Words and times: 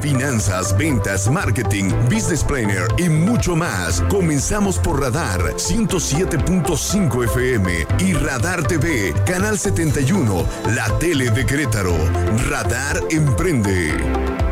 finanzas, 0.00 0.76
ventas, 0.76 1.30
marketing, 1.30 1.90
business 2.10 2.44
planner 2.44 2.86
y 2.96 3.08
mucho 3.08 3.56
más. 3.56 4.00
Comenzamos 4.08 4.78
por 4.78 5.00
Radar 5.00 5.40
107.5 5.54 7.24
FM 7.24 7.86
y 7.98 8.12
Radar 8.14 8.66
TV, 8.66 9.14
Canal 9.26 9.58
71, 9.58 10.44
la 10.74 10.98
tele 10.98 11.30
de 11.30 11.44
Querétaro. 11.44 11.96
Radar 12.48 13.00
Emprende. 13.10 14.47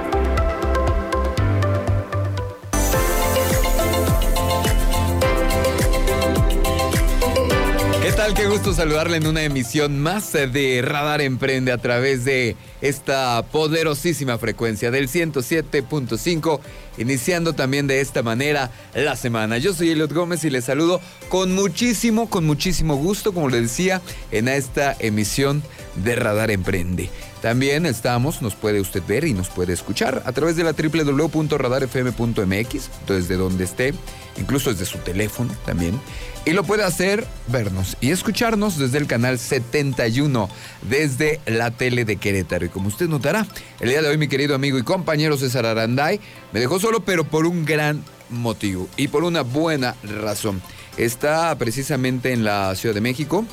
Qué 8.35 8.47
gusto 8.49 8.75
saludarle 8.75 9.19
en 9.19 9.27
una 9.27 9.45
emisión 9.45 10.01
más 10.01 10.33
de 10.33 10.83
Radar 10.85 11.21
Emprende 11.21 11.71
a 11.71 11.79
través 11.79 12.25
de 12.25 12.57
esta 12.81 13.43
poderosísima 13.53 14.37
frecuencia 14.37 14.91
del 14.91 15.09
107.5, 15.09 16.61
iniciando 16.99 17.53
también 17.53 17.87
de 17.87 18.01
esta 18.01 18.23
manera 18.23 18.73
la 18.95 19.15
semana. 19.15 19.59
Yo 19.59 19.73
soy 19.73 19.91
Eliot 19.91 20.13
Gómez 20.13 20.45
y 20.45 20.51
le 20.51 20.61
saludo 20.61 21.01
con 21.29 21.55
muchísimo, 21.55 22.29
con 22.29 22.45
muchísimo 22.45 22.97
gusto, 22.97 23.33
como 23.33 23.49
le 23.49 23.61
decía, 23.61 24.03
en 24.33 24.49
esta 24.49 24.97
emisión 24.99 25.63
de 25.95 26.17
Radar 26.17 26.51
Emprende. 26.51 27.09
También 27.47 27.87
estamos, 27.87 28.43
nos 28.43 28.57
puede 28.57 28.81
usted 28.81 29.05
ver 29.07 29.25
y 29.25 29.33
nos 29.33 29.51
puede 29.51 29.73
escuchar 29.73 30.21
a 30.27 30.33
través 30.33 30.57
de 30.57 30.65
la 30.65 30.73
www.radarfm.mx, 30.73 32.91
desde 33.07 33.37
donde 33.37 33.63
esté, 33.63 33.95
incluso 34.37 34.73
desde 34.73 34.85
su 34.85 34.99
teléfono 34.99 35.55
también. 35.65 36.01
Y 36.45 36.51
lo 36.51 36.65
puede 36.65 36.83
hacer, 36.83 37.25
vernos 37.47 37.97
y 38.01 38.11
escucharnos 38.11 38.79
desde 38.79 38.99
el 38.99 39.07
canal 39.07 39.39
71, 39.39 40.51
desde 40.91 41.39
la 41.47 41.71
tele 41.71 42.05
de 42.05 42.17
Querétaro. 42.17 42.67
Y 42.67 42.69
como 42.69 42.89
usted 42.89 43.07
notará, 43.07 43.47
el 43.79 43.91
día 43.91 44.03
de 44.03 44.09
hoy 44.09 44.19
mi 44.19 44.27
querido 44.27 44.57
amigo 44.57 44.77
y 44.77 44.83
compañero 44.83 45.39
César 45.39 45.67
Aranday 45.67 46.19
me 46.53 46.59
dejó 46.59 46.81
solo, 46.81 47.05
pero 47.05 47.23
por 47.23 47.47
un 47.47 47.65
gran 47.65 48.03
motivo 48.29 48.89
y 48.97 49.07
por 49.07 49.23
una 49.23 49.43
buena 49.43 49.95
razón. 50.03 50.61
Está 50.97 51.57
precisamente 51.57 52.33
en 52.33 52.43
la 52.43 52.75
Ciudad 52.75 52.97
de 52.97 53.03
México, 53.03 53.45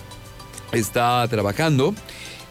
está 0.72 1.28
trabajando 1.28 1.94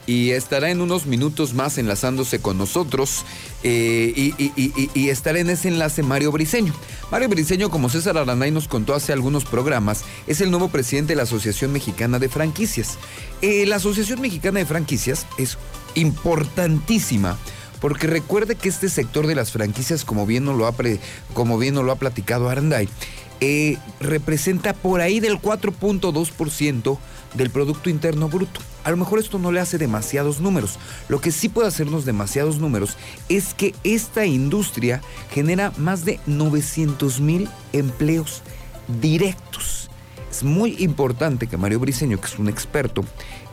y 0.07 0.31
estará 0.31 0.71
en 0.71 0.81
unos 0.81 1.07
minutos 1.07 1.55
más 1.55 1.79
enlazándose 1.79 2.41
con 2.41 2.59
nosotros 2.59 3.25
eh, 3.63 4.13
y, 4.15 5.09
estará 5.09 5.39
en 5.39 5.51
ese 5.51 5.69
enlace 5.69 6.03
Mario 6.03 6.33
Briceño. 6.33 6.73
Mario 7.11 7.29
Briceño, 7.29 7.71
como 7.71 7.89
César 7.89 8.17
Aranday 8.17 8.51
nos 8.51 8.69
contó 8.69 8.95
hace 8.95 9.13
algunos 9.13 9.45
programas, 9.45 10.05
es 10.27 10.41
el 10.41 10.51
nuevo 10.51 10.69
presidente 10.69 11.13
de 11.13 11.17
la 11.17 11.23
Asociación 11.25 11.73
Mexicana 11.73 12.19
de 12.19 12.29
Franquicias. 12.29 12.99
Eh, 13.43 13.65
la 13.67 13.77
Asociación 13.77 14.21
Mexicana 14.21 14.59
de 14.59 14.67
Franquicias 14.67 15.27
es 15.39 15.59
importantísima. 15.95 17.39
Porque 17.83 18.07
recuerde 18.07 18.55
que 18.55 18.69
este 18.69 18.89
sector 18.89 19.27
de 19.27 19.35
las 19.35 19.51
franquicias, 19.51 20.05
como 20.05 20.25
bien 20.25 20.45
nos 20.45 20.57
lo 20.57 20.69
ha, 20.69 20.75
como 21.35 21.59
bien 21.59 21.75
lo 21.75 21.91
ha 21.91 21.97
platicado 21.97 22.49
Aranday, 22.49 22.89
eh, 23.41 23.77
representa 23.99 24.73
por 24.73 25.01
ahí 25.01 25.19
del 25.19 25.41
4.2% 25.41 26.99
del 27.35 27.51
Producto 27.51 27.91
Interno 27.91 28.29
Bruto. 28.29 28.61
A 28.85 28.93
lo 28.93 28.97
mejor 28.97 29.19
esto 29.19 29.41
no 29.41 29.51
le 29.51 29.59
hace 29.59 29.79
demasiados 29.79 30.41
números. 30.41 30.79
Lo 31.09 31.21
que 31.21 31.33
sí 31.33 31.49
puede 31.49 31.67
hacernos 31.67 32.05
demasiados 32.05 32.59
números 32.59 32.97
es 33.29 33.53
que 33.53 33.75
esta 33.83 34.27
industria 34.27 35.01
genera 35.33 35.73
más 35.77 36.05
de 36.05 36.21
900 36.27 37.19
mil 37.19 37.49
empleos 37.73 38.43
directos. 39.01 39.91
Es 40.31 40.45
muy 40.45 40.77
importante 40.79 41.49
que 41.49 41.57
Mario 41.57 41.81
Briceño, 41.81 42.21
que 42.21 42.27
es 42.29 42.39
un 42.39 42.49
experto 42.49 43.05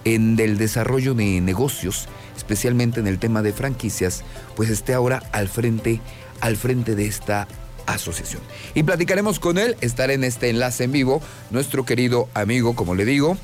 en 0.06 0.40
el 0.40 0.60
desarrollo 0.60 1.16
de 1.16 1.42
negocios, 1.42 2.08
especialmente 2.50 3.00
en 3.00 3.06
el 3.06 3.20
tema 3.20 3.44
de 3.44 3.54
franquicias, 3.54 4.24
pues 4.56 4.72
esté 4.72 4.96
ahora 4.96 5.22
al 5.34 5.48
frente, 5.48 6.02
al 6.42 6.58
frente 6.58 6.96
de 6.96 7.06
esta 7.06 7.48
asociación. 7.86 8.42
Y 8.74 8.82
platicaremos 8.82 9.40
con 9.40 9.60
él, 9.60 9.78
estar 9.82 10.10
en 10.10 10.24
este 10.24 10.50
enlace 10.50 10.86
en 10.86 10.92
vivo, 10.92 11.22
nuestro 11.52 11.86
querido 11.86 12.28
amigo, 12.34 12.76
como 12.76 12.96
le 12.96 13.06
digo, 13.06 13.38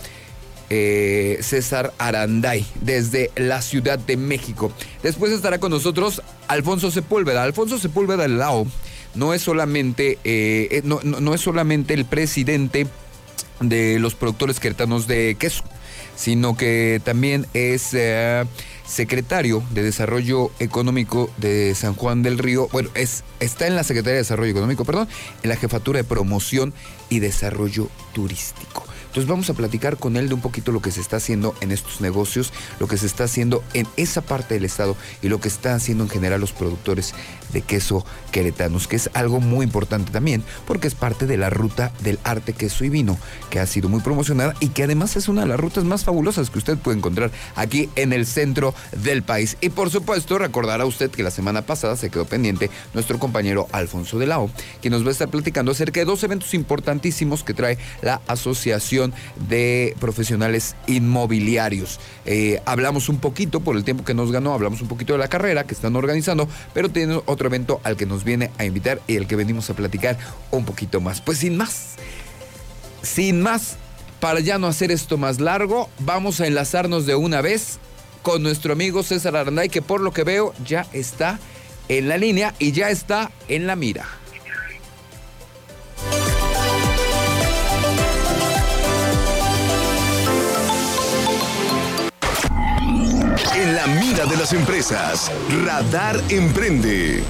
eh, 0.71 1.37
César 1.41 1.93
Aranday 1.99 2.65
desde 2.81 3.29
la 3.35 3.61
Ciudad 3.61 3.99
de 3.99 4.17
México. 4.17 4.71
Después 5.03 5.31
estará 5.31 5.59
con 5.59 5.69
nosotros 5.69 6.23
Alfonso 6.47 6.89
Sepúlveda. 6.89 7.43
Alfonso 7.43 7.77
Sepúlveda 7.77 8.27
Lao 8.27 8.65
no 9.13 9.35
es 9.35 9.43
solamente, 9.43 10.17
eh, 10.23 10.67
eh, 10.71 10.81
no, 10.83 11.33
es 11.35 11.41
solamente 11.41 11.93
el 11.93 12.05
presidente 12.05 12.87
de 13.59 13.99
los 13.99 14.15
productores 14.15 14.59
queretanos 14.59 15.05
de 15.05 15.35
queso, 15.39 15.63
sino 16.15 16.57
que 16.57 16.99
también 17.05 17.45
es 17.53 17.93
secretario 18.87 19.63
de 19.71 19.83
Desarrollo 19.83 20.51
Económico 20.59 21.29
de 21.37 21.73
San 21.75 21.95
Juan 21.95 22.23
del 22.23 22.37
Río. 22.37 22.67
Bueno, 22.71 22.89
es, 22.95 23.23
está 23.39 23.67
en 23.67 23.75
la 23.75 23.83
Secretaría 23.83 24.13
de 24.13 24.19
Desarrollo 24.19 24.51
Económico, 24.51 24.85
perdón, 24.85 25.07
en 25.43 25.49
la 25.49 25.55
Jefatura 25.55 25.97
de 25.97 26.03
Promoción 26.03 26.73
y 27.09 27.19
Desarrollo 27.19 27.89
Turístico. 28.13 28.84
Entonces 29.15 29.29
vamos 29.29 29.49
a 29.49 29.53
platicar 29.53 29.95
con 29.95 30.17
él 30.17 30.27
de 30.27 30.33
un 30.33 30.41
poquito 30.41 30.73
lo 30.73 30.81
que 30.81 30.91
se 30.91 30.99
está 30.99 31.15
haciendo 31.15 31.55
en 31.61 31.71
estos 31.71 32.01
negocios, 32.01 32.51
lo 32.81 32.89
que 32.89 32.97
se 32.97 33.05
está 33.05 33.23
haciendo 33.23 33.63
en 33.73 33.87
esa 33.95 34.19
parte 34.19 34.55
del 34.55 34.65
estado 34.65 34.97
y 35.21 35.29
lo 35.29 35.39
que 35.39 35.47
están 35.47 35.75
haciendo 35.75 36.03
en 36.03 36.09
general 36.09 36.41
los 36.41 36.51
productores 36.51 37.13
de 37.53 37.61
queso 37.61 38.05
queretanos, 38.33 38.89
que 38.89 38.97
es 38.97 39.09
algo 39.13 39.39
muy 39.39 39.63
importante 39.63 40.11
también, 40.11 40.43
porque 40.67 40.89
es 40.89 40.95
parte 40.95 41.27
de 41.27 41.37
la 41.37 41.49
ruta 41.49 41.93
del 42.03 42.19
arte 42.25 42.51
queso 42.51 42.83
y 42.83 42.89
vino, 42.89 43.17
que 43.49 43.61
ha 43.61 43.65
sido 43.67 43.87
muy 43.87 44.01
promocionada 44.01 44.53
y 44.59 44.67
que 44.67 44.83
además 44.83 45.15
es 45.15 45.29
una 45.29 45.43
de 45.43 45.47
las 45.47 45.61
rutas 45.61 45.85
más 45.85 46.03
fabulosas 46.03 46.49
que 46.49 46.57
usted 46.57 46.77
puede 46.77 46.97
encontrar 46.97 47.31
aquí 47.55 47.89
en 47.95 48.11
el 48.11 48.25
centro 48.25 48.75
del 49.01 49.23
país. 49.23 49.55
Y 49.61 49.69
por 49.69 49.91
supuesto, 49.91 50.37
recordará 50.39 50.85
usted 50.85 51.09
que 51.09 51.23
la 51.23 51.31
semana 51.31 51.61
pasada 51.61 51.95
se 51.95 52.09
quedó 52.09 52.25
pendiente 52.25 52.69
nuestro 52.93 53.17
compañero 53.17 53.69
Alfonso 53.71 54.19
de 54.19 54.27
Lao, 54.27 54.49
quien 54.81 54.91
nos 54.91 55.05
va 55.05 55.07
a 55.07 55.11
estar 55.13 55.29
platicando 55.29 55.71
acerca 55.71 56.01
de 56.01 56.05
dos 56.05 56.21
eventos 56.25 56.53
importantísimos 56.53 57.45
que 57.45 57.53
trae 57.53 57.77
la 58.01 58.19
Asociación 58.27 59.04
de 59.47 59.95
Profesionales 59.99 60.75
Inmobiliarios. 60.87 61.99
Eh, 62.25 62.61
hablamos 62.65 63.09
un 63.09 63.19
poquito, 63.19 63.59
por 63.59 63.75
el 63.75 63.83
tiempo 63.83 64.03
que 64.03 64.13
nos 64.13 64.31
ganó, 64.31 64.53
hablamos 64.53 64.81
un 64.81 64.87
poquito 64.87 65.13
de 65.13 65.19
la 65.19 65.27
carrera 65.27 65.65
que 65.65 65.73
están 65.73 65.95
organizando, 65.95 66.47
pero 66.73 66.89
tienen 66.89 67.21
otro 67.25 67.47
evento 67.47 67.81
al 67.83 67.97
que 67.97 68.05
nos 68.05 68.23
viene 68.23 68.51
a 68.57 68.65
invitar 68.65 69.01
y 69.07 69.15
el 69.15 69.27
que 69.27 69.35
venimos 69.35 69.69
a 69.69 69.73
platicar 69.73 70.17
un 70.51 70.65
poquito 70.65 71.01
más. 71.01 71.21
Pues 71.21 71.39
sin 71.39 71.57
más, 71.57 71.95
sin 73.01 73.41
más, 73.41 73.77
para 74.19 74.39
ya 74.39 74.57
no 74.57 74.67
hacer 74.67 74.91
esto 74.91 75.17
más 75.17 75.39
largo, 75.39 75.89
vamos 75.99 76.41
a 76.41 76.47
enlazarnos 76.47 77.05
de 77.05 77.15
una 77.15 77.41
vez 77.41 77.79
con 78.21 78.41
nuestro 78.41 78.73
amigo 78.73 79.03
César 79.03 79.35
Aranday, 79.35 79.69
que 79.69 79.81
por 79.81 80.01
lo 80.01 80.11
que 80.11 80.23
veo 80.23 80.53
ya 80.65 80.87
está 80.93 81.39
en 81.89 82.07
la 82.07 82.17
línea 82.17 82.55
y 82.57 82.71
ya 82.71 82.89
está 82.89 83.31
en 83.47 83.67
la 83.67 83.75
mira. 83.75 84.07
En 93.65 93.75
la 93.75 93.87
mira 93.87 94.27
de 94.27 94.37
las 94.37 94.53
empresas, 94.53 95.31
Radar 95.65 96.21
Emprende. 96.29 97.23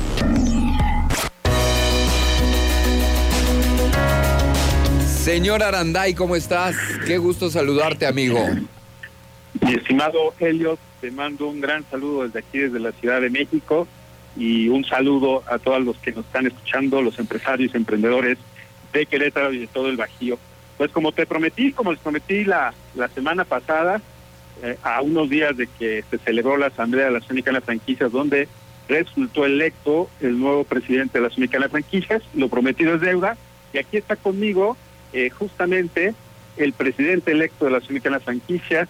Señor 5.05 5.63
Aranday, 5.63 6.13
¿cómo 6.13 6.35
estás? 6.35 6.75
Qué 7.07 7.19
gusto 7.19 7.49
saludarte, 7.49 8.05
amigo. 8.05 8.45
Mi 9.61 9.75
estimado 9.75 10.33
Helios, 10.37 10.77
te 10.99 11.09
mando 11.09 11.47
un 11.47 11.61
gran 11.61 11.85
saludo 11.89 12.23
desde 12.23 12.39
aquí, 12.39 12.57
desde 12.57 12.81
la 12.81 12.91
Ciudad 12.91 13.21
de 13.21 13.29
México, 13.29 13.87
y 14.35 14.67
un 14.67 14.83
saludo 14.83 15.41
a 15.49 15.57
todos 15.57 15.85
los 15.85 15.95
que 15.99 16.11
nos 16.11 16.25
están 16.25 16.47
escuchando, 16.47 17.01
los 17.01 17.17
empresarios, 17.17 17.73
emprendedores 17.75 18.37
de 18.91 19.05
Querétaro 19.05 19.53
y 19.53 19.59
de 19.59 19.67
todo 19.67 19.87
el 19.87 19.95
Bajío. 19.95 20.37
Pues 20.77 20.91
como 20.91 21.13
te 21.13 21.25
prometí, 21.25 21.71
como 21.71 21.93
les 21.93 22.01
prometí 22.01 22.43
la, 22.43 22.73
la 22.93 23.07
semana 23.07 23.45
pasada, 23.45 24.01
eh, 24.63 24.77
a 24.83 25.01
unos 25.01 25.29
días 25.29 25.55
de 25.57 25.67
que 25.67 26.03
se 26.09 26.17
celebró 26.19 26.57
la 26.57 26.67
Asamblea 26.67 27.05
de 27.05 27.11
la 27.11 27.17
Asociación 27.17 27.35
Mexicana 27.35 27.59
de 27.59 27.65
Franquicias, 27.65 28.11
donde 28.11 28.47
resultó 28.87 29.45
electo 29.45 30.09
el 30.21 30.39
nuevo 30.39 30.63
presidente 30.63 31.17
de 31.17 31.21
la 31.21 31.27
Asociación 31.27 31.43
Mexicana 31.43 31.65
de 31.65 31.71
Franquicias, 31.71 32.23
lo 32.33 32.49
prometido 32.49 32.95
es 32.95 33.01
deuda, 33.01 33.37
y 33.73 33.77
aquí 33.77 33.97
está 33.97 34.15
conmigo 34.15 34.77
eh, 35.13 35.29
justamente 35.29 36.13
el 36.57 36.73
presidente 36.73 37.31
electo 37.31 37.65
de 37.65 37.71
la 37.71 37.77
Asociación 37.77 37.95
Mexicana 37.95 38.17
de 38.19 38.23
Franquicias, 38.23 38.89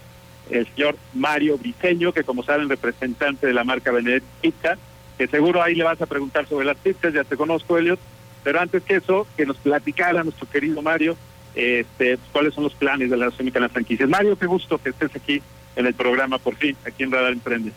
el 0.50 0.68
señor 0.68 0.98
Mario 1.14 1.58
Briceño, 1.58 2.14
que 2.14 2.24
como 2.24 2.44
saben 2.44 2.70
representante 2.70 3.48
de 3.48 3.54
la 3.54 3.64
marca 3.64 3.92
Benedetta 3.92 4.28
Pizza, 4.42 4.78
que 5.18 5.28
seguro 5.28 5.64
ahí 5.64 5.76
le 5.76 5.84
vas 5.84 6.02
a 6.02 6.06
preguntar 6.06 6.46
sobre 6.48 6.66
las 6.66 6.78
pizzas, 6.78 7.14
ya 7.14 7.24
te 7.24 7.38
conozco, 7.38 7.78
Elliot, 7.78 8.00
pero 8.44 8.60
antes 8.60 8.84
que 8.84 8.98
eso, 8.98 9.26
que 9.36 9.46
nos 9.46 9.58
platicara 9.58 10.24
nuestro 10.24 10.48
querido 10.48 10.82
Mario 10.82 11.18
este, 11.56 12.20
cuáles 12.32 12.54
son 12.54 12.66
los 12.66 12.74
planes 12.74 13.10
de 13.10 13.18
la 13.18 13.26
Asociación 13.26 13.46
Mexicana 13.46 13.68
de 13.68 13.74
Franquicias. 13.74 14.10
Mario, 14.10 14.38
qué 14.38 14.46
gusto 14.46 14.78
que 14.78 14.90
estés 14.90 15.16
aquí 15.16 15.42
en 15.76 15.86
el 15.86 15.94
programa, 15.94 16.38
por 16.38 16.56
fin, 16.56 16.76
aquí 16.86 17.04
en 17.04 17.12
Radar 17.12 17.34
Emprende. 17.34 17.72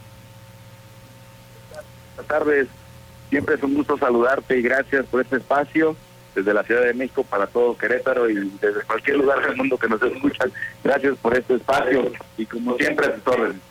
Buenas 2.14 2.28
tardes, 2.28 2.68
siempre 3.30 3.54
es 3.54 3.62
un 3.62 3.74
gusto 3.74 3.98
saludarte 3.98 4.58
y 4.58 4.62
gracias 4.62 5.06
por 5.06 5.20
este 5.20 5.36
espacio 5.36 5.96
desde 6.34 6.54
la 6.54 6.62
Ciudad 6.62 6.82
de 6.82 6.94
México 6.94 7.24
para 7.24 7.46
todo 7.46 7.76
Querétaro 7.76 8.28
y 8.30 8.34
desde 8.60 8.82
cualquier 8.82 9.18
lugar 9.18 9.44
del 9.44 9.56
mundo 9.56 9.76
que 9.76 9.88
nos 9.88 10.02
escuchan. 10.02 10.52
Gracias 10.84 11.16
por 11.18 11.36
este 11.36 11.54
espacio 11.54 12.12
y 12.36 12.46
como 12.46 12.76
siempre 12.76 13.06
a 13.06 13.14
tus 13.14 13.26
órdenes. 13.26 13.67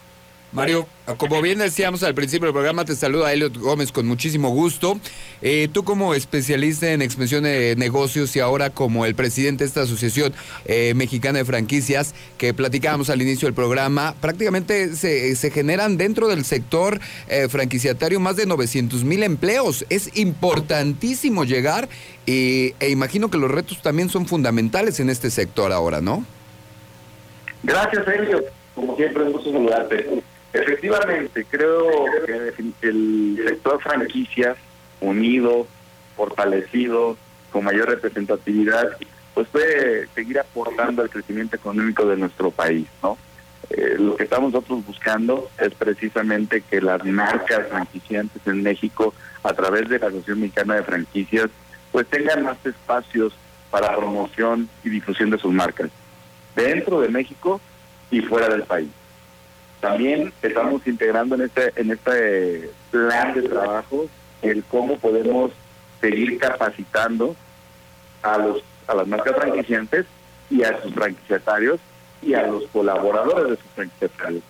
Mario, 0.53 0.87
como 1.17 1.41
bien 1.41 1.59
decíamos 1.59 2.03
al 2.03 2.15
principio 2.15 2.45
del 2.45 2.53
programa, 2.53 2.85
te 2.85 2.95
saluda 2.95 3.33
Elliot 3.33 3.57
Gómez 3.57 3.91
con 3.91 4.07
muchísimo 4.07 4.49
gusto. 4.49 4.97
Eh, 5.41 5.67
tú 5.71 5.83
como 5.83 6.13
especialista 6.13 6.91
en 6.91 7.01
expansión 7.01 7.43
de 7.43 7.75
negocios 7.77 8.33
y 8.35 8.39
ahora 8.39 8.69
como 8.69 9.05
el 9.05 9.13
presidente 9.13 9.65
de 9.65 9.67
esta 9.67 9.81
Asociación 9.81 10.33
eh, 10.65 10.93
Mexicana 10.95 11.39
de 11.39 11.45
Franquicias 11.45 12.15
que 12.37 12.53
platicábamos 12.53 13.09
al 13.09 13.21
inicio 13.21 13.47
del 13.47 13.55
programa, 13.55 14.15
prácticamente 14.21 14.95
se, 14.95 15.51
generan 15.51 15.97
dentro 15.97 16.29
del 16.29 16.45
sector 16.45 16.99
eh, 17.27 17.49
franquiciatario 17.49 18.21
más 18.21 18.37
de 18.37 18.45
900 18.45 19.03
mil 19.03 19.23
empleos. 19.23 19.85
Es 19.89 20.17
importantísimo 20.17 21.43
llegar 21.43 21.89
y, 22.25 22.73
e 22.79 22.89
imagino 22.89 23.29
que 23.29 23.37
los 23.37 23.51
retos 23.51 23.81
también 23.81 24.09
son 24.09 24.25
fundamentales 24.25 25.01
en 25.01 25.09
este 25.09 25.29
sector 25.29 25.73
ahora, 25.73 25.99
¿no? 25.99 26.25
Gracias, 27.63 28.07
Elliot. 28.07 28.45
Como 28.75 28.95
siempre, 28.95 29.23
es 29.23 29.27
un 29.27 29.33
gusto 29.33 29.51
saludarte. 29.51 30.23
Efectivamente, 30.61 31.45
creo 31.49 32.05
que 32.25 32.53
el 32.81 33.41
sector 33.47 33.81
franquicias 33.81 34.57
unido, 34.99 35.67
fortalecido, 36.15 37.17
con 37.51 37.63
mayor 37.63 37.89
representatividad, 37.89 38.97
pues 39.33 39.47
puede 39.49 40.07
seguir 40.15 40.39
aportando 40.39 41.01
al 41.01 41.09
crecimiento 41.09 41.55
económico 41.55 42.05
de 42.05 42.17
nuestro 42.17 42.51
país, 42.51 42.87
¿no? 43.03 43.17
Eh, 43.69 43.95
lo 43.99 44.15
que 44.15 44.23
estamos 44.23 44.53
nosotros 44.53 44.85
buscando 44.85 45.49
es 45.59 45.73
precisamente 45.73 46.61
que 46.61 46.81
las 46.81 47.03
marcas 47.03 47.67
franquiciantes 47.67 48.41
en 48.45 48.63
México, 48.63 49.13
a 49.43 49.53
través 49.53 49.89
de 49.89 49.99
la 49.99 50.07
Asociación 50.07 50.41
Mexicana 50.41 50.75
de 50.75 50.83
Franquicias, 50.83 51.49
pues 51.91 52.07
tengan 52.07 52.43
más 52.43 52.57
espacios 52.65 53.33
para 53.69 53.95
promoción 53.95 54.69
y 54.83 54.89
difusión 54.89 55.29
de 55.29 55.37
sus 55.37 55.51
marcas, 55.51 55.89
dentro 56.55 57.01
de 57.01 57.09
México 57.09 57.59
y 58.09 58.21
fuera 58.21 58.47
del 58.47 58.63
país. 58.63 58.89
También 59.79 60.33
estamos 60.41 60.85
integrando 60.87 61.35
en 61.35 61.41
este, 61.41 61.71
en 61.75 61.91
este 61.91 62.69
plan 62.91 63.33
de 63.33 63.43
trabajo 63.43 64.07
el 64.41 64.63
cómo 64.63 64.97
podemos 64.97 65.51
seguir 66.01 66.37
capacitando 66.39 67.35
a 68.23 68.37
los 68.37 68.63
a 68.87 68.95
las 68.95 69.07
marcas 69.07 69.35
franquiciantes 69.35 70.05
y 70.49 70.63
a 70.63 70.81
sus 70.81 70.93
franquiciatarios 70.93 71.79
y 72.21 72.33
a 72.33 72.47
los 72.47 72.65
colaboradores 72.67 73.51
de 73.51 73.57
sus 73.57 73.71
franquiciatarios. 73.75 74.43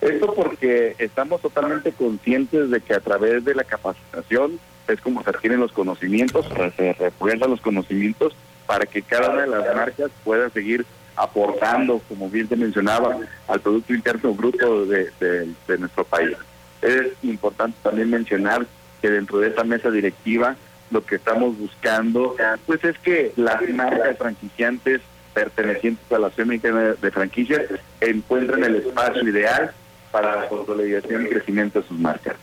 Esto 0.00 0.34
porque 0.34 0.96
estamos 0.98 1.40
totalmente 1.40 1.92
conscientes 1.92 2.70
de 2.70 2.80
que 2.80 2.94
a 2.94 3.00
través 3.00 3.44
de 3.44 3.54
la 3.54 3.64
capacitación 3.64 4.58
es 4.88 5.00
como 5.00 5.22
se 5.22 5.30
adquieren 5.30 5.60
los 5.60 5.72
conocimientos, 5.72 6.46
se 6.76 6.92
refuerzan 6.94 7.50
los 7.50 7.60
conocimientos 7.60 8.34
para 8.66 8.86
que 8.86 9.02
cada 9.02 9.30
una 9.30 9.42
de 9.42 9.48
las 9.48 9.76
marcas 9.76 10.10
pueda 10.24 10.50
seguir 10.50 10.84
aportando, 11.22 12.00
como 12.08 12.28
bien 12.28 12.48
te 12.48 12.56
mencionaba, 12.56 13.16
al 13.46 13.60
Producto 13.60 13.94
Interno 13.94 14.34
Bruto 14.34 14.86
de, 14.86 15.48
nuestro 15.78 16.04
país. 16.04 16.36
Es 16.80 17.12
importante 17.22 17.78
también 17.82 18.10
mencionar 18.10 18.66
que 19.00 19.08
dentro 19.08 19.38
de 19.38 19.48
esta 19.48 19.62
mesa 19.62 19.90
directiva 19.90 20.56
lo 20.90 21.04
que 21.04 21.14
estamos 21.14 21.56
buscando 21.56 22.36
pues 22.66 22.84
es 22.84 22.98
que 22.98 23.32
las 23.36 23.62
marcas 23.70 24.18
franquiciantes 24.18 25.00
pertenecientes 25.32 26.12
a 26.12 26.18
la 26.18 26.26
Asociación 26.26 26.96
de 27.00 27.10
Franquicias 27.10 27.62
encuentren 28.00 28.64
el 28.64 28.76
espacio 28.76 29.26
ideal 29.26 29.72
para 30.10 30.36
la 30.36 30.48
consolidación 30.48 31.26
y 31.26 31.28
crecimiento 31.30 31.80
de 31.80 31.88
sus 31.88 31.98
marcas. 31.98 32.34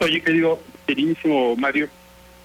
Oye, 0.00 0.20
querido, 0.20 0.58
queridísimo 0.86 1.56
Mario, 1.56 1.88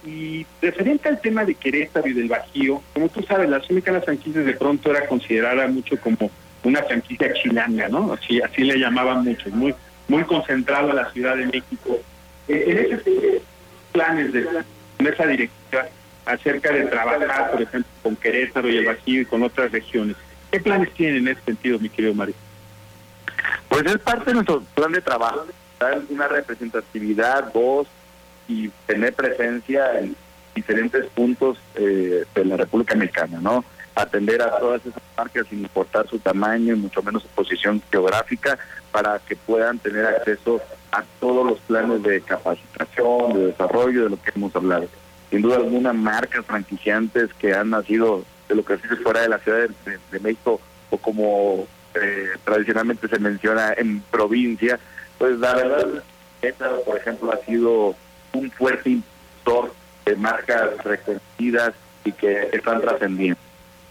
y 0.05 0.45
referente 0.61 1.07
al 1.07 1.21
tema 1.21 1.45
de 1.45 1.55
Querétaro 1.55 2.07
y 2.07 2.13
del 2.13 2.27
Bajío, 2.27 2.81
como 2.93 3.09
tú 3.09 3.21
sabes, 3.23 3.49
la 3.49 3.59
Mexicana 3.59 3.99
de 3.99 4.05
Franquicias 4.05 4.45
de 4.45 4.53
pronto 4.53 4.91
era 4.91 5.07
considerada 5.07 5.67
mucho 5.67 5.99
como 5.99 6.29
una 6.63 6.83
franquicia 6.83 7.33
chilanga, 7.33 7.89
¿no? 7.89 8.13
Así, 8.13 8.41
así 8.41 8.63
le 8.63 8.77
llamaban 8.77 9.23
muchos, 9.23 9.51
muy, 9.53 9.73
muy 10.07 10.23
concentrado 10.23 10.91
a 10.91 10.93
la 10.93 11.11
Ciudad 11.11 11.37
de 11.37 11.45
México. 11.45 11.99
Eh, 12.47 12.63
en 12.67 12.99
ese 12.99 13.41
planes 13.91 14.33
de 14.33 14.45
mesa 14.99 15.25
directiva 15.25 15.87
acerca 16.25 16.71
de 16.71 16.85
trabajar, 16.85 17.51
por 17.51 17.61
ejemplo, 17.61 17.91
con 18.01 18.15
Querétaro 18.15 18.69
y 18.69 18.77
el 18.77 18.85
Bajío 18.85 19.21
y 19.21 19.25
con 19.25 19.43
otras 19.43 19.71
regiones. 19.71 20.15
¿Qué 20.51 20.59
planes 20.59 20.93
tienen 20.93 21.27
en 21.27 21.27
ese 21.29 21.41
sentido, 21.41 21.79
mi 21.79 21.89
querido 21.89 22.13
Mario? 22.13 22.35
Pues 23.69 23.85
es 23.85 23.97
parte 23.97 24.25
de 24.25 24.35
nuestro 24.35 24.61
plan 24.75 24.91
de 24.91 25.01
trabajo, 25.01 25.45
una 26.09 26.27
representatividad, 26.27 27.51
voz 27.53 27.87
y 28.53 28.71
tener 28.85 29.13
presencia 29.13 29.99
en 29.99 30.15
diferentes 30.53 31.05
puntos 31.07 31.57
eh, 31.75 32.25
de 32.35 32.45
la 32.45 32.57
República 32.57 32.95
Mexicana, 32.95 33.39
¿no? 33.41 33.65
Atender 33.95 34.41
a 34.41 34.57
todas 34.57 34.85
esas 34.85 35.01
marcas 35.17 35.47
sin 35.49 35.59
importar 35.59 36.07
su 36.07 36.19
tamaño 36.19 36.73
y 36.73 36.77
mucho 36.77 37.01
menos 37.01 37.23
su 37.23 37.29
posición 37.29 37.81
geográfica 37.91 38.57
para 38.91 39.19
que 39.19 39.35
puedan 39.35 39.79
tener 39.79 40.05
acceso 40.05 40.61
a 40.91 41.03
todos 41.19 41.45
los 41.45 41.59
planes 41.61 42.03
de 42.03 42.21
capacitación, 42.21 43.33
de 43.33 43.47
desarrollo, 43.47 44.03
de 44.03 44.09
lo 44.11 44.21
que 44.21 44.31
hemos 44.35 44.55
hablado. 44.55 44.87
Sin 45.31 45.41
duda 45.41 45.57
alguna, 45.57 45.93
marcas 45.93 46.45
franquiciantes 46.45 47.33
que 47.39 47.53
han 47.53 47.71
nacido 47.71 48.23
de 48.47 48.55
lo 48.55 48.63
que 48.63 48.77
se 48.77 48.95
fuera 48.97 49.21
de 49.21 49.29
la 49.29 49.39
Ciudad 49.39 49.67
de, 50.11 50.19
México 50.19 50.61
o 50.91 50.97
como 50.97 51.67
eh, 51.95 52.29
tradicionalmente 52.43 53.07
se 53.07 53.17
menciona 53.17 53.73
en 53.75 54.01
provincia, 54.01 54.79
pues 55.17 55.39
la 55.39 55.55
verdad, 55.55 56.03
esta, 56.41 56.69
por 56.85 56.97
ejemplo, 56.97 57.31
ha 57.31 57.37
sido 57.45 57.95
un 58.33 58.51
fuerte 58.51 58.89
impulsor 58.89 59.73
de 60.05 60.15
marcas 60.15 60.83
reconocidas 60.83 61.73
y 62.03 62.11
que 62.11 62.49
están 62.51 62.81
trascendiendo. 62.81 63.39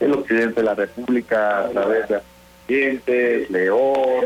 El 0.00 0.12
occidente 0.12 0.60
de 0.60 0.66
la 0.66 0.74
República 0.74 1.66
a 1.66 1.70
través 1.70 2.08
de 2.08 2.16
Aguascalientes, 2.16 3.50
León, 3.50 4.24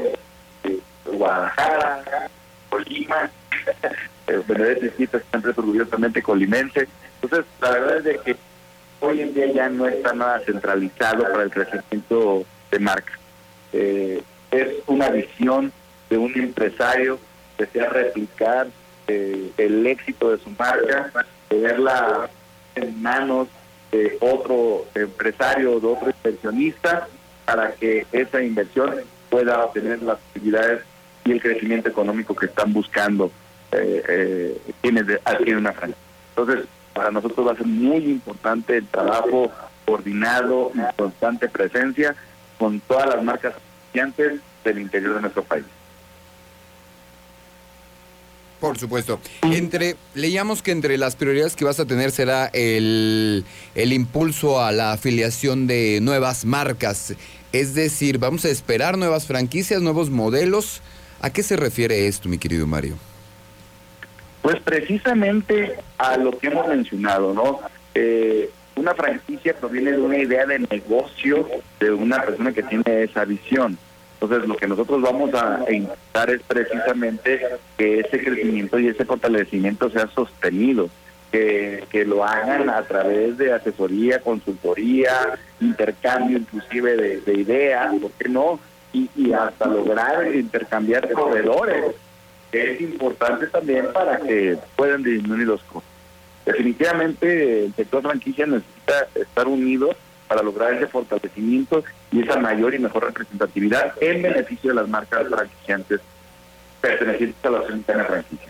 eh, 0.65 0.79
Guadalajara, 1.05 2.29
Colima, 2.71 3.31
Benedetti 4.49 4.91
Cita 4.97 5.21
siempre 5.31 5.53
orgullosamente 5.57 6.23
colimense. 6.23 6.89
Entonces, 7.21 7.47
la 7.61 7.71
verdad 7.71 7.97
es 7.99 8.05
de 8.05 8.19
que 8.19 8.37
hoy 9.01 9.21
en 9.21 9.35
día 9.35 9.53
ya 9.53 9.69
no 9.69 9.87
está 9.87 10.13
nada 10.13 10.41
centralizado 10.41 11.23
para 11.23 11.45
el 11.45 11.51
crecimiento 11.51 12.45
de 12.71 12.79
marca. 12.79 13.13
Eh, 13.73 14.23
es 14.51 14.69
una 14.87 15.11
visión 15.11 15.73
de 16.09 16.19
un 16.19 16.33
empresario 16.39 17.19
que 17.57 17.67
desea 17.67 17.89
replicar 17.91 18.69
eh, 19.09 19.53
el 19.57 19.87
éxito 19.87 20.31
de 20.31 20.43
su 20.43 20.51
marca, 20.51 21.13
tenerla 21.49 22.29
en 22.75 23.03
manos 23.03 23.49
de 23.93 24.17
otro 24.21 24.87
empresario, 24.95 25.81
de 25.81 25.87
otro 25.87 26.11
inversionista, 26.11 27.09
para 27.45 27.73
que 27.73 28.07
esa 28.13 28.43
inversión 28.43 28.95
pueda 29.31 29.65
obtener 29.65 30.03
las 30.03 30.19
actividades 30.19 30.83
y 31.25 31.33
el 31.33 31.41
crecimiento 31.41 31.89
económico 31.89 32.35
que 32.35 32.47
están 32.47 32.73
buscando 32.73 33.31
eh, 33.73 34.03
eh, 34.09 34.61
quienes 34.83 35.05
adquieren 35.25 35.59
una 35.59 35.73
franquicia. 35.73 36.03
Entonces, 36.37 36.67
para 36.93 37.11
nosotros 37.11 37.47
va 37.47 37.53
a 37.53 37.57
ser 37.57 37.67
muy 37.67 38.05
importante 38.11 38.79
el 38.79 38.87
trabajo 38.87 39.51
coordinado 39.85 40.73
y 40.75 40.97
constante 40.97 41.49
presencia 41.49 42.15
con 42.59 42.81
todas 42.81 43.15
las 43.15 43.23
marcas 43.23 43.55
del 44.65 44.79
interior 44.79 45.15
de 45.15 45.21
nuestro 45.23 45.43
país. 45.43 45.65
Por 48.61 48.79
supuesto. 48.79 49.21
Entre, 49.43 49.97
leíamos 50.15 50.63
que 50.63 50.71
entre 50.71 50.97
las 50.97 51.15
prioridades 51.15 51.57
que 51.57 51.65
vas 51.65 51.79
a 51.79 51.85
tener 51.85 52.11
será 52.11 52.47
el, 52.47 53.45
el 53.75 53.93
impulso 53.93 54.61
a 54.61 54.73
la 54.73 54.93
afiliación 54.93 55.67
de 55.67 56.01
nuevas 56.01 56.45
marcas. 56.45 57.15
Es 57.53 57.75
decir, 57.75 58.19
vamos 58.19 58.45
a 58.45 58.49
esperar 58.49 58.97
nuevas 58.97 59.27
franquicias, 59.27 59.83
nuevos 59.83 60.11
modelos. 60.11 60.81
¿A 61.21 61.31
qué 61.31 61.43
se 61.43 61.57
refiere 61.57 62.07
esto, 62.07 62.29
mi 62.29 62.39
querido 62.39 62.67
Mario? 62.67 62.97
Pues 64.43 64.61
precisamente 64.61 65.77
a 65.99 66.17
lo 66.17 66.39
que 66.39 66.47
hemos 66.49 66.69
mencionado, 66.69 67.35
¿no? 67.35 67.61
Eh, 67.95 68.51
una 68.77 68.95
franquicia 68.95 69.55
proviene 69.55 69.93
de 69.93 70.01
una 70.01 70.19
idea 70.19 70.47
de 70.47 70.61
negocio 70.61 71.49
de 71.81 71.91
una 71.91 72.23
persona 72.23 72.53
que 72.53 72.63
tiene 72.63 73.03
esa 73.03 73.25
visión. 73.25 73.79
Entonces, 74.21 74.49
lo 74.49 74.57
que 74.57 74.67
nosotros 74.67 75.03
vamos 75.03 75.33
a 75.35 75.61
intentar 75.71 76.31
es 76.31 76.41
precisamente 76.43 77.41
que 77.77 78.01
ese 78.01 78.25
crecimiento 78.25 78.79
y 78.79 78.89
ese 78.89 79.05
fortalecimiento 79.05 79.91
sea 79.91 80.09
sostenido, 80.09 80.89
que, 81.31 81.85
que 81.91 82.05
lo 82.07 82.25
hagan 82.25 82.71
a 82.71 82.83
través 82.83 83.37
de 83.37 83.53
asesoría, 83.53 84.21
consultoría, 84.21 85.39
intercambio 85.61 86.39
inclusive 86.39 87.21
de, 87.21 87.35
ideas, 87.35 87.95
¿por 88.01 88.11
qué 88.13 88.29
no? 88.31 88.59
Y, 88.95 89.11
y 89.15 89.33
hasta 89.35 89.67
lograr 89.67 90.35
intercambiar 90.35 91.09
proveedores, 91.09 91.95
que 92.51 92.73
es 92.73 92.81
importante 92.81 93.49
también 93.49 93.93
para 93.93 94.19
que 94.19 94.57
puedan 94.77 95.03
disminuir 95.03 95.47
los 95.47 95.63
costos. 95.65 95.93
Definitivamente 96.47 97.67
el 97.67 97.75
sector 97.75 98.03
franquicia 98.03 98.47
necesita 98.47 99.09
estar 99.15 99.47
unido 99.47 99.95
para 100.27 100.43
lograr 100.43 100.73
ese 100.75 100.87
fortalecimiento 100.87 101.85
y 102.13 102.23
esa 102.23 102.39
mayor 102.39 102.75
y 102.75 102.79
mejor 102.79 103.05
representatividad 103.05 103.95
en 104.01 104.23
beneficio 104.23 104.71
de 104.71 104.77
las 104.77 104.89
marcas 104.89 105.29
franquiciantes 105.29 106.01
pertenecientes 106.81 107.45
a 107.45 107.51
la 107.51 107.61
de 107.61 108.05
Franquicia. 108.05 108.49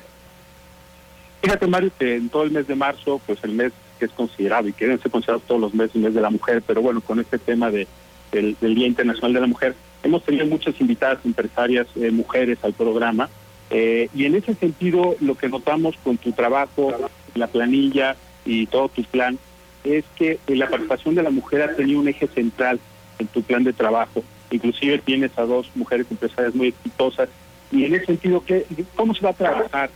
Fíjate, 1.43 1.67
Mario, 1.67 1.91
que 1.99 2.17
en 2.17 2.29
todo 2.29 2.43
el 2.43 2.51
mes 2.51 2.67
de 2.67 2.75
marzo, 2.75 3.21
pues 3.25 3.39
el 3.45 3.53
mes 3.53 3.73
que 3.99 4.07
es 4.07 4.11
considerado 4.13 4.69
y 4.69 4.73
que 4.73 4.99
ser 4.99 5.11
considerado 5.11 5.43
todos 5.47 5.61
los 5.61 5.75
meses, 5.75 5.97
el 5.97 6.03
mes 6.03 6.15
de 6.15 6.21
la 6.21 6.31
mujer, 6.31 6.63
pero 6.67 6.83
bueno, 6.83 7.01
con 7.01 7.21
este 7.21 7.39
tema 7.39 7.71
de, 7.71 7.87
del, 8.33 8.57
Día 8.61 8.87
Internacional 8.87 9.33
de 9.33 9.41
la 9.41 9.47
Mujer, 9.47 9.75
hemos 10.03 10.23
tenido 10.25 10.45
muchas 10.47 10.79
invitadas 10.81 11.19
empresarias 11.25 11.87
mujeres 12.13 12.59
al 12.63 12.75
programa 12.75 13.29
y 13.71 14.25
en 14.25 14.35
ese 14.35 14.55
sentido 14.55 15.17
lo 15.21 15.35
que 15.37 15.49
notamos 15.49 15.97
con 16.05 16.19
tu 16.19 16.33
trabajo, 16.33 16.93
la 17.35 17.47
planilla 17.47 18.17
y 18.45 18.67
todo 18.67 18.89
tu 18.89 19.03
plan 19.05 19.39
es 19.85 20.05
que 20.17 20.39
la 20.47 20.69
participación 20.69 21.15
de 21.15 21.23
la 21.23 21.31
mujer 21.31 21.63
ha 21.63 21.77
tenido 21.77 22.01
un 22.01 22.09
eje 22.09 22.27
central 22.29 22.81
en 23.19 23.27
tu 23.29 23.43
plan 23.43 23.65
de 23.65 23.73
trabajo. 23.73 24.23
Inclusive 24.51 24.99
tienes 24.99 25.37
a 25.39 25.43
dos 25.43 25.71
mujeres 25.75 26.07
empresarias 26.11 26.55
muy 26.55 26.69
exitosas. 26.69 27.29
Y 27.71 27.85
en 27.85 27.95
ese 27.95 28.07
sentido, 28.07 28.43
¿qué, 28.45 28.67
¿cómo 28.95 29.15
se 29.15 29.23
va 29.23 29.31
a 29.31 29.35
trabajar 29.35 29.91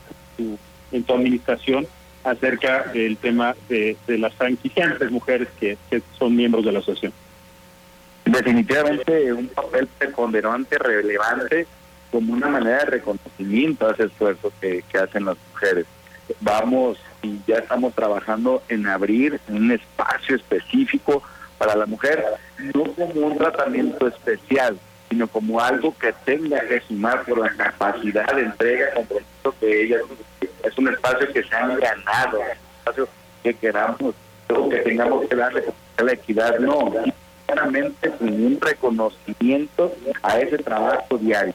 en 0.93 1.05
tu 1.05 1.15
administración 1.15 1.87
acerca 2.25 2.85
del 2.93 3.17
tema 3.17 3.55
de, 3.69 3.97
las 4.09 4.35
franquiciantes 4.35 5.11
mujeres 5.11 5.49
que, 5.59 5.77
son 6.19 6.35
miembros 6.35 6.65
de 6.65 6.73
la 6.73 6.81
asociación? 6.81 7.13
Definitivamente 8.25 9.33
un 9.33 9.49
papel 9.49 9.89
preponderante, 9.99 10.79
relevante, 10.79 11.67
como 12.11 12.33
una 12.33 12.49
manera 12.49 12.79
de 12.79 12.87
reconocimiento 12.87 13.89
a 13.89 13.93
ese 13.93 14.05
esfuerzo 14.05 14.53
que 14.61 14.83
hacen 14.99 15.25
las 15.25 15.37
mujeres. 15.53 15.87
Vamos 16.41 16.99
y 17.23 17.39
ya 17.47 17.57
estamos 17.57 17.95
trabajando 17.95 18.63
en 18.69 18.87
abrir 18.87 19.41
un 19.49 19.71
espacio 19.71 20.37
específico 20.37 21.23
para 21.61 21.77
la 21.77 21.85
mujer, 21.85 22.25
no 22.75 22.85
como 22.95 23.27
un 23.27 23.37
tratamiento 23.37 24.09
especial, 24.09 24.79
sino 25.11 25.29
como 25.29 25.61
algo 25.61 25.95
que 25.99 26.11
tenga 26.25 26.59
que 26.61 26.81
sumar 26.81 27.23
por 27.27 27.39
la 27.39 27.51
capacidad 27.51 28.35
de 28.35 28.45
entrega, 28.45 28.95
compromiso 28.95 29.55
que 29.61 29.83
ella 29.83 29.99
es 30.65 30.79
un 30.79 30.89
espacio 30.89 31.31
que 31.31 31.43
se 31.43 31.55
han 31.55 31.79
ganado, 31.79 32.41
un 32.41 32.47
espacio 32.79 33.09
que 33.43 33.53
queramos, 33.53 34.15
que 34.71 34.77
tengamos 34.79 35.29
que 35.29 35.37
darle 35.37 35.65
la 36.03 36.13
equidad, 36.13 36.59
no, 36.61 36.95
claramente 37.45 38.09
con 38.09 38.29
un 38.29 38.59
reconocimiento 38.59 39.95
a 40.23 40.41
ese 40.41 40.57
trabajo 40.57 41.19
diario. 41.19 41.53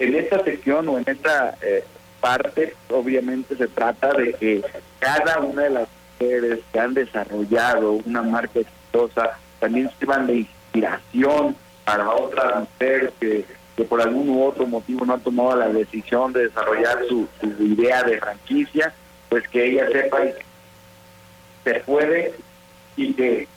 En 0.00 0.16
esta 0.16 0.42
sección 0.42 0.88
o 0.88 0.98
en 0.98 1.04
esta 1.06 1.56
eh, 1.62 1.84
parte, 2.20 2.74
obviamente 2.88 3.54
se 3.54 3.68
trata 3.68 4.12
de 4.12 4.32
que 4.32 4.64
cada 4.98 5.38
una 5.38 5.62
de 5.62 5.70
las 5.70 5.88
mujeres 6.18 6.58
que 6.72 6.80
han 6.80 6.94
desarrollado 6.94 7.92
una 7.92 8.22
marca 8.22 8.58
exitosa 8.90 9.38
también 9.58 9.90
sirvan 9.98 10.26
de 10.26 10.36
inspiración 10.36 11.56
para 11.84 12.10
otras 12.10 12.60
mujeres 12.60 13.12
que, 13.20 13.44
por 13.88 14.00
algún 14.02 14.28
u 14.28 14.44
otro 14.44 14.66
motivo 14.66 15.06
no 15.06 15.14
han 15.14 15.20
tomado 15.20 15.56
la 15.56 15.68
decisión 15.68 16.34
de 16.34 16.48
desarrollar 16.48 16.98
su, 17.08 17.26
idea 17.58 18.02
de 18.02 18.18
franquicia, 18.18 18.92
pues 19.30 19.48
que 19.48 19.70
ella 19.70 19.88
sepa 19.90 20.20
que 20.20 20.34
se 21.64 21.80
puede 21.80 22.34
y 22.96 23.14
que 23.14 23.48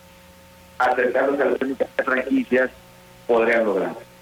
acercándose 0.77 1.43
a 1.43 1.45
las 1.47 2.05
franquicias 2.05 2.69
podrían 3.27 3.65
lograrlo. 3.65 4.12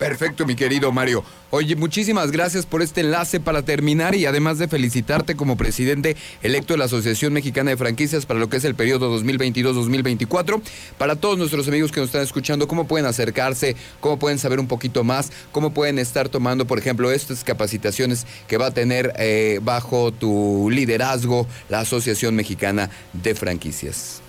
Perfecto, 0.00 0.46
mi 0.46 0.56
querido 0.56 0.90
Mario. 0.92 1.22
Oye, 1.50 1.76
muchísimas 1.76 2.30
gracias 2.30 2.64
por 2.64 2.80
este 2.80 3.02
enlace 3.02 3.38
para 3.38 3.60
terminar 3.60 4.14
y 4.14 4.24
además 4.24 4.58
de 4.58 4.66
felicitarte 4.66 5.36
como 5.36 5.58
presidente 5.58 6.16
electo 6.42 6.72
de 6.72 6.78
la 6.78 6.86
Asociación 6.86 7.34
Mexicana 7.34 7.72
de 7.72 7.76
Franquicias 7.76 8.24
para 8.24 8.40
lo 8.40 8.48
que 8.48 8.56
es 8.56 8.64
el 8.64 8.74
periodo 8.74 9.14
2022-2024. 9.20 10.62
Para 10.96 11.16
todos 11.16 11.36
nuestros 11.36 11.68
amigos 11.68 11.92
que 11.92 12.00
nos 12.00 12.08
están 12.08 12.22
escuchando, 12.22 12.66
¿cómo 12.66 12.86
pueden 12.86 13.04
acercarse? 13.04 13.76
¿Cómo 14.00 14.18
pueden 14.18 14.38
saber 14.38 14.58
un 14.58 14.68
poquito 14.68 15.04
más? 15.04 15.32
¿Cómo 15.52 15.74
pueden 15.74 15.98
estar 15.98 16.30
tomando, 16.30 16.66
por 16.66 16.78
ejemplo, 16.78 17.12
estas 17.12 17.44
capacitaciones 17.44 18.26
que 18.48 18.56
va 18.56 18.68
a 18.68 18.70
tener 18.70 19.12
eh, 19.18 19.60
bajo 19.62 20.12
tu 20.12 20.70
liderazgo 20.70 21.46
la 21.68 21.80
Asociación 21.80 22.34
Mexicana 22.34 22.88
de 23.12 23.34
Franquicias? 23.34 24.22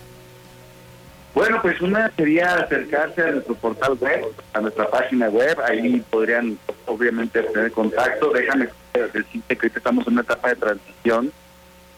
Bueno, 1.33 1.61
pues 1.61 1.79
una 1.81 2.11
sería 2.15 2.55
acercarse 2.55 3.21
a 3.21 3.31
nuestro 3.31 3.55
portal 3.55 3.97
web, 3.99 4.25
a 4.53 4.61
nuestra 4.61 4.89
página 4.89 5.29
web, 5.29 5.57
ahí 5.65 6.03
podrían 6.09 6.57
obviamente 6.85 7.41
tener 7.41 7.71
contacto. 7.71 8.31
Déjame 8.31 8.67
decirte 8.93 9.55
que 9.55 9.55
ahorita 9.55 9.79
estamos 9.79 10.05
en 10.07 10.13
una 10.13 10.21
etapa 10.23 10.49
de 10.49 10.55
transición. 10.57 11.31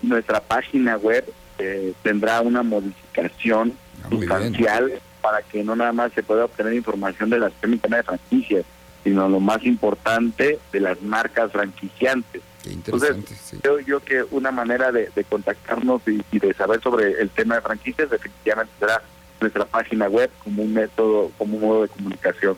Nuestra 0.04 0.40
página 0.40 0.98
web 0.98 1.25
eh, 1.58 1.94
tendrá 2.04 2.42
una 2.42 2.62
modificación 2.62 3.74
ah, 4.04 4.10
sustancial 4.10 5.02
para 5.22 5.42
que 5.42 5.63
no 5.63 5.75
nada 5.75 5.94
más 5.94 6.12
se 6.13 6.22
pueda 6.22 6.46
obtener 6.46 6.74
información 6.74 7.30
de 7.30 7.40
las 7.40 7.54
técnicas 7.54 7.90
de 7.90 8.04
franquicias, 8.04 8.66
sino 9.04 9.28
lo 9.30 9.40
más 9.40 9.63
importante 9.63 10.60
de 10.72 10.80
las 10.80 11.02
marcas 11.02 11.52
franquiciantes. 11.52 12.42
Entonces, 12.66 13.18
creo 13.62 13.80
yo 13.80 14.00
que 14.00 14.24
una 14.32 14.52
manera 14.52 14.92
de, 14.92 15.10
contactarnos 15.28 16.02
y, 16.08 16.24
y, 16.32 16.40
de 16.40 16.54
saber 16.54 16.82
sobre 16.82 17.20
el 17.20 17.30
tema 17.30 17.56
de 17.56 17.62
franquicias 17.62 18.10
definitivamente 18.10 18.72
será 18.80 19.02
nuestra 19.44 19.66
página 19.66 20.08
web 20.08 20.30
como 20.44 20.64
un 20.64 20.74
método, 20.74 21.32
como 21.38 21.58
un 21.58 21.62
modo 21.62 21.82
de 21.84 21.90
comunicación 21.90 22.58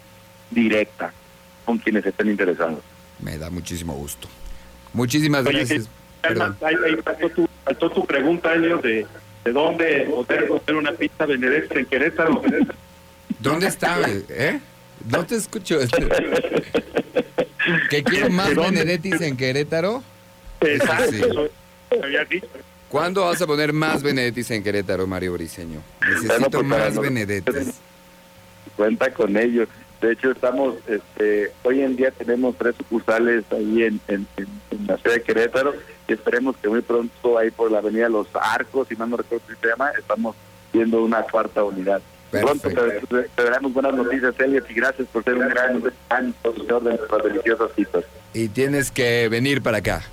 directa 0.52 1.14
con 1.66 1.78
quienes 1.78 2.06
estén 2.06 2.30
interesados. 2.30 2.80
Me 3.20 3.38
da 3.38 3.50
muchísimo 3.50 3.94
gusto. 3.94 4.28
Muchísimas 4.94 5.44
gracias. 5.44 5.90
Ahí, 6.62 6.76
faltó, 7.64 7.90
tu, 7.90 8.06
pregunta, 8.06 8.54
Elio, 8.54 8.78
de, 8.78 9.06
de 9.44 9.52
dónde 9.52 10.08
poder 10.10 10.48
comer 10.48 10.76
una 10.76 10.92
pizza 10.94 11.26
Benedetti 11.26 11.80
en 11.80 11.86
Querétaro. 11.86 12.42
¿Dónde 13.40 13.68
está? 13.68 13.98
¿Eh? 14.30 14.60
No 15.10 15.26
te 15.26 15.36
escucho. 15.36 15.80
¿Que 17.90 18.04
quiero 18.04 18.30
más 18.30 18.56
Benedettis 18.56 19.22
en 19.22 19.38
Querétaro? 19.38 20.04
Exacto, 20.62 21.50
había 22.04 22.26
dicho. 22.26 22.48
¿Cuándo 22.90 23.26
vas 23.26 23.42
a 23.42 23.48
poner 23.48 23.74
más 23.74 24.04
Benedettis 24.04 24.52
en 24.52 24.64
Querétaro, 24.64 25.08
Mario 25.08 25.34
Briseño? 25.34 25.82
Necesito 26.02 26.50
pues, 26.50 26.66
más 26.66 27.00
Benedettis. 27.00 27.74
Cuenta 28.76 29.12
con 29.14 29.36
ello. 29.38 29.68
De 30.02 30.12
hecho, 30.12 30.32
estamos, 30.32 30.76
este, 30.88 31.52
hoy 31.64 31.82
en 31.82 31.96
día 31.96 32.12
tenemos 32.12 32.56
tres 32.58 32.76
sucursales 32.76 33.44
ahí 33.52 33.84
en, 33.84 34.28
la 34.86 34.98
ciudad 34.98 35.16
de 35.16 35.24
Querétaro 35.24 35.74
y 36.08 36.14
esperemos 36.14 36.56
que 36.58 36.70
muy 36.70 36.82
pronto 36.82 37.38
ahí 37.38 37.50
por 37.50 37.72
la 37.72 37.80
avenida 37.80 38.10
Los 38.10 38.28
Arcos, 38.34 38.88
si 38.88 38.96
mal 38.96 39.10
no 39.10 39.18
recuerdo 39.18 39.46
el 39.50 39.58
tema, 39.58 39.90
estamos 39.98 40.36
viendo 40.72 41.04
una 41.04 41.24
cuarta 41.24 41.64
unidad. 41.64 42.02
Pronto 42.30 42.70
te, 42.70 43.44
daremos 43.44 43.74
buenas 43.74 43.94
noticias, 43.94 44.38
Elliot, 44.40 44.70
y 44.70 44.74
gracias 44.74 45.08
por 45.08 45.24
ser 45.24 45.36
un 45.36 45.48
gran, 45.48 45.82
gran 46.10 46.36
de 46.44 46.90
nuestras 46.90 47.24
deliciosas 47.24 47.72
citas. 47.76 48.04
Y 48.34 48.50
tienes 48.50 48.92
que 48.92 49.30
venir 49.30 49.62
para 49.62 49.78
acá. 49.78 50.04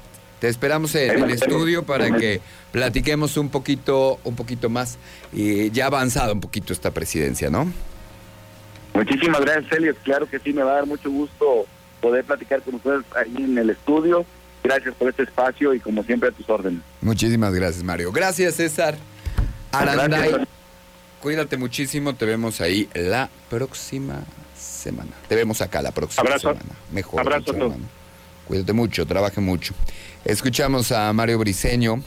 Te 0.43 0.49
esperamos 0.49 0.93
en 0.97 1.23
el 1.23 1.31
estudio 1.31 1.85
para 1.85 2.11
que 2.17 2.41
platiquemos 2.73 3.37
un 3.37 3.49
poquito, 3.49 4.19
un 4.25 4.35
poquito 4.35 4.69
más 4.69 4.99
y 5.33 5.71
ya 5.71 5.87
avanzado 5.87 6.33
un 6.33 6.41
poquito 6.41 6.73
esta 6.73 6.91
presidencia, 6.91 7.49
¿no? 7.49 7.73
Muchísimas 8.93 9.41
gracias, 9.43 9.67
Celio. 9.71 9.95
Claro 10.03 10.29
que 10.29 10.41
sí, 10.41 10.53
me 10.53 10.65
va 10.65 10.73
a 10.73 10.75
dar 10.75 10.87
mucho 10.87 11.13
gusto 11.13 11.65
poder 12.01 12.25
platicar 12.25 12.61
con 12.63 12.75
ustedes 12.75 13.05
ahí 13.15 13.37
en 13.37 13.57
el 13.57 13.71
estudio. 13.71 14.27
Gracias 14.65 14.93
por 14.97 15.11
este 15.11 15.23
espacio 15.23 15.75
y 15.75 15.79
como 15.79 16.03
siempre 16.03 16.31
a 16.31 16.33
tus 16.33 16.51
órdenes. 16.51 16.81
Muchísimas 17.03 17.55
gracias, 17.55 17.85
Mario. 17.85 18.11
Gracias, 18.11 18.57
César. 18.57 18.97
Aranday. 19.71 20.45
Cuídate 21.21 21.57
muchísimo, 21.57 22.17
te 22.17 22.27
vemos 22.27 22.61
ahí 22.61 22.89
la 22.95 23.31
próxima 23.49 24.25
semana. 24.59 25.13
Te 25.29 25.37
vemos 25.37 25.61
acá 25.61 25.83
la 25.83 25.93
próxima 25.93 26.37
semana. 26.37 26.75
Mejor. 26.91 27.21
Abrazo. 27.21 27.77
Cuídate 28.47 28.73
mucho, 28.73 29.07
trabaje 29.07 29.41
mucho. 29.41 29.75
Escuchamos 30.25 30.93
a 30.93 31.13
Mario 31.13 31.39
Briseño, 31.39 32.03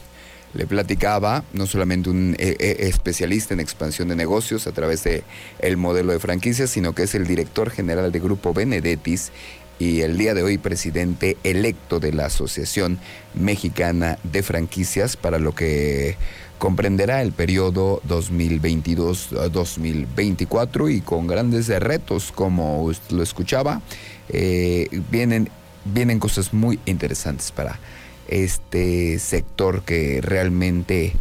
le 0.54 0.66
platicaba, 0.66 1.44
no 1.54 1.68
solamente 1.68 2.10
un 2.10 2.36
eh, 2.40 2.56
eh, 2.60 2.76
especialista 2.80 3.54
en 3.54 3.60
expansión 3.60 4.08
de 4.08 4.16
negocios 4.16 4.68
a 4.68 4.72
través 4.72 5.04
de 5.04 5.24
el 5.60 5.78
modelo 5.78 6.14
de 6.14 6.20
franquicias, 6.20 6.70
sino 6.70 6.94
que 6.94 7.04
es 7.04 7.16
el 7.16 7.28
director 7.28 7.70
general 7.70 8.12
de 8.12 8.20
Grupo 8.20 8.54
Benedettis 8.54 9.32
y 9.80 10.02
el 10.02 10.18
día 10.18 10.34
de 10.34 10.44
hoy 10.44 10.58
presidente 10.58 11.38
electo 11.44 12.00
de 12.00 12.14
la 12.14 12.28
Asociación 12.28 13.00
Mexicana 13.34 14.18
de 14.24 14.42
Franquicias 14.44 15.18
para 15.18 15.40
lo 15.40 15.54
que 15.54 16.16
comprenderá 16.58 17.22
el 17.22 17.34
periodo 17.34 18.02
2022-2024 18.08 20.96
y 20.96 21.02
con 21.02 21.28
grandes 21.28 21.68
retos 21.68 22.32
como 22.32 22.90
lo 23.10 23.24
escuchaba, 23.24 23.82
eh, 24.30 24.88
vienen, 25.12 25.50
vienen 25.86 26.20
cosas 26.20 26.54
muy 26.54 26.80
interesantes 26.86 27.52
para 27.52 27.80
este 28.28 29.20
sector 29.20 29.84
que 29.84 30.20
realmente 30.22 31.14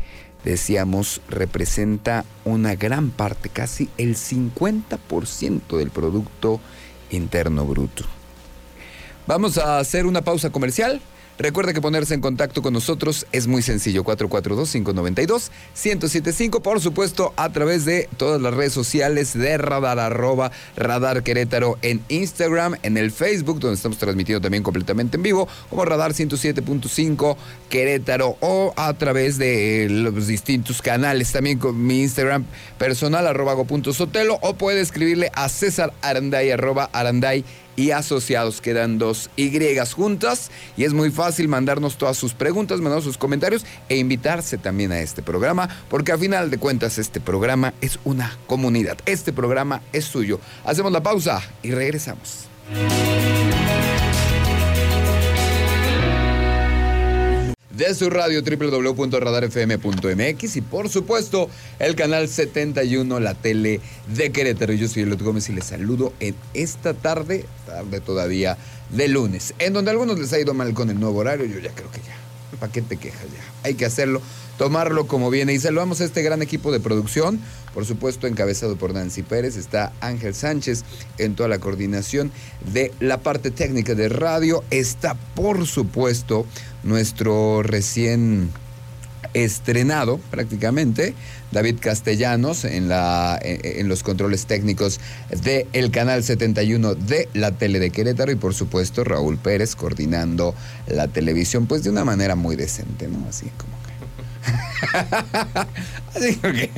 decíamos 0.45 1.21
representa 1.29 2.25
una 2.45 2.75
gran 2.75 3.11
parte, 3.11 3.49
casi 3.49 3.89
el 3.99 4.17
50% 4.17 5.79
del 5.79 5.91
Producto 5.91 6.61
Interno 7.11 7.65
Bruto. 7.65 8.05
Vamos 9.27 9.57
a 9.57 9.79
hacer 9.79 10.07
una 10.07 10.23
pausa 10.23 10.51
comercial. 10.51 11.01
Recuerda 11.37 11.73
que 11.73 11.81
ponerse 11.81 12.15
en 12.15 12.21
contacto 12.21 12.63
con 12.63 12.73
nosotros 12.73 13.27
es 13.33 13.49
muy 13.49 13.61
sencillo, 13.61 14.05
442-592-1075, 14.05 16.63
por 16.63 16.81
supuesto, 16.81 17.35
a 17.37 17.51
través 17.51 17.85
de 17.85 18.09
todas 18.17 18.41
las 18.41 18.55
redes 18.55 18.73
sociales 18.73 19.37
de 19.37 19.59
Radar, 19.59 19.99
arroba 19.99 20.53
Radar 20.77 21.25
Querétaro 21.25 21.77
en 21.83 22.05
Instagram, 22.09 22.77
en 22.85 22.97
el 22.97 23.11
Facebook, 23.11 23.59
donde 23.59 23.75
estamos 23.75 23.99
transmitiendo 23.99 24.41
también 24.41 24.63
completamente 24.63 25.17
en 25.17 25.25
vivo, 25.25 25.49
como 25.71 25.85
Radar 25.85 26.13
107.5 26.13 27.37
Querétaro, 27.69 28.37
o 28.39 28.73
a 28.77 28.95
través 28.95 29.37
de 29.37 29.89
los 29.91 30.29
distintos 30.29 30.83
canales, 30.83 31.33
también 31.33 31.59
con 31.59 31.85
mi 31.85 32.03
Instagram 32.03 32.45
personal, 32.79 33.27
arroba 33.27 33.55
go.sotelo, 33.55 34.39
o 34.41 34.55
puede 34.55 34.83
escribirle 34.83 35.33
a 35.35 35.49
César 35.49 35.93
Aranday, 36.01 36.53
arroba 36.53 36.91
Aranday 36.93 37.45
y 37.77 37.91
asociados. 37.91 38.61
Quedan 38.61 38.99
dos 38.99 39.31
Y 39.37 39.51
juntas 39.93 40.51
y 40.77 40.85
es 40.85 40.93
muy 40.93 41.11
fácil 41.11 41.49
mandarnos 41.49 41.97
todas 41.97 42.17
sus 42.17 42.35
preguntas, 42.35 42.81
mandar 42.81 43.03
sus 43.03 43.19
comentarios 43.19 43.65
e 43.89 43.97
invitarse 43.97 44.59
también 44.59 44.93
a 44.93 45.01
este 45.01 45.23
programa, 45.23 45.69
porque 45.89 46.13
a 46.13 46.19
final 46.19 46.51
de 46.51 46.59
cuentas 46.59 46.99
este 46.99 47.21
programa 47.21 47.75
es 47.81 47.99
una 48.05 48.37
comunidad. 48.47 48.99
Este 49.07 49.33
programa 49.33 49.83
es 49.93 50.05
suyo. 50.05 50.41
Hacemos 50.65 50.93
la 50.93 51.03
pausa 51.03 51.43
y 51.63 51.71
regresamos. 51.71 52.49
De 57.77 57.95
su 57.95 58.11
radio 58.11 58.43
www.radarfm.mx 58.43 60.57
y 60.57 60.61
por 60.61 60.89
supuesto 60.89 61.49
el 61.79 61.95
canal 61.95 62.29
71, 62.29 63.21
la 63.21 63.35
tele 63.35 63.81
de 64.15 64.33
Querétaro. 64.33 64.73
Yo 64.73 64.89
soy 64.89 65.03
Elot 65.03 65.21
Gómez 65.21 65.49
y 65.49 65.53
les 65.53 65.67
saludo 65.67 66.13
en 66.21 66.35
esta 66.55 66.95
tarde, 66.95 67.45
tarde 67.67 68.01
todavía 68.01 68.57
de 68.91 69.09
lunes, 69.09 69.55
en 69.59 69.73
donde 69.73 69.91
a 69.91 69.93
algunos 69.93 70.19
les 70.19 70.33
ha 70.33 70.41
ido 70.41 70.55
mal 70.55 70.75
con 70.75 70.91
el 70.91 71.01
nuevo 71.01 71.19
horario, 71.19 71.47
yo 71.47 71.59
ya 71.59 71.73
creo 71.73 71.91
que 71.91 72.01
ya. 72.01 72.24
¿Para 72.57 72.73
qué 72.73 72.83
te 72.83 72.97
ya? 72.97 73.13
Hay 73.63 73.75
que 73.75 73.85
hacerlo, 73.85 74.21
tomarlo 74.59 75.07
como 75.07 75.31
viene. 75.31 75.53
Y 75.53 75.59
saludamos 75.59 76.01
a 76.01 76.05
este 76.05 76.23
gran 76.23 76.43
equipo 76.43 76.73
de 76.73 76.81
producción, 76.81 77.41
por 77.73 77.85
supuesto 77.85 78.27
encabezado 78.27 78.77
por 78.77 78.95
Nancy 78.95 79.23
Pérez, 79.23 79.57
está 79.57 79.93
Ángel 80.01 80.35
Sánchez 80.35 80.85
en 81.19 81.35
toda 81.35 81.49
la 81.49 81.59
coordinación 81.59 82.31
de 82.73 82.93
la 83.01 83.21
parte 83.21 83.51
técnica 83.51 83.95
de 83.95 84.09
radio, 84.09 84.65
está 84.71 85.15
por 85.35 85.67
supuesto 85.67 86.47
nuestro 86.83 87.63
recién 87.63 88.51
estrenado 89.35 90.19
prácticamente, 90.31 91.15
David 91.53 91.77
Castellanos 91.81 92.65
en, 92.65 92.89
la, 92.89 93.39
en, 93.43 93.89
los 93.89 94.03
controles 94.03 94.47
técnicos 94.47 95.01
del 95.43 95.67
el 95.73 95.91
canal 95.91 96.23
71 96.25 96.95
de 96.95 97.29
la 97.35 97.53
tele 97.53 97.79
de 97.79 97.91
Querétaro 97.91 98.33
y 98.33 98.37
por 98.37 98.55
supuesto 98.55 99.05
Raúl 99.05 99.39
Pérez 99.39 99.77
coordinando 99.77 100.55
la 100.87 101.09
televisión 101.09 101.67
pues 101.67 101.85
de 101.85 101.91
una 101.91 102.05
manera 102.05 102.35
muy 102.35 102.57
decente, 102.57 103.09
¿no? 103.09 103.27
Así 103.29 103.47
como 103.57 103.74
Así 106.15 106.37
que 106.37 106.71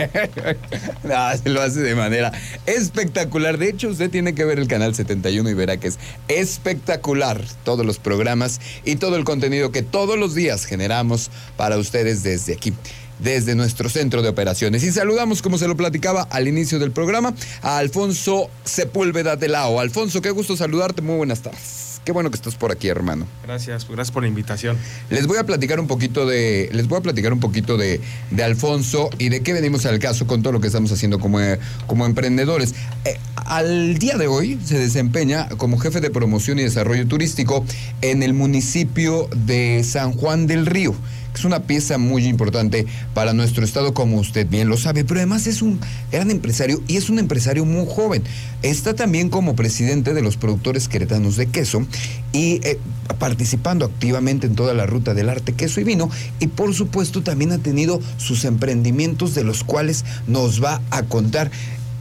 lo 1.44 1.60
hace 1.60 1.80
de 1.80 1.94
manera 1.94 2.32
espectacular. 2.66 3.58
De 3.58 3.68
hecho, 3.68 3.88
usted 3.88 4.10
tiene 4.10 4.34
que 4.34 4.44
ver 4.44 4.58
el 4.58 4.68
canal 4.68 4.94
71 4.94 5.48
y 5.50 5.54
verá 5.54 5.76
que 5.76 5.88
es 5.88 5.98
espectacular 6.28 7.42
todos 7.64 7.84
los 7.84 7.98
programas 7.98 8.60
y 8.84 8.96
todo 8.96 9.16
el 9.16 9.24
contenido 9.24 9.72
que 9.72 9.82
todos 9.82 10.18
los 10.18 10.34
días 10.34 10.64
generamos 10.64 11.30
para 11.56 11.76
ustedes 11.76 12.22
desde 12.22 12.54
aquí 12.54 12.72
desde 13.18 13.54
nuestro 13.54 13.88
centro 13.88 14.22
de 14.22 14.28
operaciones. 14.28 14.82
Y 14.84 14.92
saludamos, 14.92 15.40
como 15.42 15.58
se 15.58 15.68
lo 15.68 15.76
platicaba 15.76 16.22
al 16.22 16.48
inicio 16.48 16.78
del 16.78 16.90
programa, 16.90 17.34
a 17.62 17.78
Alfonso 17.78 18.50
Sepúlveda 18.64 19.36
de 19.36 19.48
Lao. 19.48 19.80
Alfonso, 19.80 20.20
qué 20.20 20.30
gusto 20.30 20.56
saludarte, 20.56 21.02
muy 21.02 21.16
buenas 21.16 21.40
tardes. 21.40 21.85
Qué 22.06 22.12
bueno 22.12 22.30
que 22.30 22.36
estás 22.36 22.54
por 22.54 22.70
aquí, 22.70 22.86
hermano. 22.86 23.26
Gracias, 23.42 23.84
gracias 23.88 24.12
por 24.12 24.22
la 24.22 24.28
invitación. 24.28 24.78
Les 25.10 25.26
voy 25.26 25.38
a 25.38 25.44
platicar 25.44 25.80
un 25.80 25.88
poquito 25.88 26.24
de, 26.24 26.70
les 26.72 26.86
voy 26.86 26.98
a 26.98 27.00
platicar 27.00 27.32
un 27.32 27.40
poquito 27.40 27.76
de, 27.76 28.00
de 28.30 28.44
Alfonso 28.44 29.10
y 29.18 29.28
de 29.28 29.42
qué 29.42 29.52
venimos 29.52 29.86
al 29.86 29.98
caso 29.98 30.24
con 30.24 30.40
todo 30.40 30.52
lo 30.52 30.60
que 30.60 30.68
estamos 30.68 30.92
haciendo 30.92 31.18
como, 31.18 31.40
como 31.88 32.06
emprendedores. 32.06 32.76
Eh, 33.04 33.18
al 33.34 33.98
día 33.98 34.18
de 34.18 34.28
hoy 34.28 34.56
se 34.64 34.78
desempeña 34.78 35.48
como 35.56 35.78
jefe 35.78 36.00
de 36.00 36.10
promoción 36.10 36.60
y 36.60 36.62
desarrollo 36.62 37.08
turístico 37.08 37.64
en 38.02 38.22
el 38.22 38.34
municipio 38.34 39.28
de 39.34 39.82
San 39.82 40.12
Juan 40.12 40.46
del 40.46 40.64
Río 40.64 40.94
es 41.36 41.44
una 41.44 41.60
pieza 41.60 41.98
muy 41.98 42.24
importante 42.24 42.86
para 43.12 43.34
nuestro 43.34 43.64
estado, 43.64 43.92
como 43.92 44.16
usted 44.16 44.48
bien 44.48 44.68
lo 44.68 44.76
sabe, 44.76 45.04
pero 45.04 45.20
además 45.20 45.46
es 45.46 45.60
un 45.60 45.78
gran 46.10 46.30
empresario 46.30 46.82
y 46.88 46.96
es 46.96 47.10
un 47.10 47.18
empresario 47.18 47.64
muy 47.66 47.86
joven. 47.86 48.22
Está 48.62 48.94
también 48.94 49.28
como 49.28 49.54
presidente 49.54 50.14
de 50.14 50.22
los 50.22 50.38
productores 50.38 50.88
queretanos 50.88 51.36
de 51.36 51.46
queso 51.46 51.86
y 52.32 52.60
eh, 52.66 52.78
participando 53.18 53.84
activamente 53.84 54.46
en 54.46 54.54
toda 54.54 54.72
la 54.72 54.86
ruta 54.86 55.12
del 55.12 55.28
arte, 55.28 55.52
queso 55.52 55.78
y 55.80 55.84
vino. 55.84 56.08
Y 56.40 56.46
por 56.46 56.74
supuesto 56.74 57.22
también 57.22 57.52
ha 57.52 57.58
tenido 57.58 58.00
sus 58.16 58.46
emprendimientos 58.46 59.34
de 59.34 59.44
los 59.44 59.62
cuales 59.62 60.04
nos 60.26 60.64
va 60.64 60.80
a 60.90 61.02
contar 61.02 61.50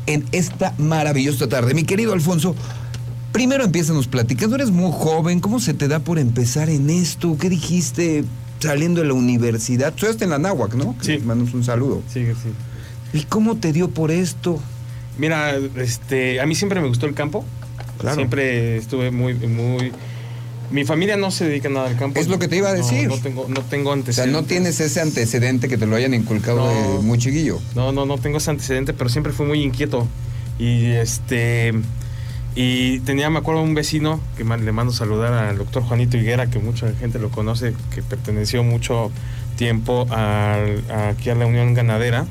en 0.05 0.23
esta 0.31 0.73
maravillosa 0.77 1.49
tarde. 1.49 1.73
Mi 1.73 1.83
querido 1.83 2.13
Alfonso, 2.13 2.55
primero 3.33 3.67
nos 3.67 4.07
platicando, 4.07 4.55
eres 4.55 4.71
muy 4.71 4.91
joven, 4.93 5.41
¿cómo 5.41 5.59
se 5.59 5.73
te 5.73 5.89
da 5.89 5.99
por 5.99 6.19
empezar 6.19 6.69
en 6.69 6.89
esto? 6.89 7.37
¿Qué 7.37 7.49
dijiste? 7.49 8.23
Saliendo 8.65 9.01
de 9.01 9.07
la 9.07 9.13
universidad. 9.13 9.93
Tú 9.93 10.05
estás 10.05 10.21
en 10.21 10.29
la 10.29 10.39
Náhuac, 10.39 10.73
¿no? 10.75 10.95
Sí. 11.01 11.19
mandamos 11.19 11.53
un 11.53 11.63
saludo. 11.63 12.01
Sí, 12.11 12.25
sí. 12.25 13.17
¿Y 13.17 13.23
cómo 13.23 13.57
te 13.57 13.71
dio 13.71 13.89
por 13.89 14.11
esto? 14.11 14.59
Mira, 15.17 15.55
este, 15.77 16.41
a 16.41 16.45
mí 16.45 16.55
siempre 16.55 16.81
me 16.81 16.87
gustó 16.87 17.05
el 17.05 17.13
campo. 17.13 17.45
Claro. 17.97 18.15
Siempre 18.15 18.77
estuve 18.77 19.11
muy, 19.11 19.33
muy. 19.33 19.91
Mi 20.71 20.83
familia 20.83 21.15
no 21.15 21.31
se 21.31 21.45
dedica 21.45 21.69
nada 21.69 21.87
al 21.87 21.97
campo. 21.97 22.19
Es 22.19 22.27
lo 22.27 22.39
que 22.39 22.47
te 22.47 22.57
iba 22.57 22.69
a 22.69 22.73
decir. 22.73 23.07
No, 23.07 23.17
tengo, 23.17 23.45
no 23.47 23.61
tengo 23.61 23.93
antecedentes. 23.93 24.19
O 24.19 24.23
sea, 24.23 24.41
no 24.41 24.47
tienes 24.47 24.79
ese 24.79 24.99
antecedente 24.99 25.67
que 25.67 25.77
te 25.77 25.85
lo 25.85 25.95
hayan 25.95 26.13
inculcado 26.13 26.67
de 26.67 27.01
muy 27.01 27.17
chiquillo. 27.17 27.59
No, 27.75 27.91
no, 27.91 28.05
no 28.05 28.17
tengo 28.17 28.39
ese 28.39 28.49
antecedente, 28.51 28.93
pero 28.93 29.09
siempre 29.09 29.31
fui 29.31 29.45
muy 29.45 29.61
inquieto. 29.61 30.07
Y 30.59 30.87
este 30.87 31.73
y 32.55 32.99
tenía, 33.01 33.29
me 33.29 33.39
acuerdo, 33.39 33.61
un 33.61 33.73
vecino 33.73 34.21
que 34.37 34.45
le 34.45 34.71
mando 34.71 34.93
saludar 34.93 35.33
al 35.33 35.57
doctor 35.57 35.83
Juanito 35.83 36.15
Higuera, 36.15 36.47
que 36.47 36.59
mucha 36.59 36.93
gente 36.93 37.19
lo 37.19 37.29
conoce, 37.29 37.73
que 37.93 38.01
perteneció 38.01 38.63
mucho 38.63 39.11
tiempo 39.57 40.07
aquí 40.09 41.29
a 41.29 41.35
la 41.35 41.45
Unión 41.45 41.73
Ganadera. 41.73 42.25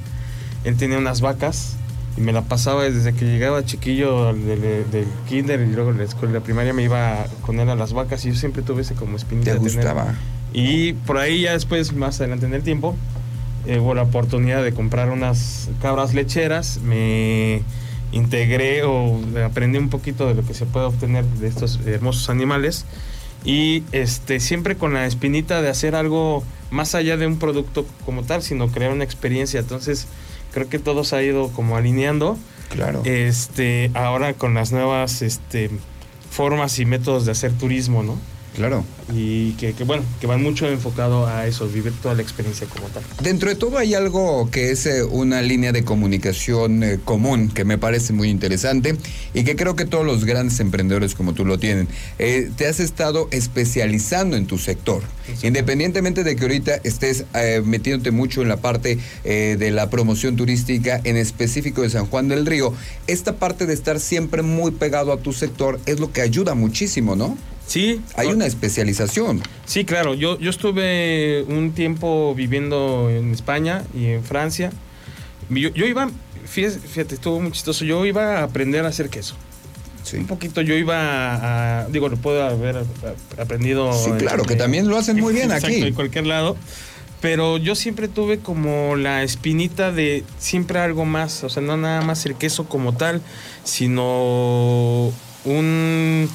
Él 0.65 0.77
tenía 0.77 0.97
unas 0.97 1.21
vacas 1.21 1.77
y 2.17 2.23
me 2.23 2.33
la 2.33 2.43
pasaba 2.43 2.85
desde 2.85 3.13
que 3.13 3.27
llegaba 3.27 3.67
chiquillo 3.67 4.33
del, 4.33 5.07
kinder 5.29 5.61
y 5.61 5.73
luego 5.73 5.93
de 5.93 5.99
la 5.99 6.05
escuela 6.05 6.41
primaria 6.41 6.73
me 6.73 6.85
iba 6.85 7.27
con 7.43 7.61
él 7.61 7.69
a 7.69 7.75
las 7.75 7.93
vacas 7.93 8.25
y 8.25 8.31
yo 8.31 8.35
siempre 8.35 8.63
tuve 8.63 8.81
ese 8.81 8.95
como 8.95 9.17
espinita. 9.17 9.53
¿Te 9.53 9.59
gustaba? 9.59 10.15
Y 10.55 10.95
por 10.95 11.19
ahí 11.19 11.43
ya 11.43 11.53
después, 11.53 11.93
más 11.93 12.21
adelante 12.21 12.47
en 12.47 12.55
el 12.55 12.63
tiempo, 12.63 12.97
eh, 13.67 13.79
hubo 13.79 13.95
la 13.95 14.03
oportunidad 14.03 14.63
de 14.63 14.73
comprar 14.73 15.11
unas 15.11 15.69
cabras 15.83 16.15
lecheras. 16.15 16.81
Me 16.81 17.63
integré 18.15 18.85
o 18.85 19.21
aprendí 19.45 19.79
un 19.79 19.91
poquito 19.91 20.27
de 20.27 20.35
lo 20.35 20.45
que 20.47 20.55
se 20.55 20.67
puede 20.67 20.87
obtener 20.87 21.25
de 21.25 21.49
estos 21.49 21.81
hermosos 21.85 22.31
animales 22.31 22.87
y 23.45 23.83
este 23.93 24.41
siempre 24.41 24.77
con 24.77 24.95
la 24.95 25.07
espinita 25.07 25.61
de 25.61 25.69
hacer 25.69 25.95
algo 25.95 26.43
más 26.71 26.95
allá 26.95 27.17
de 27.17 27.27
un 27.27 27.39
producto 27.39 27.85
como 28.07 28.23
tal, 28.23 28.43
sino 28.43 28.69
crear 28.69 28.93
una 28.93 29.05
experiencia. 29.05 29.61
Entonces, 29.61 30.07
creo 30.53 30.69
que 30.69 30.79
todo 30.79 31.05
se 31.05 31.17
ha 31.17 31.23
ido 31.23 31.49
como 31.49 31.77
alineando. 31.77 32.39
Claro. 32.71 33.03
Este, 33.05 33.91
ahora 33.95 34.33
con 34.35 34.55
las 34.55 34.73
nuevas 34.73 35.23
este 35.23 35.71
formas 36.31 36.79
y 36.79 36.87
métodos 36.87 37.27
de 37.27 37.33
hacer 37.33 37.53
turismo, 37.53 38.03
¿no? 38.03 38.19
Claro. 38.55 38.85
Y 39.13 39.53
que, 39.53 39.73
bueno, 39.85 40.05
que 40.21 40.27
van 40.27 40.43
mucho 40.43 40.69
enfocado 40.69 41.27
a 41.27 41.47
eso, 41.47 41.69
vivir 41.69 41.93
toda 42.01 42.15
la 42.15 42.23
experiencia 42.23 42.67
como 42.69 42.87
tal. 42.89 43.03
Dentro 43.21 43.51
de 43.51 43.57
todo 43.57 43.79
hay 43.79 43.95
algo 43.95 44.49
que 44.51 44.71
es 44.71 44.87
eh, 44.87 45.03
una 45.03 45.43
línea 45.43 45.73
de 45.73 45.85
comunicación 45.85 46.83
eh, 46.83 46.99
común 47.05 47.49
que 47.49 47.65
me 47.65 47.77
parece 47.77 48.13
muy 48.13 48.31
interesante 48.31 48.97
y 49.35 49.45
que 49.45 49.57
creo 49.57 49.77
que 49.77 49.85
todos 49.85 50.07
los 50.07 50.25
grandes 50.25 50.61
emprendedores 50.61 51.15
como 51.15 51.35
tú 51.35 51.45
lo 51.45 51.59
tienen. 51.59 51.89
Eh, 52.19 52.51
te 52.57 52.67
has 52.67 52.81
estado 52.81 53.29
especializando 53.33 54.37
en 54.37 54.47
tu 54.47 54.57
sector. 54.57 55.03
Independientemente 55.43 56.23
de 56.23 56.37
que 56.37 56.43
ahorita 56.43 56.77
estés 56.85 57.25
metiéndote 57.65 58.11
mucho 58.11 58.43
en 58.43 58.49
la 58.49 58.59
parte 58.59 58.99
de 59.25 59.71
la 59.71 59.89
promoción 59.89 60.37
turística, 60.37 61.01
en 61.03 61.17
específico 61.17 61.81
de 61.81 61.89
San 61.89 62.05
Juan 62.05 62.29
del 62.29 62.45
Río, 62.45 62.75
esta 63.07 63.37
parte 63.37 63.65
de 63.65 63.73
estar 63.73 64.01
siempre 64.01 64.43
muy 64.43 64.73
pegado 64.73 65.15
a 65.15 65.17
tu 65.17 65.33
sector 65.33 65.81
es 65.87 65.99
lo 65.99 66.13
que 66.13 66.21
ayuda 66.21 66.55
muchísimo, 66.55 67.17
¿no? 67.17 67.39
Sí. 67.67 68.01
Hay 68.17 68.29
una 68.29 68.47
especialización. 68.47 69.43
Sí, 69.65 69.85
claro. 69.85 70.15
Yo, 70.15 70.39
yo 70.39 70.51
estuve 70.51 71.45
un 71.49 71.73
tiempo 71.73 72.35
viviendo 72.35 73.09
en 73.11 73.33
España 73.33 73.85
y 73.95 74.07
en 74.07 74.25
Francia. 74.25 74.71
Yo, 75.49 75.71
iba, 75.87 76.11
fíjate, 76.47 77.15
estuvo 77.15 77.41
muy 77.41 77.53
chistoso. 77.53 77.85
Yo 77.85 78.05
iba 78.05 78.41
a 78.41 78.43
aprender 78.45 78.85
a 78.85 78.89
hacer 78.89 79.09
queso. 79.09 79.35
Sí. 80.03 80.19
Un 80.19 80.27
poquito 80.27 80.61
yo 80.61 80.75
iba 80.75 81.81
a, 81.81 81.89
digo, 81.89 82.11
lo 82.11 82.19
puedo 82.19 82.45
haber 82.45 82.85
aprendido. 83.39 83.93
Sí, 83.95 84.11
claro, 84.19 84.45
que 84.45 84.55
también 84.55 84.87
lo 84.87 84.99
hacen 84.99 85.19
muy 85.19 85.33
bien 85.33 85.51
aquí. 85.53 85.83
En 85.83 85.95
cualquier 85.95 86.27
lado. 86.27 86.57
Pero 87.23 87.57
yo 87.57 87.75
siempre 87.75 88.07
tuve 88.07 88.39
como 88.41 88.97
la 88.97 89.23
espinita 89.23 89.91
de 89.91 90.25
siempre 90.39 90.79
algo 90.79 91.07
más. 91.07 91.43
O 91.43 91.49
sea, 91.49 91.63
no 91.63 91.79
nada 91.79 92.03
más 92.03 92.27
el 92.27 92.35
queso 92.35 92.69
como 92.69 92.95
tal, 92.95 93.23
sino 93.65 95.11
un 95.47 96.29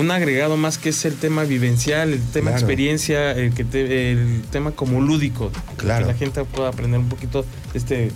un 0.00 0.10
agregado 0.10 0.56
más 0.56 0.78
que 0.78 0.88
es 0.88 1.04
el 1.04 1.14
tema 1.14 1.44
vivencial, 1.44 2.12
el 2.12 2.20
tema 2.20 2.50
Claro. 2.50 2.58
experiencia, 2.58 3.32
el, 3.32 3.52
que 3.54 3.64
te- 3.64 4.12
el 4.12 4.42
tema 4.50 4.72
como 4.72 5.00
lúdico. 5.00 5.50
Claro. 5.76 6.06
Que 6.06 6.12
la 6.12 6.18
gente 6.18 6.44
pueda 6.44 6.68
aprender 6.70 6.98
un 7.00 7.08
poquito 7.08 7.44
este 7.74 8.06
eh, 8.06 8.10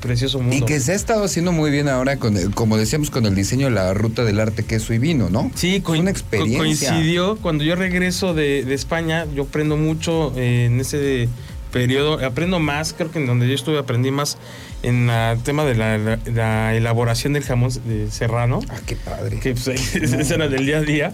precioso 0.00 0.40
mundo. 0.40 0.56
Y 0.56 0.62
que 0.62 0.80
se 0.80 0.92
ha 0.92 0.94
estado 0.96 1.22
haciendo 1.24 1.52
muy 1.52 1.70
bien 1.70 1.88
ahora, 1.88 2.16
con 2.16 2.36
el- 2.36 2.52
como 2.54 2.76
decíamos, 2.76 3.10
con 3.10 3.24
el 3.26 3.34
diseño 3.34 3.66
de 3.66 3.72
la 3.72 3.94
ruta 3.94 4.24
del 4.24 4.40
arte, 4.40 4.64
queso 4.64 4.92
y 4.94 4.98
vino, 4.98 5.30
¿no? 5.30 5.50
Sí, 5.54 5.80
coin- 5.80 6.00
una 6.00 6.12
co- 6.12 6.18
experiencia. 6.18 6.58
coincidió. 6.90 7.36
Cuando 7.36 7.62
yo 7.64 7.76
regreso 7.76 8.34
de, 8.34 8.64
de 8.64 8.74
España, 8.74 9.26
yo 9.34 9.44
aprendo 9.44 9.76
mucho 9.76 10.32
eh, 10.36 10.64
en 10.66 10.80
ese 10.80 11.28
periodo. 11.72 12.24
Aprendo 12.24 12.60
más, 12.60 12.92
creo 12.92 13.10
que 13.10 13.18
en 13.18 13.26
donde 13.26 13.48
yo 13.48 13.54
estuve 13.54 13.78
aprendí 13.78 14.10
más 14.12 14.38
en 14.84 15.10
el 15.10 15.42
tema 15.42 15.64
de 15.64 15.74
la, 15.74 15.98
la- 15.98 16.18
la 16.32 16.74
elaboración 16.76 17.32
del 17.32 17.42
jamón 17.42 17.70
de 17.86 18.10
serrano, 18.10 18.60
Ah, 18.68 18.78
qué 18.86 18.94
padre. 18.96 19.40
que 19.40 19.54
pues, 19.54 19.94
ese 19.96 20.34
era 20.34 20.48
del 20.48 20.64
día 20.66 20.78
a 20.78 20.82
día. 20.82 21.12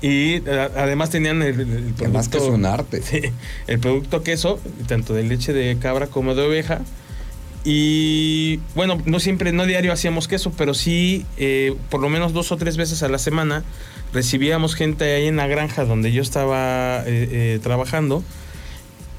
Y 0.00 0.42
además 0.48 1.10
tenían 1.10 1.42
el, 1.42 1.60
el- 1.60 1.70
el 1.88 1.94
Que 1.94 2.08
más 2.08 2.28
que 2.28 2.38
es 2.38 2.42
producto- 2.42 2.54
un 2.54 2.66
arte. 2.66 3.02
Sí, 3.02 3.20
el 3.68 3.78
producto 3.78 4.22
queso, 4.24 4.58
tanto 4.88 5.14
de 5.14 5.22
leche 5.22 5.52
de 5.52 5.76
cabra 5.78 6.08
como 6.08 6.34
de 6.34 6.42
oveja. 6.42 6.80
Y 7.64 8.58
bueno, 8.74 9.00
no 9.04 9.20
siempre, 9.20 9.52
no 9.52 9.66
diario 9.66 9.92
hacíamos 9.92 10.26
queso, 10.26 10.52
pero 10.56 10.74
sí, 10.74 11.24
eh, 11.36 11.74
por 11.90 12.00
lo 12.00 12.08
menos 12.08 12.32
dos 12.32 12.50
o 12.50 12.56
tres 12.56 12.76
veces 12.76 13.04
a 13.04 13.08
la 13.08 13.18
semana, 13.18 13.62
recibíamos 14.12 14.74
gente 14.74 15.04
ahí 15.14 15.28
en 15.28 15.36
la 15.36 15.46
granja 15.46 15.84
donde 15.84 16.10
yo 16.10 16.22
estaba 16.22 17.04
eh, 17.06 17.28
eh, 17.30 17.60
trabajando. 17.62 18.24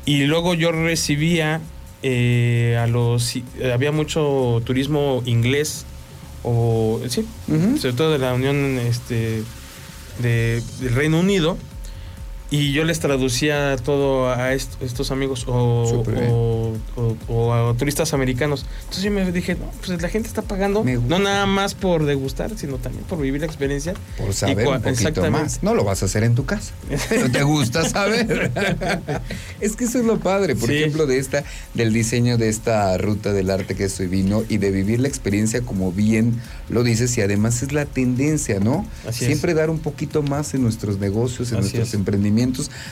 Y 0.05 0.23
luego 0.25 0.53
yo 0.53 0.71
recibía 0.71 1.61
eh, 2.01 2.77
a 2.81 2.87
los. 2.87 3.35
Había 3.73 3.91
mucho 3.91 4.61
turismo 4.65 5.23
inglés, 5.25 5.85
o 6.43 6.99
sí, 7.07 7.25
sobre 7.79 7.93
todo 7.93 8.11
de 8.11 8.19
la 8.19 8.33
Unión 8.33 8.77
este, 8.79 9.43
de- 10.19 10.61
del 10.81 10.93
Reino 10.95 11.19
Unido. 11.19 11.57
Y 12.55 12.71
yo 12.71 12.83
les 12.83 12.99
traducía 12.99 13.75
todo 13.83 14.29
a 14.31 14.53
est- 14.53 14.79
estos 14.83 15.09
amigos 15.09 15.45
o, 15.47 15.87
Súper 15.89 16.13
bien. 16.19 16.27
o- 16.31 16.73
o- 16.95 17.17
o 17.27 17.53
a 17.53 17.73
turistas 17.75 18.13
americanos. 18.13 18.63
Entonces 18.81 19.03
yo 19.03 19.09
me 19.11 19.31
dije, 19.31 19.55
no, 19.55 19.65
pues 19.83 19.99
la 19.99 20.07
gente 20.09 20.27
está 20.27 20.43
pagando 20.43 20.83
no 20.83 21.17
nada 21.17 21.47
más 21.47 21.73
por 21.73 22.05
degustar, 22.05 22.55
sino 22.55 22.77
también 22.77 23.05
por 23.05 23.19
vivir 23.19 23.41
la 23.41 23.47
experiencia. 23.47 23.95
Por 24.19 24.33
saber 24.35 24.67
un 24.67 24.73
poquito 24.75 24.89
exactamente. 24.89 25.31
más. 25.39 25.63
No 25.63 25.73
lo 25.73 25.83
vas 25.83 26.03
a 26.03 26.05
hacer 26.05 26.23
en 26.23 26.35
tu 26.35 26.45
casa. 26.45 26.73
Pero 27.09 27.31
te 27.31 27.41
gusta 27.41 27.89
saber. 27.89 28.51
es 29.59 29.75
que 29.75 29.85
eso 29.85 29.97
es 29.99 30.05
lo 30.05 30.19
padre, 30.19 30.55
por 30.55 30.69
Sí. 30.69 30.75
ejemplo, 30.75 31.07
de 31.07 31.17
esta, 31.17 31.43
del 31.73 31.91
diseño 31.91 32.37
de 32.37 32.49
esta 32.49 32.95
ruta 32.99 33.33
del 33.33 33.49
arte 33.49 33.73
que 33.75 33.87
y 33.99 34.05
vino 34.05 34.43
y 34.47 34.57
de 34.57 34.69
vivir 34.71 34.99
la 34.99 35.07
experiencia 35.07 35.61
como 35.61 35.91
bien 35.91 36.39
lo 36.69 36.83
dices 36.83 37.17
y 37.17 37.21
además 37.21 37.63
es 37.63 37.73
la 37.73 37.85
tendencia, 37.85 38.59
¿no? 38.59 38.87
Así 39.07 39.23
es. 39.25 39.27
Siempre 39.27 39.53
dar 39.55 39.69
un 39.69 39.79
poquito 39.79 40.21
más 40.21 40.53
en 40.53 40.61
nuestros 40.61 40.99
negocios, 40.99 41.51
en 41.51 41.57
Así 41.57 41.61
nuestros 41.63 41.87
es. 41.89 41.93
emprendimientos, 41.95 42.42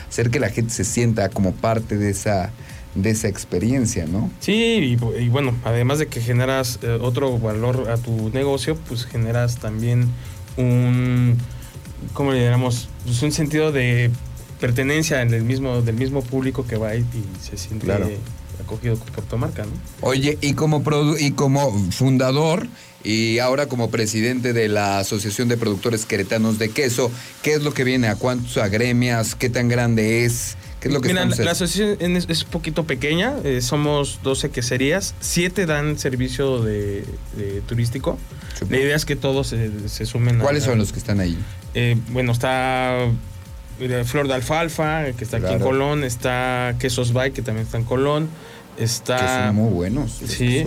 hacer 0.08 0.30
que 0.30 0.40
la 0.40 0.48
gente 0.50 0.72
se 0.72 0.84
sienta 0.84 1.28
como 1.28 1.52
parte 1.52 1.96
de 1.96 2.10
esa, 2.10 2.50
de 2.94 3.10
esa 3.10 3.28
experiencia, 3.28 4.06
¿no? 4.06 4.30
Sí, 4.40 4.98
y, 4.98 5.22
y 5.22 5.28
bueno, 5.28 5.54
además 5.64 5.98
de 5.98 6.06
que 6.06 6.20
generas 6.20 6.78
eh, 6.82 6.98
otro 7.00 7.38
valor 7.38 7.90
a 7.90 7.96
tu 7.96 8.30
negocio, 8.30 8.76
pues 8.88 9.04
generas 9.04 9.58
también 9.58 10.08
un, 10.56 11.36
¿cómo 12.12 12.32
le 12.32 12.44
llamamos? 12.44 12.88
Pues 13.04 13.22
un 13.22 13.32
sentido 13.32 13.72
de 13.72 14.10
pertenencia 14.60 15.22
en 15.22 15.34
el 15.34 15.42
mismo, 15.42 15.82
del 15.82 15.96
mismo 15.96 16.22
público 16.22 16.66
que 16.66 16.76
va 16.76 16.94
y, 16.94 17.00
y 17.00 17.24
se 17.42 17.56
siente 17.56 17.86
Claro. 17.86 18.08
Acogido 18.60 18.96
por 18.96 19.24
tu 19.24 19.36
marca, 19.38 19.64
¿no? 19.64 19.70
Oye, 20.06 20.38
y 20.40 20.54
como, 20.54 20.82
produ- 20.82 21.16
y 21.20 21.32
como 21.32 21.70
fundador 21.90 22.66
y 23.04 23.38
ahora 23.40 23.66
como 23.66 23.90
presidente 23.90 24.52
de 24.52 24.68
la 24.68 24.98
Asociación 25.00 25.48
de 25.48 25.56
Productores 25.56 26.06
Queretanos 26.06 26.58
de 26.58 26.68
Queso, 26.70 27.10
¿qué 27.42 27.54
es 27.54 27.62
lo 27.62 27.74
que 27.74 27.84
viene? 27.84 28.08
¿A 28.08 28.16
cuántos 28.16 28.56
agremias? 28.58 29.34
¿Qué 29.34 29.48
tan 29.50 29.68
grande 29.68 30.24
es? 30.24 30.56
¿Qué 30.80 30.88
es 30.88 30.94
lo 30.94 31.00
que 31.00 31.08
Mira, 31.08 31.24
la, 31.24 31.50
asociación 31.52 32.16
es, 32.16 32.26
es 32.28 32.42
un 32.44 32.50
poquito 32.50 32.84
pequeña, 32.84 33.34
eh, 33.44 33.60
somos 33.60 34.18
12 34.24 34.50
queserías, 34.50 35.14
7 35.20 35.66
dan 35.66 35.96
servicio 35.98 36.60
de, 36.60 37.04
de 37.36 37.60
turístico. 37.66 38.18
La 38.68 38.78
idea 38.78 38.96
es 38.96 39.04
que 39.04 39.14
todos 39.16 39.48
se, 39.48 39.88
se 39.88 40.06
sumen 40.06 40.40
a- 40.40 40.44
¿Cuáles 40.44 40.64
son 40.64 40.78
los 40.78 40.92
que 40.92 40.98
están 40.98 41.20
ahí? 41.20 41.36
Eh, 41.74 41.96
bueno, 42.10 42.32
está 42.32 43.08
Flor 44.04 44.28
de 44.28 44.34
Alfalfa, 44.34 45.04
que 45.12 45.24
está 45.24 45.36
aquí 45.38 45.52
en. 45.52 45.58
Colón. 45.60 46.04
Está 46.04 46.74
Quesos 46.78 47.12
Bay, 47.12 47.30
que 47.32 47.42
también 47.42 47.66
está 47.66 47.78
en 47.78 47.84
Colón. 47.84 48.28
Que 48.76 48.84
Está. 48.84 49.46
son 49.46 49.56
muy 49.56 49.70
buenos. 49.72 50.12
sí. 50.26 50.64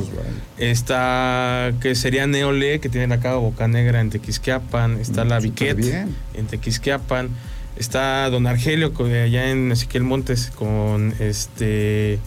Está. 0.57 1.73
Que 1.81 1.95
sería 1.95 2.27
Neole, 2.27 2.79
que 2.79 2.89
tiene 2.89 3.13
acá 3.15 3.35
Boca 3.35 3.67
Negra 3.67 3.99
en 4.01 4.09
Tequisquiapan. 4.09 4.99
Está 4.99 5.25
Mm, 5.25 5.27
La 5.29 5.39
Viquet 5.39 6.07
en 6.33 6.47
Tequisquiapan. 6.47 7.29
Está 7.77 8.29
Don 8.29 8.47
Argelio, 8.47 8.93
que 8.93 9.21
allá 9.23 9.49
en 9.49 9.71
Ezequiel 9.71 10.03
Montes, 10.03 10.51
con 10.55 11.13
este. 11.19 12.19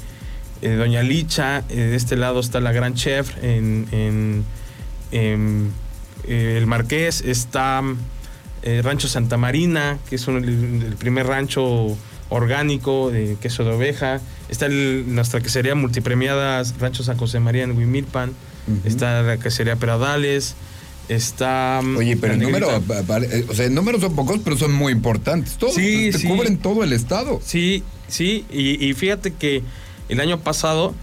eh, 0.61 0.74
Doña 0.77 1.03
Licha. 1.03 1.62
Eh, 1.70 1.77
de 1.77 1.96
este 1.96 2.16
lado 2.16 2.40
está 2.40 2.61
la 2.61 2.72
Gran 2.72 2.94
Chef 2.94 3.31
en. 3.42 3.87
en- 3.92 4.44
en, 5.12 5.70
eh, 6.27 6.57
el 6.59 6.66
Marqués. 6.66 7.22
Está. 7.22 7.83
Eh, 8.62 8.82
Rancho 8.82 9.08
Santa 9.08 9.36
Marina, 9.36 9.98
que 10.08 10.16
es 10.16 10.26
un- 10.28 10.44
el, 10.44 10.96
primer 10.98 11.26
rancho 11.26 11.96
orgánico 12.30 13.10
de 13.10 13.36
queso 13.40 13.64
de 13.64 13.70
oveja. 13.72 14.20
Está 14.48 14.66
el- 14.66 15.04
nuestra 15.14 15.40
quesería 15.40 15.74
multipremiada 15.74 16.62
Rancho 16.78 17.02
San 17.02 17.16
José 17.16 17.40
María 17.40 17.64
en 17.64 17.72
Huimilpan. 17.76 18.32
Está 18.84 19.22
la 19.22 19.38
quesería 19.38 19.76
Peradales. 19.76 20.54
Está. 21.08 21.80
mm, 21.82 21.96
Oye, 21.96 22.16
pero 22.18 22.34
el 22.34 22.40
número, 22.40 22.68
eh, 22.70 23.46
o 23.48 23.54
sea, 23.54 23.64
el 23.64 23.74
número 23.74 23.98
son 23.98 24.14
pocos, 24.14 24.40
pero 24.44 24.58
son 24.58 24.72
muy 24.74 24.92
importantes. 24.92 25.54
Todos 25.56 25.74
Sí, 25.74 26.10
te 26.12 26.18
sí. 26.18 26.26
cubren 26.28 26.58
todo 26.58 26.84
el 26.84 26.92
estado. 26.92 27.40
Sí, 27.42 27.82
sí, 28.08 28.44
y, 28.52 28.84
y 28.86 28.92
fíjate 28.92 29.32
que 29.32 29.62
el 30.10 30.20
año 30.20 30.38
pasado, 30.40 30.94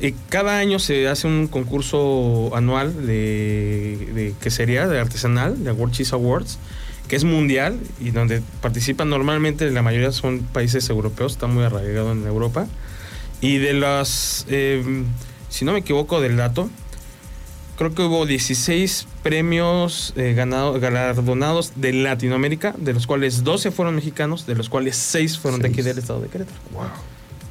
eh, 0.00 0.12
cada 0.28 0.58
año 0.58 0.78
se 0.78 1.08
hace 1.08 1.26
un 1.26 1.46
concurso 1.46 2.50
anual 2.54 3.06
de, 3.06 4.10
de 4.14 4.34
quesería, 4.42 4.86
de 4.86 5.00
artesanal, 5.00 5.64
de 5.64 5.72
World 5.72 5.94
Cheese 5.94 6.12
Awards, 6.12 6.58
que 7.08 7.16
es 7.16 7.24
mundial 7.24 7.78
y 8.00 8.10
donde 8.10 8.42
participan 8.60 9.08
normalmente, 9.10 9.70
la 9.70 9.82
mayoría 9.82 10.12
son 10.12 10.40
países 10.40 10.88
europeos, 10.90 11.32
está 11.32 11.46
muy 11.46 11.64
arraigado 11.64 12.12
en 12.12 12.26
Europa. 12.26 12.66
Y 13.40 13.58
de 13.58 13.74
las, 13.74 14.46
eh, 14.48 14.82
si 15.48 15.64
no 15.64 15.72
me 15.72 15.80
equivoco 15.80 16.20
del 16.20 16.36
dato, 16.36 16.68
creo 17.76 17.94
que 17.94 18.02
hubo 18.02 18.24
16 18.26 19.06
premios 19.22 20.14
eh, 20.16 20.32
ganado- 20.34 20.80
galardonados 20.80 21.72
de 21.76 21.92
Latinoamérica, 21.92 22.74
de 22.78 22.94
los 22.94 23.06
cuales 23.06 23.44
12 23.44 23.70
fueron 23.70 23.94
mexicanos, 23.94 24.46
de 24.46 24.54
los 24.54 24.68
cuales 24.68 24.96
6 24.96 25.38
fueron 25.38 25.60
de 25.60 25.68
aquí 25.68 25.82
del 25.82 25.98
estado 25.98 26.20
de 26.20 26.28
Querétaro. 26.28 26.58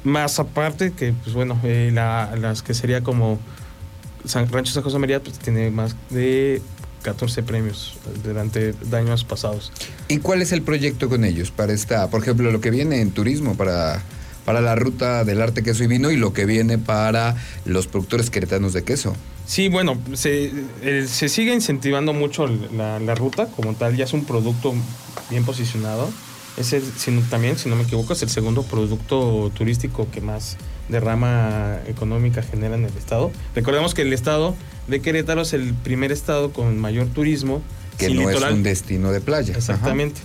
Más 0.04 0.38
aparte 0.38 0.92
que, 0.92 1.12
pues 1.22 1.34
bueno, 1.34 1.58
eh, 1.64 1.90
la- 1.92 2.34
las 2.36 2.62
que 2.62 2.74
sería 2.74 3.02
como 3.02 3.38
San, 4.24 4.50
Rancho 4.50 4.72
San 4.72 4.82
José 4.82 4.98
María, 4.98 5.22
pues 5.22 5.38
tiene 5.38 5.70
más 5.70 5.94
de 6.10 6.60
14 7.06 7.44
premios 7.44 7.94
durante 8.24 8.74
años 8.92 9.22
pasados. 9.22 9.70
¿Y 10.08 10.18
cuál 10.18 10.42
es 10.42 10.50
el 10.50 10.62
proyecto 10.62 11.08
con 11.08 11.24
ellos 11.24 11.52
para 11.52 11.72
esta, 11.72 12.10
por 12.10 12.20
ejemplo, 12.20 12.50
lo 12.50 12.60
que 12.60 12.70
viene 12.72 13.00
en 13.00 13.12
turismo 13.12 13.56
para, 13.56 14.02
para 14.44 14.60
la 14.60 14.74
ruta 14.74 15.22
del 15.24 15.40
arte 15.40 15.62
queso 15.62 15.84
y 15.84 15.86
vino 15.86 16.10
y 16.10 16.16
lo 16.16 16.32
que 16.32 16.46
viene 16.46 16.78
para 16.78 17.36
los 17.64 17.86
productores 17.86 18.28
queretanos 18.28 18.72
de 18.72 18.82
queso? 18.82 19.14
Sí, 19.46 19.68
bueno, 19.68 19.96
se, 20.14 20.50
eh, 20.82 21.06
se 21.08 21.28
sigue 21.28 21.54
incentivando 21.54 22.12
mucho 22.12 22.48
la, 22.48 22.98
la 22.98 23.14
ruta 23.14 23.46
como 23.46 23.74
tal, 23.74 23.96
ya 23.96 24.04
es 24.04 24.12
un 24.12 24.24
producto 24.24 24.74
bien 25.30 25.44
posicionado. 25.44 26.10
Es 26.56 26.72
el, 26.72 26.82
si 26.96 27.12
no- 27.12 27.20
también, 27.30 27.56
si 27.56 27.68
no 27.68 27.76
me 27.76 27.84
equivoco, 27.84 28.14
es 28.14 28.22
el 28.22 28.30
segundo 28.30 28.64
producto 28.64 29.52
turístico 29.54 30.08
que 30.10 30.20
más 30.20 30.56
derrama 30.88 31.78
económica 31.86 32.42
genera 32.42 32.74
en 32.74 32.84
el 32.84 32.96
estado. 32.96 33.30
Recordemos 33.54 33.94
que 33.94 34.02
el 34.02 34.12
estado 34.12 34.56
de 34.88 35.00
Querétaro 35.00 35.42
es 35.42 35.52
el 35.52 35.74
primer 35.74 36.12
estado 36.12 36.52
con 36.52 36.78
mayor 36.78 37.06
turismo. 37.08 37.62
Que 37.98 38.06
sin 38.08 38.16
no 38.16 38.28
litoral. 38.28 38.50
es 38.52 38.56
un 38.56 38.62
destino 38.62 39.10
de 39.12 39.20
playa. 39.20 39.50
Ajá. 39.52 39.58
Exactamente. 39.58 40.20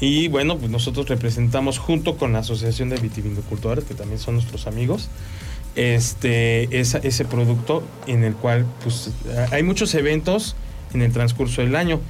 Y 0.00 0.28
bueno, 0.28 0.56
pues 0.56 0.70
nosotros 0.70 1.08
representamos 1.08 1.78
junto 1.78 2.16
con 2.16 2.32
la 2.32 2.38
Asociación 2.38 2.88
de 2.88 2.96
Vitivinicultores, 2.96 3.84
que 3.84 3.92
también 3.94 4.18
son 4.18 4.34
nuestros 4.34 4.66
amigos, 4.66 5.08
este, 5.76 6.80
esa- 6.80 6.98
ese 6.98 7.24
producto 7.24 7.82
en 8.06 8.24
el 8.24 8.34
cual 8.34 8.66
pues 8.82 9.10
hay 9.52 9.62
muchos 9.62 9.94
eventos 9.94 10.56
en 10.94 11.02
el 11.02 11.12
transcurso 11.12 11.62
del 11.62 11.76
año. 11.76 12.00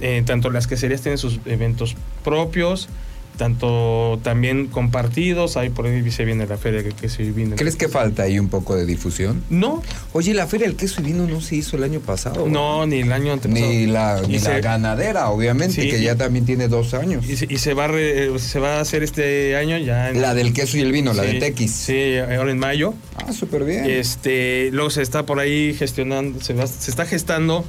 Eh, 0.00 0.22
tanto 0.24 0.50
las 0.50 0.66
queserías 0.66 1.02
tienen 1.02 1.18
sus 1.18 1.40
eventos 1.46 1.96
propios, 2.24 2.88
tanto 3.36 4.18
también 4.22 4.66
compartidos, 4.66 5.56
ahí 5.56 5.70
por 5.70 5.86
ahí 5.86 6.10
se 6.10 6.24
viene 6.24 6.46
la 6.46 6.58
feria 6.58 6.82
que 6.82 6.90
queso 6.90 7.22
y 7.22 7.30
vino. 7.30 7.56
¿Crees 7.56 7.76
que 7.76 7.88
falta 7.88 8.24
ahí 8.24 8.38
un 8.38 8.48
poco 8.48 8.76
de 8.76 8.84
difusión? 8.84 9.42
No, 9.48 9.82
Oye, 10.12 10.34
la 10.34 10.46
feria 10.46 10.66
del 10.66 10.76
queso 10.76 11.00
y 11.00 11.04
vino 11.04 11.26
no 11.26 11.40
se 11.40 11.56
hizo 11.56 11.76
el 11.76 11.84
año 11.84 12.00
pasado. 12.00 12.46
no, 12.48 12.86
ni 12.86 13.00
el 13.00 13.12
año 13.12 13.32
antepasado. 13.32 13.68
Ni 13.70 13.86
la, 13.86 14.20
ni 14.28 14.34
la 14.34 14.40
se- 14.40 14.60
ganadera, 14.60 15.30
obviamente, 15.30 15.82
Sí, 15.82 15.88
que 15.88 16.02
ya 16.02 16.16
también 16.16 16.44
tiene 16.44 16.68
dos 16.68 16.92
años. 16.94 17.26
Y 17.28 17.36
se, 17.36 17.46
y 17.48 17.58
se 17.58 17.72
va 17.74 17.84
a 17.86 17.88
re- 17.88 18.38
se 18.38 18.58
va 18.58 18.76
a 18.76 18.80
hacer 18.80 19.02
este 19.02 19.56
año 19.56 19.78
ya 19.78 20.10
en 20.10 20.20
La 20.20 20.34
del 20.34 20.52
queso 20.52 20.76
y 20.76 20.80
el 20.80 20.92
vino, 20.92 21.12
la 21.14 21.22
de 21.22 21.34
Tequis. 21.40 21.70
Sí, 21.72 22.16
ahora 22.18 22.50
en 22.50 22.58
mayo. 22.58 22.94
Ah, 23.16 23.32
súper 23.32 23.64
bien. 23.64 23.84
Este, 23.88 24.68
luego 24.72 24.90
se 24.90 25.02
está 25.02 25.24
por 25.24 25.38
ahí 25.40 25.74
gestionando, 25.74 26.40
se, 26.42 26.52
va- 26.54 26.66
se 26.66 26.90
está 26.90 27.06
gestando 27.06 27.64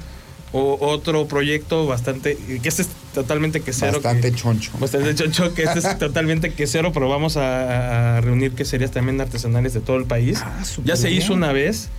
o- 0.51 0.77
otro 0.81 1.27
proyecto 1.27 1.85
bastante, 1.87 2.37
que 2.61 2.67
este 2.67 2.83
totalmente 3.13 3.61
quesero. 3.61 3.93
Bastante 3.93 4.31
que- 4.31 4.37
choncho. 4.37 4.71
Bastante 4.79 5.15
choncho, 5.15 5.53
que 5.53 5.63
este 5.63 5.79
es 5.79 5.97
totalmente 5.99 6.51
quesero, 6.51 6.91
pero 6.93 7.09
vamos 7.09 7.37
a, 7.37 8.17
a 8.17 8.21
reunir 8.21 8.51
queserías 8.53 8.91
también 8.91 9.19
artesanales 9.21 9.73
de 9.73 9.79
todo 9.81 9.97
el 9.97 10.05
país. 10.05 10.39
Ah, 10.41 10.61
ya 10.83 10.95
se 10.95 11.07
bien. 11.09 11.21
hizo 11.21 11.33
una 11.33 11.51
vez 11.51 11.89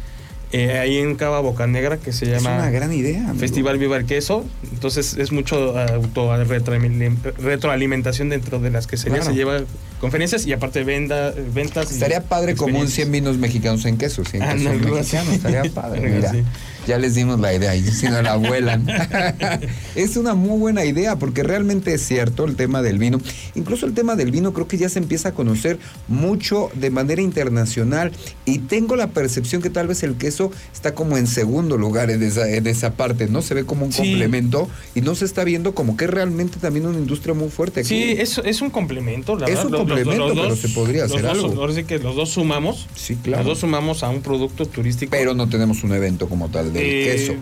eh, 0.53 0.79
ahí 0.79 0.98
en 0.98 1.14
Cava 1.16 1.40
Bocanegra 1.40 1.96
que 1.96 2.12
se 2.12 2.27
Es 2.27 2.31
llama 2.42 2.57
una 2.57 2.70
gran 2.70 2.92
idea. 2.92 3.20
amigo. 3.25 3.38
Festival 3.38 3.79
Viva 3.79 3.96
el 3.96 4.05
Queso. 4.05 4.44
Entonces 4.72 5.16
es 5.16 5.33
mucho 5.33 5.79
auto 5.79 6.31
retroalim- 6.44 7.16
retroalimentación 7.38 8.29
dentro 8.29 8.59
de 8.59 8.70
las 8.70 8.87
queserías. 8.87 9.20
Claro. 9.20 9.33
Se 9.33 9.37
lleva 9.37 9.61
conferencias 10.01 10.46
y 10.46 10.53
aparte 10.53 10.85
venda, 10.85 11.33
ventas. 11.55 11.90
Estaría 11.90 12.22
padre 12.25 12.55
como 12.55 12.79
un 12.79 12.88
100 12.88 13.09
experiencias. 13.09 13.11
vinos 13.11 13.38
mexicanos 13.38 13.85
en 13.87 13.96
queso, 13.96 14.25
100 14.25 14.42
Ah, 14.42 14.53
quesos 14.55 14.62
no, 14.83 14.94
mexicanos. 14.94 15.35
Estaría 15.35 15.62
padre, 15.72 16.01
mira. 16.16 16.31
así. 16.31 16.42
Ya 16.87 16.99
les 16.99 17.14
dimos 17.14 17.38
la 17.40 17.55
idea, 17.55 17.77
y 17.77 17.83
si 17.83 18.07
no 18.07 18.21
la 18.23 18.37
vuelan. 18.37 18.87
es 19.95 20.16
una 20.16 20.35
muy 20.35 20.59
buena 20.59 20.85
idea 20.85 21.16
porque 21.16 21.42
realmente 21.42 21.95
es 21.95 22.03
cierto 22.07 22.45
el 22.45 22.57
tema 22.57 22.83
del 22.83 22.99
vino. 22.99 23.21
Incluso 23.55 23.87
el 23.87 23.95
tema 23.95 24.16
del 24.16 24.31
vino 24.31 24.53
creo 24.53 24.66
que 24.66 24.79
ya 24.79 24.88
se 24.88 24.99
empieza 24.99 25.31
a 25.31 25.33
conocer 25.33 25.79
mucho 26.09 26.71
de 26.75 26.90
manera 26.90 27.23
internacional 27.23 28.12
y 28.45 28.59
tengo 28.59 28.97
la 28.97 29.09
percepción 29.09 29.62
que 29.62 29.71
tal 29.71 29.87
vez 29.87 30.03
el 30.03 30.16
queso 30.16 30.51
está 30.73 30.95
como 30.95 31.16
en 31.16 31.27
segundo 31.27 31.77
lugar 31.77 32.11
en 32.11 32.23
esa, 32.23 32.49
en 32.49 32.66
esa 32.66 32.95
parte, 32.95 33.29
¿no? 33.29 33.42
Se 33.42 33.55
ve 33.55 33.64
como 33.64 33.87
un 33.87 33.92
Sí. 33.92 33.99
complemento 34.03 34.68
y 34.95 35.01
no 35.03 35.14
se 35.14 35.25
está 35.25 35.45
viendo 35.45 35.75
como 35.75 35.97
que 35.97 36.07
es 36.07 36.11
realmente 36.11 36.59
también 36.59 36.87
una 36.87 36.99
industria 36.99 37.35
muy 37.35 37.49
fuerte 37.49 37.81
aquí. 37.81 37.88
Sí, 37.90 38.03
es, 38.18 38.40
es 38.45 38.61
un 38.61 38.71
complemento, 38.71 39.37
la 39.37 39.47
Es 39.47 39.55
verdad. 39.57 39.66
un 39.66 39.73
Los- 39.73 39.81
los- 39.81 39.88
complemento, 39.88 40.27
los 40.29 40.37
pero 40.37 40.49
dos- 40.51 40.59
se 40.59 40.68
podría 40.71 41.05
hacer 41.05 41.23
dos- 41.23 41.31
algo. 41.31 41.61
Ahora 41.61 41.75
sí 41.75 41.85
que 41.85 41.99
los 41.99 42.16
dos 42.16 42.31
sumamos. 42.31 42.88
Sí, 42.97 43.16
claro. 43.16 43.42
Los 43.45 43.53
dos 43.53 43.59
sumamos 43.61 44.03
a 44.03 44.09
un 44.09 44.21
producto 44.23 44.66
turístico. 44.66 45.11
Pero 45.11 45.35
no 45.35 45.49
tenemos 45.49 45.85
un 45.85 45.92
evento 45.92 46.29
como 46.29 46.49
tal 46.49 46.71
del 46.72 46.82
Eh, 46.82 47.04
queso. 47.04 47.32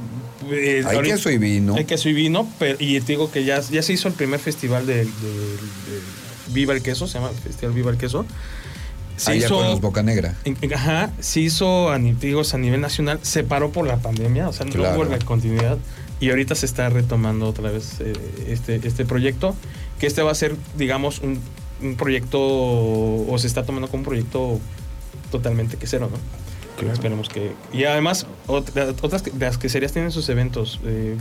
eh, 0.52 0.82
Hay 0.86 0.96
ahorita- 0.96 1.14
queso 1.16 1.30
y 1.30 1.38
vino. 1.38 1.74
Hay 1.76 1.84
queso 1.84 2.08
y 2.08 2.12
vino, 2.12 2.48
pero, 2.58 2.76
y 2.80 3.00
te 3.00 3.12
digo 3.12 3.30
que 3.30 3.44
ya, 3.44 3.60
ya 3.60 3.82
se 3.82 3.92
hizo 3.92 4.08
el 4.08 4.14
primer 4.14 4.40
festival 4.40 4.86
de, 4.86 4.96
de- 4.96 5.04
de 5.04 5.10
Viva 6.52 6.74
el 6.74 6.82
Queso, 6.82 7.06
se 7.06 7.14
llama 7.18 7.30
Festival 7.30 7.74
Viva 7.74 7.90
el 7.90 7.96
Queso. 7.96 8.26
Se 9.16 9.32
Allá 9.32 9.46
hizo, 9.46 9.56
con 9.58 9.66
los 9.66 9.80
Boca 9.80 10.02
Negra. 10.02 10.34
en- 10.44 10.56
en- 10.62 10.74
ajá, 10.74 11.10
se 11.20 11.40
hizo 11.40 11.90
a, 11.90 11.98
digo, 11.98 12.42
a 12.50 12.56
nivel 12.58 12.80
nacional, 12.80 13.18
se 13.22 13.44
paró 13.44 13.70
por 13.70 13.86
la 13.86 13.98
pandemia, 13.98 14.48
o 14.48 14.52
sea, 14.52 14.64
no 14.66 14.72
hubo 14.94 15.04
la 15.04 15.18
continuidad. 15.20 15.78
Y 16.20 16.30
ahorita 16.30 16.54
se 16.54 16.66
está 16.66 16.88
retomando 16.90 17.46
otra 17.46 17.70
vez 17.70 17.96
eh, 18.00 18.12
este, 18.48 18.80
este 18.86 19.04
proyecto, 19.04 19.54
que 19.98 20.06
este 20.06 20.22
va 20.22 20.32
a 20.32 20.34
ser, 20.34 20.56
digamos, 20.76 21.20
un, 21.20 21.38
un 21.82 21.96
proyecto, 21.96 22.38
o 22.40 23.34
se 23.38 23.46
está 23.46 23.64
tomando 23.64 23.88
como 23.88 24.00
un 24.00 24.04
proyecto 24.06 24.58
totalmente 25.30 25.76
quesero, 25.76 26.10
¿no? 26.10 26.16
Esperemos 26.88 27.28
que. 27.28 27.52
Y 27.72 27.84
además, 27.84 28.26
otra- 28.46 28.88
otras 29.02 29.24
de 29.24 29.32
las 29.38 29.58
queserías 29.58 29.92
tienen 29.92 30.10
sus 30.12 30.28
eventos. 30.28 30.80
eh, 30.84 31.16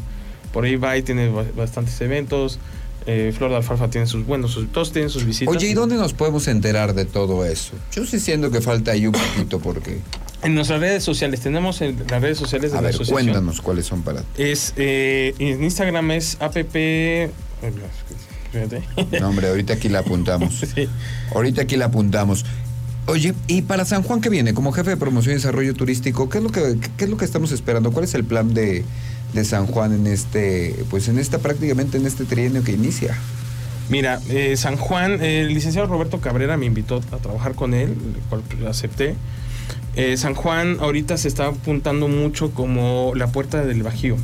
por 0.54 0.66
ahí 0.66 0.76
va 0.78 0.98
y 0.98 1.04
tiene 1.04 1.30
ba- 1.30 1.46
bastantes 1.56 2.00
eventos. 2.02 2.60
eh, 3.06 3.34
Flor 3.36 3.50
de 3.52 3.56
Alfalfa 3.58 3.90
tiene 3.90 4.06
sus. 4.08 4.26
Bueno, 4.26 4.48
sus- 4.48 4.72
todos 4.72 4.92
tienen 4.92 5.10
sus 5.10 5.26
visitas. 5.26 5.56
Oye, 5.56 5.68
¿y 5.70 5.74
dónde 5.74 5.96
nos 5.96 6.14
podemos 6.14 6.48
enterar 6.48 6.94
de 6.94 7.06
todo 7.06 7.46
eso? 7.46 7.72
Yo 7.94 8.06
sí 8.06 8.20
siento 8.20 8.52
que 8.52 8.62
falta 8.62 8.92
ahí 8.92 9.08
un 9.08 9.14
poquito 9.14 9.60
porque... 9.60 10.00
En 10.44 10.54
nuestras 10.56 10.80
redes 10.80 11.04
sociales. 11.04 11.40
Tenemos 11.42 11.82
en 11.82 11.98
las 12.10 12.22
redes 12.22 12.38
sociales 12.38 12.72
de 12.72 12.78
A 12.78 12.82
la 12.82 12.88
ver, 12.88 12.96
asociación. 12.96 13.24
cuéntanos 13.26 13.62
cuáles 13.62 13.86
son 13.88 14.04
para 14.04 14.22
ti. 14.22 14.44
Es. 14.44 14.74
eh, 14.78 15.34
en 15.40 15.64
Instagram 15.64 16.12
es 16.12 16.38
app. 16.40 16.54
Fíjate. 18.52 18.82
No, 19.20 19.30
hombre, 19.30 19.48
ahorita 19.50 19.74
aquí 19.74 19.90
la 19.90 20.00
apuntamos. 20.00 20.54
Sí. 20.76 20.88
Ahorita 21.34 21.62
aquí 21.64 21.78
la 21.78 21.86
apuntamos. 21.86 22.46
Oye, 23.06 23.34
y 23.48 23.64
para 23.64 23.86
San 23.86 24.04
Juan 24.04 24.22
que 24.22 24.30
viene, 24.30 24.54
como 24.54 24.72
jefe 24.72 24.92
de 24.92 24.98
promoción 24.98 25.34
y 25.34 25.36
desarrollo 25.36 25.74
turístico, 25.74 26.30
¿qué 26.30 26.38
es 26.38 26.44
lo 26.44 26.52
que, 26.52 26.78
qué 26.98 27.06
es 27.06 27.10
lo 27.10 27.18
que 27.18 27.26
estamos 27.26 27.52
esperando? 27.52 27.92
¿Cuál 27.92 28.06
es 28.06 28.14
el 28.14 28.24
plan 28.24 28.54
de, 28.54 28.84
de 29.34 29.46
San 29.46 29.66
Juan 29.66 29.94
en 29.94 30.08
este, 30.08 30.76
pues 30.90 31.08
en 31.08 31.18
esta 31.18 31.40
prácticamente 31.40 31.98
en 31.98 32.06
este 32.06 32.26
trienio 32.26 32.64
que 32.64 32.74
inicia? 32.74 33.18
Mira, 33.90 34.20
eh, 34.30 34.56
San 34.56 34.78
Juan, 34.78 35.24
el 35.24 35.48
licenciado 35.48 35.88
Roberto 35.88 36.22
Cabrera 36.22 36.58
me 36.58 36.68
invitó 36.68 37.02
a 37.12 37.18
trabajar 37.18 37.56
con 37.56 37.74
él, 37.74 37.90
el 37.90 38.22
cual 38.30 38.44
acepté. 38.68 39.16
Eh, 39.96 40.16
San 40.18 40.34
Juan 40.36 40.78
ahorita 40.80 41.18
se 41.18 41.28
está 41.28 41.48
apuntando 41.48 42.08
mucho 42.08 42.52
como 42.52 43.12
la 43.16 43.28
puerta 43.28 43.66
del 43.66 43.84
Bajío. 43.84 44.16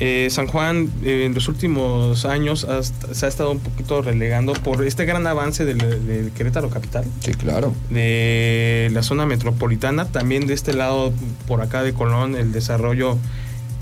Eh, 0.00 0.28
San 0.30 0.48
Juan 0.48 0.90
eh, 1.04 1.24
en 1.24 1.34
los 1.34 1.48
últimos 1.48 2.24
años 2.24 2.66
se 3.12 3.24
ha 3.24 3.28
estado 3.28 3.52
un 3.52 3.60
poquito 3.60 4.02
relegando 4.02 4.52
por 4.54 4.84
este 4.84 5.04
gran 5.06 5.26
avance 5.26 5.64
del, 5.64 5.78
del 5.78 6.30
Querétaro 6.32 6.68
Capital, 6.68 7.04
Sí, 7.20 7.32
claro. 7.34 7.72
de 7.90 8.90
la 8.92 9.02
zona 9.02 9.24
metropolitana, 9.24 10.06
también 10.06 10.46
de 10.46 10.54
este 10.54 10.74
lado 10.74 11.12
por 11.46 11.62
acá 11.62 11.82
de 11.82 11.92
Colón, 11.94 12.34
el 12.36 12.52
desarrollo 12.52 13.16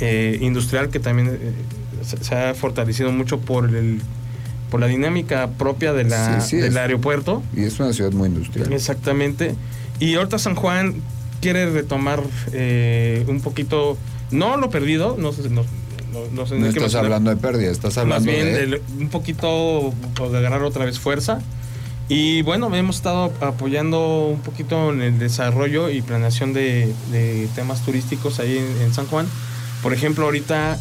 eh, 0.00 0.38
industrial 0.42 0.90
que 0.90 1.00
también 1.00 1.28
eh, 1.40 1.52
se, 2.04 2.22
se 2.22 2.34
ha 2.34 2.54
fortalecido 2.54 3.10
mucho 3.10 3.38
por 3.40 3.64
el 3.74 4.00
por 4.70 4.80
la 4.80 4.88
dinámica 4.88 5.48
propia 5.56 5.92
de 5.92 6.02
la, 6.04 6.40
Sí, 6.40 6.50
sí, 6.50 6.56
del 6.56 6.72
es. 6.72 6.76
aeropuerto. 6.76 7.40
Y 7.56 7.62
es 7.62 7.78
una 7.78 7.92
ciudad 7.92 8.10
muy 8.12 8.28
industrial. 8.28 8.72
Exactamente. 8.72 9.54
Y 10.00 10.14
ahorita 10.14 10.38
San 10.38 10.54
Juan 10.54 10.94
quiere 11.40 11.70
retomar 11.70 12.22
eh, 12.52 13.24
un 13.28 13.40
poquito, 13.40 13.96
no 14.30 14.56
lo 14.56 14.70
perdido, 14.70 15.16
no 15.18 15.32
sé, 15.32 15.48
no, 15.48 15.62
no, 16.12 16.20
no 16.32 16.46
sé 16.46 16.56
No 16.58 16.66
estás 16.66 16.82
mencionar. 16.82 17.04
hablando 17.04 17.30
de 17.30 17.36
pérdida, 17.36 17.70
estás 17.70 17.96
Más 17.96 17.98
hablando 17.98 18.30
bien 18.30 18.44
de... 18.46 18.62
el- 18.62 18.82
un 18.98 19.08
poquito 19.08 19.92
pues, 20.14 20.32
de 20.32 20.38
agarrar 20.38 20.62
otra 20.62 20.84
vez 20.84 20.98
fuerza. 20.98 21.40
Y 22.08 22.42
bueno, 22.42 22.72
hemos 22.76 22.96
estado 22.96 23.32
apoyando 23.40 24.26
un 24.28 24.40
poquito 24.40 24.92
en 24.92 25.02
el 25.02 25.18
desarrollo 25.18 25.90
y 25.90 26.02
planeación 26.02 26.52
de, 26.52 26.92
de 27.10 27.48
temas 27.56 27.84
turísticos 27.84 28.38
ahí 28.38 28.58
en, 28.58 28.82
en 28.82 28.94
San 28.94 29.06
Juan. 29.06 29.26
Por 29.82 29.92
ejemplo, 29.92 30.24
ahorita 30.26 30.78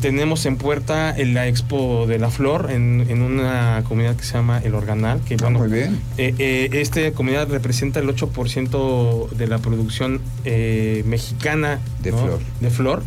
tenemos 0.00 0.46
en 0.46 0.56
puerta 0.56 1.14
en 1.16 1.34
la 1.34 1.46
Expo 1.48 2.06
de 2.06 2.18
la 2.18 2.30
Flor 2.30 2.70
en, 2.70 3.06
en 3.08 3.22
una 3.22 3.82
comunidad 3.86 4.16
que 4.16 4.24
se 4.24 4.34
llama 4.34 4.58
El 4.62 4.74
Organal, 4.74 5.20
que 5.26 5.34
Ah, 5.34 5.38
bueno, 5.42 5.58
muy 5.60 5.68
bien. 5.68 6.00
eh, 6.18 6.34
eh, 6.38 6.68
esta 6.72 7.10
comunidad 7.12 7.48
representa 7.48 8.00
el 8.00 8.08
8% 8.08 9.30
de 9.30 9.46
la 9.46 9.58
producción 9.58 10.20
eh, 10.44 11.02
mexicana 11.06 11.80
De 12.02 12.12
¿no? 12.12 12.18
flor. 12.18 12.40
De 12.60 12.70
flor. 12.70 13.02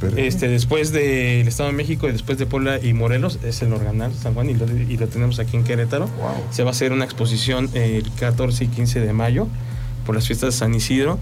Bien. 0.00 0.18
Este, 0.26 0.46
después 0.48 0.92
del 0.92 1.48
Estado 1.48 1.68
de 1.70 1.74
México 1.74 2.08
y 2.08 2.12
después 2.12 2.38
de 2.38 2.46
Puebla 2.46 2.78
y 2.80 2.92
Morelos, 2.92 3.40
es 3.44 3.60
el 3.62 3.72
Organal 3.72 4.12
San 4.14 4.34
Juan 4.34 4.48
y 4.48 4.54
lo, 4.54 4.66
y 4.70 4.96
lo 4.96 5.08
tenemos 5.08 5.40
aquí 5.40 5.56
en 5.56 5.64
Querétaro. 5.64 6.06
Wow. 6.06 6.44
Se 6.50 6.62
va 6.62 6.70
a 6.70 6.72
hacer 6.72 6.92
una 6.92 7.04
exposición 7.04 7.68
el 7.74 8.08
14 8.20 8.64
y 8.64 8.68
15 8.68 9.00
de 9.00 9.12
mayo 9.12 9.48
por 10.06 10.14
las 10.14 10.26
fiestas 10.26 10.54
de 10.54 10.58
San 10.60 10.74
Isidro. 10.74 11.18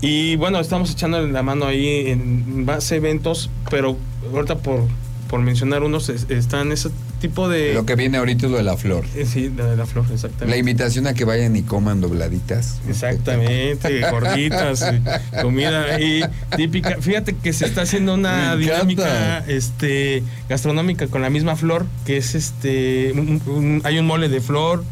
Y 0.00 0.36
bueno, 0.36 0.60
estamos 0.60 0.90
echando 0.90 1.20
la 1.26 1.42
mano 1.42 1.66
ahí 1.66 2.08
en 2.08 2.66
a 2.68 2.78
eventos, 2.94 3.50
pero 3.70 3.96
ahorita 4.32 4.58
por, 4.58 4.82
por 5.28 5.40
mencionar 5.40 5.82
unos, 5.82 6.08
es- 6.10 6.26
están 6.28 6.70
ese 6.70 6.90
tipo 7.20 7.48
de... 7.48 7.72
Lo 7.72 7.86
que 7.86 7.94
viene 7.96 8.18
ahorita 8.18 8.44
es 8.44 8.52
lo 8.52 8.58
de 8.58 8.62
la 8.62 8.76
flor. 8.76 9.06
Eh, 9.16 9.24
Sí, 9.24 9.50
la 9.56 9.64
de 9.64 9.76
la 9.76 9.86
flor, 9.86 10.04
exactamente. 10.12 10.48
La 10.48 10.56
invitación 10.58 11.06
a 11.06 11.14
que 11.14 11.24
vayan 11.24 11.56
y 11.56 11.62
coman 11.62 12.02
dobladitas. 12.02 12.78
Exactamente, 12.88 14.00
gorditas, 14.10 14.82
eh, 14.82 15.00
comida 15.40 15.94
ahí 15.94 16.22
típica. 16.56 16.98
Fíjate 17.00 17.34
que 17.34 17.54
se 17.54 17.64
está 17.64 17.82
haciendo 17.82 18.14
una 18.14 18.54
dinámica 18.56 19.38
este 19.48 20.22
gastronómica 20.50 21.06
con 21.08 21.22
la 21.22 21.30
misma 21.30 21.56
flor, 21.56 21.86
que 22.04 22.18
es 22.18 22.34
este 22.34 23.12
un- 23.12 23.40
un- 23.46 23.80
hay 23.84 23.98
un 23.98 24.06
mole 24.06 24.28
de 24.28 24.42
flor, 24.42 24.84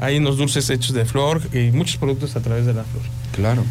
hay 0.00 0.18
unos 0.18 0.36
dulces 0.36 0.68
hechos 0.68 0.92
de 0.94 1.06
flor 1.06 1.40
y 1.54 1.70
muchos 1.72 1.96
productos 1.96 2.36
a 2.36 2.40
través 2.40 2.66
de 2.66 2.74
la 2.74 2.84
flor. 2.84 3.02
Claro. 3.34 3.64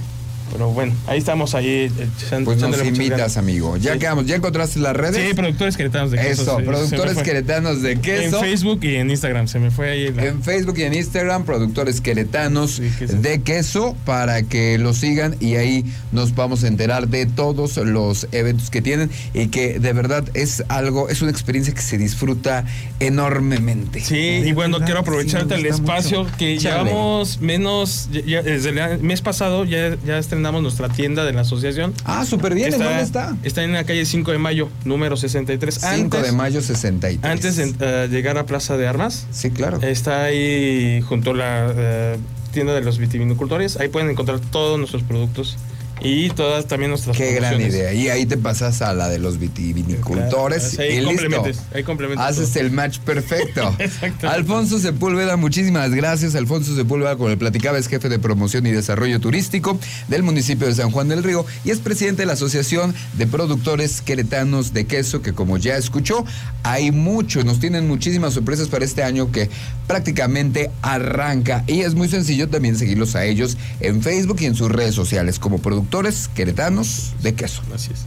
Pero 0.51 0.69
bueno, 0.69 0.93
ahí 1.07 1.17
estamos 1.19 1.55
ahí 1.55 1.91
echan- 2.21 2.43
Pues 2.45 2.57
nos 2.59 2.83
invitas, 2.85 3.37
amigo. 3.37 3.77
Ya 3.77 3.93
Sí. 3.93 3.99
quedamos. 3.99 4.25
¿Ya 4.25 4.35
encontraste 4.35 4.79
las 4.79 4.95
redes? 4.95 5.27
Sí, 5.27 5.33
productores 5.33 5.77
queretanos 5.77 6.11
de 6.11 6.17
queso. 6.17 6.41
Eso, 6.43 6.57
sí, 6.59 6.63
productores 6.65 7.17
queretanos 7.17 7.81
de 7.81 7.99
queso. 7.99 8.37
En 8.37 8.43
Facebook 8.43 8.79
y 8.83 8.95
en 8.95 9.09
Instagram, 9.11 9.47
se 9.47 9.59
me 9.59 9.71
fue 9.71 9.89
ahí. 9.91 10.11
la- 10.13 10.25
En 10.25 10.43
Facebook 10.43 10.77
y 10.77 10.83
en 10.83 10.93
Instagram, 10.93 11.43
productores 11.45 12.01
queretanos 12.01 12.71
Sí, 12.71 12.89
queso. 12.97 13.15
de 13.17 13.41
queso, 13.41 13.95
para 14.05 14.43
que 14.43 14.77
lo 14.77 14.93
sigan 14.93 15.35
y 15.39 15.55
ahí 15.55 15.85
nos 16.11 16.35
vamos 16.35 16.63
a 16.63 16.67
enterar 16.67 17.07
de 17.07 17.25
todos 17.25 17.77
los 17.77 18.27
eventos 18.31 18.69
que 18.69 18.81
tienen 18.81 19.09
y 19.33 19.47
que 19.47 19.79
de 19.79 19.93
verdad 19.93 20.23
es 20.33 20.63
algo, 20.69 21.09
es 21.09 21.21
una 21.21 21.31
experiencia 21.31 21.73
que 21.73 21.81
se 21.81 21.97
disfruta 21.97 22.65
enormemente. 22.99 23.99
Sí, 24.01 24.15
y 24.45 24.51
bueno, 24.53 24.73
verdad, 24.77 24.85
quiero 24.87 24.99
aprovecharte 25.01 25.55
el 25.55 25.65
espacio 25.65 26.23
mucho. 26.23 26.37
que 26.37 26.57
Chale. 26.57 26.85
llevamos 26.89 27.39
menos, 27.41 28.09
ya- 28.11 28.21
ya- 28.25 28.41
desde 28.41 28.69
el 28.69 28.99
mes 29.03 29.21
pasado 29.21 29.65
ya, 29.65 29.95
ya 30.05 30.17
estrenamos 30.17 30.38
nuestra 30.41 30.89
tienda 30.89 31.25
de 31.25 31.33
la 31.33 31.41
asociación. 31.41 31.93
Ah, 32.05 32.25
súper 32.25 32.53
bien, 32.55 32.73
¿en 32.73 32.79
dónde 32.79 33.01
está? 33.01 33.35
Está 33.43 33.63
en 33.63 33.73
la 33.73 33.83
calle 33.83 34.05
5 34.05 34.31
de 34.31 34.37
mayo, 34.37 34.69
número 34.85 35.15
63. 35.17 35.75
5 35.75 35.87
antes, 35.93 36.23
de 36.23 36.31
mayo 36.31 36.61
63. 36.61 37.31
Antes 37.31 37.55
de 37.57 37.73
eh, 37.79 38.07
llegar 38.09 38.37
a 38.37 38.45
Plaza 38.45 38.77
de 38.77 38.87
Armas, 38.87 39.27
Sí, 39.31 39.51
claro. 39.51 39.79
está 39.81 40.23
ahí 40.23 41.01
junto 41.07 41.31
a 41.31 41.35
la 41.35 41.73
eh, 41.75 42.17
tienda 42.51 42.73
de 42.73 42.81
los 42.81 42.97
vitivinicultores. 42.97 43.77
Ahí 43.77 43.89
pueden 43.89 44.09
encontrar 44.09 44.39
todos 44.39 44.77
nuestros 44.79 45.03
productos 45.03 45.57
y 46.01 46.29
todas 46.29 46.67
también 46.67 46.91
nuestras 46.91 47.15
Qué 47.17 47.33
gran 47.33 47.59
idea. 47.59 47.93
Y 47.93 48.09
ahí 48.09 48.25
te 48.25 48.37
pasas 48.37 48.81
a 48.81 48.93
la 48.93 49.09
de 49.09 49.19
los 49.19 49.37
vitivinicultores 49.39 50.75
Claro, 50.75 50.91
y 50.91 51.01
listo. 51.01 51.43
ahí 51.73 51.83
Haces 52.17 52.51
todo. 52.51 52.63
el 52.63 52.71
match 52.71 52.99
perfecto. 52.99 53.75
Alfonso 54.27 54.79
Sepúlveda, 54.79 55.35
muchísimas 55.37 55.91
gracias. 55.91 56.35
Alfonso 56.35 56.75
Sepúlveda, 56.75 57.17
con 57.17 57.31
el 57.31 57.37
platicaba, 57.37 57.77
es 57.77 57.87
jefe 57.87 58.09
de 58.09 58.19
promoción 58.19 58.65
y 58.67 58.71
desarrollo 58.71 59.19
turístico 59.19 59.79
del 60.07 60.23
municipio 60.23 60.67
de 60.67 60.75
San 60.75 60.91
Juan 60.91 61.07
del 61.09 61.23
Río 61.23 61.45
y 61.65 61.71
es 61.71 61.79
presidente 61.79 62.21
de 62.21 62.27
la 62.27 62.33
Asociación 62.33 62.93
de 63.17 63.27
Productores 63.27 64.01
Queretanos 64.01 64.73
de 64.73 64.85
Queso, 64.85 65.21
que 65.21 65.33
como 65.33 65.57
ya 65.57 65.77
escuchó, 65.77 66.25
hay 66.63 66.91
mucho, 66.91 67.43
nos 67.43 67.59
tienen 67.59 67.87
muchísimas 67.87 68.33
sorpresas 68.33 68.67
para 68.67 68.85
este 68.85 69.03
año 69.03 69.31
que 69.31 69.49
prácticamente 69.87 70.69
arranca 70.81 71.63
y 71.67 71.81
es 71.81 71.95
muy 71.95 72.07
sencillo 72.07 72.47
también 72.47 72.77
seguirlos 72.77 73.15
a 73.15 73.25
ellos 73.25 73.57
en 73.79 74.01
Facebook 74.01 74.37
y 74.41 74.45
en 74.45 74.55
sus 74.55 74.71
redes 74.71 74.93
sociales 74.95 75.39
como 75.39 75.57
productores 75.59 75.88
queretanos 76.33 77.13
de 77.21 77.33
queso. 77.35 77.61
Así 77.73 77.91
es. 77.93 78.01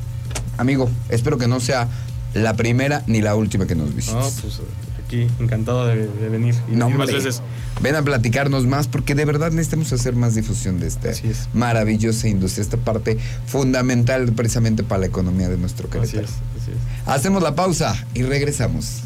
Amigo, 0.58 0.88
espero 1.08 1.38
que 1.38 1.48
no 1.48 1.60
sea 1.60 1.88
la 2.34 2.54
primera 2.54 3.02
ni 3.06 3.20
la 3.20 3.34
última 3.34 3.66
que 3.66 3.74
nos 3.74 3.94
visites. 3.94 4.16
No, 4.16 4.30
pues 4.42 4.60
aquí 5.06 5.26
encantado 5.40 5.86
de, 5.86 6.06
de 6.08 6.28
venir 6.28 6.54
y 6.70 6.76
No, 6.76 6.88
más 6.90 7.10
veces. 7.12 7.42
Ven 7.82 7.96
a 7.96 8.02
platicarnos 8.02 8.66
más 8.66 8.86
porque 8.86 9.14
de 9.14 9.24
verdad 9.24 9.50
necesitamos 9.50 9.92
hacer 9.92 10.14
más 10.14 10.34
difusión 10.34 10.78
de 10.78 10.86
esta 10.86 11.10
Así 11.10 11.28
es. 11.28 11.48
maravillosa 11.52 12.28
industria, 12.28 12.62
esta 12.62 12.76
parte 12.76 13.18
fundamental 13.46 14.32
precisamente 14.32 14.82
para 14.84 15.00
la 15.00 15.06
economía 15.06 15.48
de 15.48 15.56
nuestro 15.58 15.88
Así 15.88 15.98
Querétaro. 15.98 16.24
es, 16.24 16.30
así 16.62 16.70
es. 16.70 17.08
Hacemos 17.08 17.42
la 17.42 17.54
pausa 17.54 17.94
y 18.14 18.22
regresamos. 18.22 19.00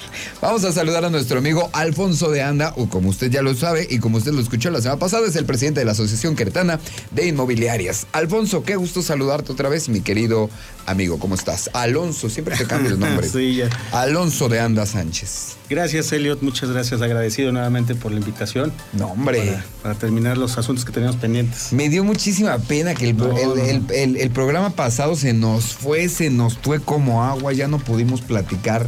Vamos 0.41 0.65
a 0.65 0.73
saludar 0.73 1.05
a 1.05 1.11
nuestro 1.11 1.39
amigo 1.39 1.71
Alfonso 1.73 2.31
de 2.31 2.43
Anda, 2.43 2.73
o 2.77 2.89
como 2.89 3.09
usted 3.09 3.31
ya 3.31 3.43
lo 3.43 3.55
sabe 3.55 3.87
y 3.91 3.99
como 3.99 4.19
usted 4.19 4.33
lo 4.33 4.41
escuchó 4.41 4.71
la 4.71 4.81
semana 4.81 4.99
pasada, 4.99 5.27
es 5.27 5.37
el 5.37 5.45
presidente 5.47 5.81
de 5.81 5.87
la 5.87 5.93
Asociación 5.93 6.37
Queretana 6.37 6.79
de 7.11 7.27
Inmobiliarias. 7.27 8.07
Alfonso, 8.13 8.63
qué 8.65 8.77
gusto 8.77 9.03
saludarte 9.03 9.53
otra 9.53 9.69
vez, 9.69 9.89
mi 9.89 10.01
querido 10.01 10.51
amigo. 10.87 11.19
¿Cómo 11.19 11.35
estás? 11.35 11.71
Alonso, 11.73 12.29
siempre 12.31 12.57
te 12.57 12.67
cambio 12.67 12.93
el 12.93 12.99
nombre. 13.01 13.29
Sí, 13.29 13.57
ya. 13.57 13.69
Alonso 13.93 14.49
de 14.49 14.61
Anda 14.61 14.87
Sánchez. 14.87 15.57
Gracias, 15.71 16.11
Elliot. 16.13 16.41
Muchas 16.43 16.71
gracias. 16.71 17.03
Agradecido 17.03 17.53
nuevamente 17.53 17.95
por 17.95 18.11
la 18.13 18.19
invitación. 18.19 18.73
No, 18.95 19.09
hombre. 19.09 19.41
Para, 19.47 19.65
para 19.83 19.95
terminar 19.97 20.39
los 20.39 20.57
asuntos 20.57 20.85
que 20.87 20.93
teníamos 20.93 21.17
pendientes. 21.17 21.73
Me 21.73 21.89
dio 21.91 22.05
muchísima 22.05 22.57
pena 22.59 22.95
que 22.95 23.11
el, 23.11 23.17
No, 23.19 23.37
el- 23.37 23.49
no. 23.49 23.55
el- 23.57 23.85
el- 23.91 24.17
el 24.17 24.31
programa 24.31 24.71
pasado 24.71 25.15
se 25.15 25.35
nos 25.35 25.75
fue, 25.75 26.09
se 26.09 26.31
nos 26.31 26.57
fue 26.57 26.81
como 26.81 27.23
agua, 27.23 27.53
ya 27.53 27.69
no 27.69 27.79
pudimos 27.79 28.23
platicar 28.23 28.87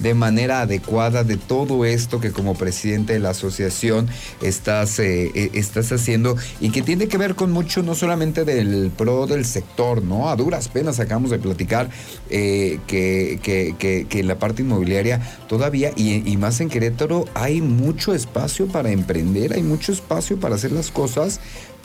de 0.00 0.14
manera 0.14 0.62
adecuada 0.62 1.24
de 1.24 1.36
todo 1.36 1.84
esto 1.84 2.20
que 2.20 2.32
como 2.32 2.54
presidente 2.54 3.12
de 3.12 3.18
la 3.20 3.30
asociación 3.30 4.08
estás, 4.42 4.98
eh, 4.98 5.30
eh, 5.34 5.50
estás 5.54 5.92
haciendo 5.92 6.36
y 6.60 6.70
que 6.70 6.82
tiene 6.82 7.08
que 7.08 7.18
ver 7.18 7.34
con 7.34 7.52
mucho 7.52 7.82
no 7.82 7.94
solamente 7.94 8.44
del 8.44 8.90
pro 8.96 9.26
del 9.26 9.44
sector, 9.44 10.02
¿no? 10.02 10.28
A 10.30 10.36
duras 10.36 10.68
penas 10.68 11.00
acabamos 11.00 11.30
de 11.30 11.38
platicar 11.38 11.90
eh, 12.30 12.78
que, 12.86 13.38
que- 13.42 13.74
que- 13.78 14.20
en 14.20 14.26
la 14.26 14.38
parte 14.38 14.62
inmobiliaria 14.62 15.20
todavía 15.48 15.92
y 15.96 16.36
más 16.36 16.60
en 16.60 16.68
Querétaro 16.68 17.24
hay 17.34 17.60
mucho 17.60 18.14
espacio 18.14 18.66
para 18.66 18.90
emprender, 18.90 19.52
hay 19.54 19.62
mucho 19.62 19.92
espacio 19.92 20.38
para 20.38 20.54
hacer 20.56 20.72
las 20.72 20.90
cosas 20.90 21.40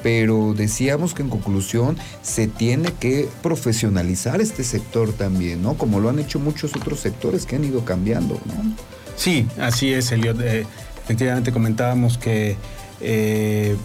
pero 0.05 0.53
decíamos 0.53 1.15
que 1.15 1.23
en 1.23 1.29
conclusión 1.29 1.97
se 2.21 2.47
tiene 2.47 2.93
que 2.93 3.27
profesionalizar 3.41 4.39
este 4.39 4.63
sector 4.63 5.11
también, 5.11 5.63
¿no? 5.63 5.79
Como 5.79 5.99
lo 5.99 6.09
han 6.09 6.19
hecho 6.19 6.39
muchos 6.39 6.75
otros 6.75 6.99
sectores 6.99 7.47
que 7.47 7.55
han 7.55 7.63
ido 7.63 7.83
cambiando, 7.85 8.39
¿no? 8.45 8.75
Sí, 9.15 9.47
así 9.59 9.91
es, 9.91 10.11
Elliot. 10.11 10.39
Eh, 10.41 10.67
efectivamente 11.03 11.51
comentábamos 11.51 12.19
que 12.19 12.55
eh, 13.01 13.75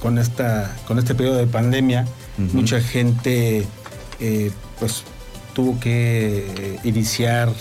con, 0.00 0.16
esta, 0.16 0.74
con 0.86 0.98
este 0.98 1.14
periodo 1.14 1.36
de 1.36 1.46
pandemia, 1.46 2.06
mucha 2.54 2.80
gente 2.80 3.66
eh, 4.18 4.50
pues 4.80 5.02
tuvo 5.52 5.78
que 5.78 6.78
iniciar 6.84 7.52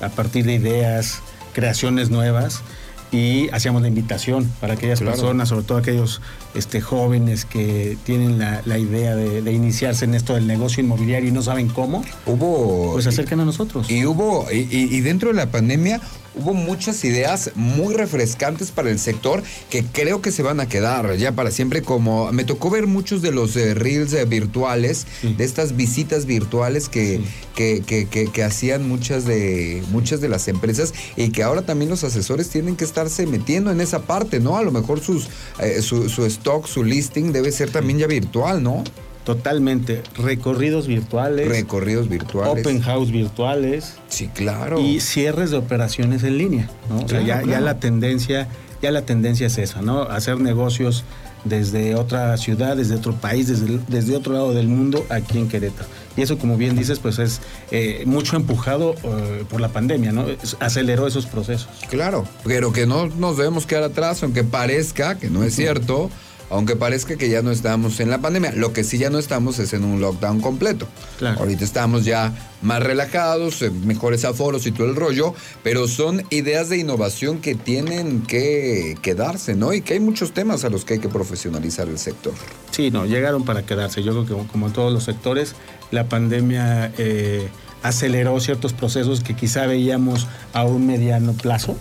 a 0.00 0.08
partir 0.08 0.46
de 0.46 0.54
ideas, 0.54 1.20
creaciones 1.52 2.08
nuevas 2.08 2.62
y 3.10 3.48
hacíamos 3.50 3.82
la 3.82 3.88
invitación 3.88 4.50
para 4.60 4.74
aquellas 4.74 4.98
Claro. 5.00 5.12
personas, 5.16 5.48
sobre 5.48 5.64
todo 5.64 5.78
aquellos 5.78 6.20
este, 6.54 6.80
jóvenes 6.80 7.44
que 7.46 7.96
tienen 8.04 8.38
la, 8.38 8.60
la 8.64 8.78
idea 8.78 9.14
de, 9.16 9.40
de 9.42 9.52
iniciarse 9.52 10.04
en 10.04 10.14
esto 10.14 10.34
del 10.34 10.46
negocio 10.46 10.82
inmobiliario 10.82 11.28
y 11.28 11.32
no 11.32 11.42
saben 11.42 11.68
cómo, 11.68 12.04
Hubo... 12.26 12.92
pues 12.92 13.04
se 13.04 13.10
acerquen 13.10 13.40
a 13.40 13.44
nosotros. 13.44 13.90
Y 13.90 14.04
hubo, 14.04 14.46
y 14.52 15.00
dentro 15.00 15.28
de 15.30 15.34
la 15.36 15.50
pandemia 15.50 16.00
hubo 16.38 16.54
muchas 16.54 17.04
ideas 17.04 17.50
muy 17.54 17.94
refrescantes 17.94 18.70
para 18.70 18.90
el 18.90 18.98
sector 18.98 19.42
que 19.70 19.84
creo 19.84 20.22
que 20.22 20.32
se 20.32 20.42
van 20.42 20.60
a 20.60 20.66
quedar 20.68 21.16
ya 21.16 21.32
para 21.32 21.50
siempre. 21.50 21.82
Como 21.82 22.32
me 22.32 22.44
tocó 22.44 22.70
ver 22.70 22.86
muchos 22.86 23.22
de 23.22 23.32
los 23.32 23.56
eh, 23.56 23.74
reels 23.74 24.12
eh, 24.12 24.24
virtuales, 24.24 25.06
Sí. 25.20 25.34
de 25.34 25.44
estas 25.44 25.76
visitas 25.76 26.24
virtuales 26.26 26.88
que, 26.88 27.18
Sí. 27.18 27.24
que, 27.54 27.82
que- 27.86 28.06
que- 28.08 28.30
que 28.30 28.42
hacían 28.42 28.88
muchas 28.88 29.24
de, 29.24 29.82
muchas 29.90 30.20
de 30.20 30.28
las 30.28 30.48
empresas 30.48 30.94
y 31.16 31.30
que 31.30 31.42
ahora 31.42 31.62
también 31.62 31.90
los 31.90 32.04
asesores 32.04 32.48
tienen 32.48 32.76
que 32.76 32.84
estarse 32.84 33.26
metiendo 33.26 33.70
en 33.70 33.80
esa 33.80 34.00
parte, 34.02 34.40
¿no? 34.40 34.56
A 34.56 34.62
lo 34.62 34.70
mejor 34.72 35.00
sus, 35.00 35.28
eh, 35.60 35.82
su, 35.82 36.08
su 36.08 36.24
stock, 36.26 36.66
su 36.66 36.84
listing 36.84 37.32
debe 37.32 37.52
ser 37.52 37.70
también 37.70 37.98
ya 37.98 38.06
virtual, 38.06 38.62
¿no? 38.62 38.84
Totalmente. 39.28 40.02
Recorridos 40.16 40.86
virtuales, 40.86 41.48
Recorridos 41.48 42.08
virtuales. 42.08 42.64
open 42.64 42.80
house 42.80 43.10
virtuales 43.10 43.96
Sí, 44.08 44.28
claro. 44.28 44.80
y 44.80 45.00
cierres 45.00 45.50
de 45.50 45.58
operaciones 45.58 46.24
en 46.24 46.38
línea. 46.38 46.70
¿no? 46.88 47.00
O 47.04 47.06
sea, 47.06 47.22
Claro, 47.22 47.46
ya, 47.46 47.60
la 47.60 47.78
tendencia, 47.78 48.48
ya 48.80 48.90
la 48.90 49.02
tendencia 49.02 49.48
es 49.48 49.58
esa, 49.58 49.82
¿no? 49.82 50.00
Hacer 50.04 50.40
negocios 50.40 51.04
desde 51.44 51.94
otra 51.94 52.34
ciudad, 52.38 52.74
desde 52.78 52.94
otro 52.94 53.16
país, 53.16 53.48
desde, 53.88 54.16
otro 54.16 54.32
lado 54.32 54.54
del 54.54 54.66
mundo, 54.66 55.04
aquí 55.10 55.36
en 55.36 55.48
Querétaro. 55.50 55.86
Y 56.16 56.22
eso, 56.22 56.38
como 56.38 56.56
bien 56.56 56.74
dices, 56.74 56.98
pues 56.98 57.18
es 57.18 57.42
eh, 57.70 58.04
mucho 58.06 58.34
empujado 58.34 58.94
eh, 59.04 59.44
por 59.50 59.60
la 59.60 59.68
pandemia, 59.68 60.10
¿no? 60.10 60.24
Aceleró 60.58 61.06
esos 61.06 61.26
procesos. 61.26 61.68
Claro, 61.90 62.24
pero 62.44 62.72
que 62.72 62.86
no 62.86 63.08
nos 63.08 63.36
debemos 63.36 63.66
quedar 63.66 63.82
atrás, 63.82 64.22
aunque 64.22 64.42
parezca 64.42 65.18
que 65.18 65.28
no 65.28 65.44
es 65.44 65.54
cierto, 65.54 66.08
aunque 66.50 66.76
parezca 66.76 67.16
que 67.16 67.28
ya 67.28 67.42
no 67.42 67.50
estamos 67.50 68.00
en 68.00 68.10
la 68.10 68.18
pandemia. 68.18 68.52
Lo 68.52 68.72
que 68.72 68.84
sí 68.84 68.98
ya 68.98 69.10
no 69.10 69.18
estamos 69.18 69.58
es 69.58 69.72
en 69.72 69.84
un 69.84 70.00
lockdown 70.00 70.40
completo. 70.40 70.86
Claro. 71.18 71.40
Ahorita 71.40 71.64
estamos 71.64 72.04
ya 72.04 72.32
más 72.62 72.82
relajados, 72.82 73.62
mejores 73.84 74.24
aforos 74.24 74.66
y 74.66 74.72
todo 74.72 74.86
el 74.86 74.96
rollo, 74.96 75.34
pero 75.62 75.86
son 75.86 76.22
ideas 76.30 76.68
de 76.68 76.78
innovación 76.78 77.40
que 77.40 77.54
tienen 77.54 78.22
que 78.22 78.96
quedarse, 79.02 79.54
¿no? 79.54 79.72
Y 79.72 79.82
que 79.82 79.94
hay 79.94 80.00
muchos 80.00 80.32
temas 80.32 80.64
a 80.64 80.70
los 80.70 80.84
que 80.84 80.94
hay 80.94 81.00
que 81.00 81.08
profesionalizar 81.08 81.88
el 81.88 81.98
sector. 81.98 82.34
Sí, 82.70 82.90
no, 82.90 83.06
llegaron 83.06 83.44
para 83.44 83.64
quedarse. 83.64 84.02
Yo 84.02 84.12
creo 84.12 84.26
que 84.26 84.32
como, 84.32 84.48
como 84.48 84.66
en 84.66 84.72
todos 84.72 84.92
los 84.92 85.04
sectores, 85.04 85.54
la 85.90 86.08
pandemia 86.08 86.92
eh, 86.98 87.48
aceleró 87.82 88.38
ciertos 88.40 88.72
procesos 88.72 89.20
que 89.22 89.34
quizá 89.34 89.66
veíamos 89.66 90.26
a 90.52 90.64
un 90.64 90.86
mediano 90.86 91.32
plazo. 91.32 91.76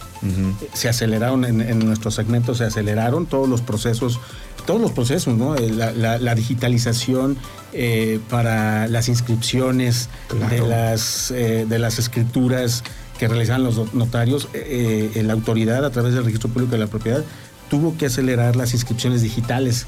Se 0.74 0.90
aceleraron 0.90 1.46
en, 1.46 1.62
en 1.62 1.80
nuestro 1.80 2.12
segmento, 2.12 2.54
se 2.54 2.66
aceleraron 2.66 3.26
todos 3.26 3.48
los 3.48 3.62
procesos, 3.62 4.20
todos 4.68 4.80
los 4.80 4.92
procesos, 4.92 5.36
¿no? 5.36 5.56
Eh, 5.56 5.72
La, 5.72 5.92
la- 5.92 6.20
la 6.20 6.36
digitalización 6.36 7.38
eh, 7.74 8.20
para 8.30 8.88
las 8.88 9.10
inscripciones 9.10 10.10
de, 10.52 10.60
las, 10.60 11.32
eh, 11.32 11.66
de 11.68 11.80
las 11.80 11.98
escrituras 11.98 12.84
que 13.18 13.28
realizaban 13.28 13.64
los 13.64 13.94
notarios, 13.96 14.48
eh, 14.54 15.24
la 15.26 15.34
autoridad 15.34 15.84
a 15.84 15.90
través 15.90 16.14
del 16.14 16.24
registro 16.24 16.50
público 16.50 16.74
de 16.74 16.78
la 16.78 16.88
propiedad 16.88 17.24
tuvo 17.70 17.98
que 17.98 18.06
acelerar 18.06 18.56
las 18.56 18.74
inscripciones 18.74 19.22
digitales 19.22 19.88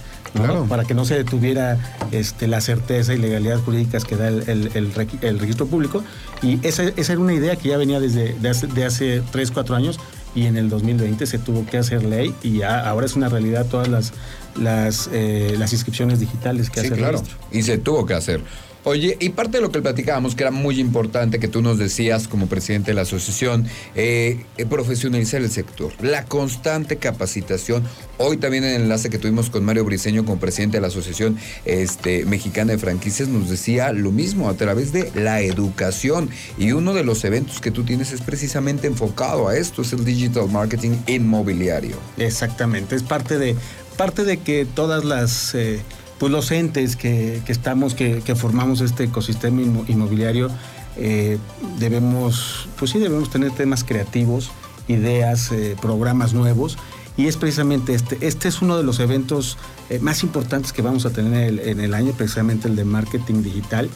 para 0.68 0.84
que 0.84 0.94
no 0.94 1.06
se 1.06 1.16
detuviera 1.16 1.78
este, 2.12 2.48
la 2.48 2.60
certeza 2.60 3.14
y 3.14 3.18
legalidad 3.18 3.58
jurídicas 3.60 4.04
que 4.04 4.16
da 4.18 4.28
el, 4.28 5.40
registro 5.40 5.66
público. 5.68 6.04
Y 6.42 6.60
esa, 6.68 6.84
era 6.84 7.20
una 7.20 7.34
idea 7.34 7.56
que 7.56 7.70
ya 7.70 7.78
venía 7.78 8.00
desde 8.02 8.34
de 8.34 8.50
hace, 8.50 8.68
de 8.68 8.86
hace 8.86 9.22
3, 9.32 9.52
4 9.52 9.76
años 9.76 10.00
y 10.36 10.46
en 10.46 10.58
el 10.58 10.70
2020 10.70 11.26
se 11.26 11.40
tuvo 11.40 11.66
que 11.66 11.78
hacer 11.78 12.04
ley 12.04 12.36
y 12.44 12.62
ahora 12.64 13.06
es 13.06 13.16
una 13.16 13.30
realidad 13.30 13.66
todas 13.66 13.88
las, 13.88 14.12
las, 14.56 15.10
eh, 15.12 15.56
las 15.58 15.74
inscripciones 15.74 16.20
digitales 16.20 16.70
que 16.70 16.82
hace 16.82 16.94
el 16.94 16.98
registro. 16.98 17.38
Y 17.52 17.64
se 17.64 17.78
tuvo 17.78 18.06
que 18.06 18.14
hacer. 18.14 18.42
Oye, 18.86 19.18
y 19.20 19.30
parte 19.30 19.58
de 19.58 19.62
lo 19.62 19.72
que 19.72 19.82
platicábamos, 19.82 20.36
que 20.36 20.44
era 20.44 20.52
muy 20.52 20.80
importante, 20.80 21.38
que 21.38 21.50
tú 21.50 21.62
nos 21.62 21.78
decías 21.78 22.30
como 22.30 22.48
presidente 22.48 22.92
de 22.92 22.96
la 22.96 23.02
asociación, 23.02 23.68
eh, 23.94 24.46
profesionalizar 24.70 25.42
el 25.42 25.52
sector, 25.52 25.92
la 26.02 26.24
constante 26.26 26.96
capacitación. 26.96 27.84
Hoy 28.18 28.38
también 28.38 28.64
en 28.64 28.76
el 28.76 28.82
enlace 28.84 29.10
que 29.10 29.18
tuvimos 29.18 29.50
con 29.50 29.66
Mario 29.66 29.84
Briceño 29.84 30.24
como 30.24 30.40
presidente 30.40 30.78
de 30.78 30.82
la 30.82 30.88
Asociación 30.88 31.38
este, 31.66 32.26
Mexicana 32.26 32.72
de 32.72 32.78
Franquicias 32.78 33.28
nos 33.28 33.50
decía 33.50 33.92
lo 33.92 34.12
mismo 34.12 34.50
a 34.50 34.54
través 34.54 34.94
de 34.94 35.12
la 35.14 35.42
educación. 35.42 36.30
Y 36.58 36.72
uno 36.72 36.94
de 36.94 37.04
los 37.04 37.26
eventos 37.26 37.60
que 37.60 37.72
tú 37.72 37.84
tienes 37.84 38.14
es 38.14 38.22
precisamente 38.22 38.88
enfocado 38.88 39.50
a 39.50 39.58
esto, 39.58 39.82
es 39.82 39.92
el 39.92 40.06
Digital 40.06 40.48
Marketing 40.50 40.96
Inmobiliario. 41.06 41.98
Exactamente, 42.18 42.96
es 42.96 43.04
parte 43.04 43.38
de, 43.38 43.58
parte 44.00 44.24
de 44.24 44.38
que 44.38 44.66
todas 44.66 45.04
las... 45.04 45.54
Eh, 45.56 45.82
pues 46.20 46.32
los 46.32 46.52
entes 46.52 46.96
que, 46.96 47.42
estamos, 47.48 47.96
que, 47.96 48.22
formamos 48.36 48.82
este 48.82 49.06
ecosistema 49.06 49.62
inmobiliario, 49.88 50.50
eh, 50.98 51.38
debemos, 51.80 52.68
pues 52.78 52.92
sí, 52.92 53.00
debemos 53.00 53.30
tener 53.30 53.52
temas 53.52 53.86
creativos, 53.86 54.52
ideas, 54.90 55.52
eh, 55.52 55.76
programas 55.82 56.34
nuevos. 56.34 56.78
Y 57.16 57.28
es 57.28 57.38
precisamente 57.38 57.94
este. 57.94 58.18
Este 58.22 58.48
es 58.50 58.62
uno 58.62 58.78
de 58.78 58.84
los 58.84 59.00
eventos 59.00 59.58
eh, 59.90 60.00
más 60.00 60.24
importantes 60.24 60.74
que 60.74 60.82
vamos 60.82 61.06
a 61.06 61.10
tener 61.10 61.60
en 61.68 61.80
el, 61.80 61.94
año, 61.94 62.12
precisamente 62.14 62.68
el 62.68 62.76
de 62.76 62.86
marketing 62.86 63.42
digital. 63.44 63.90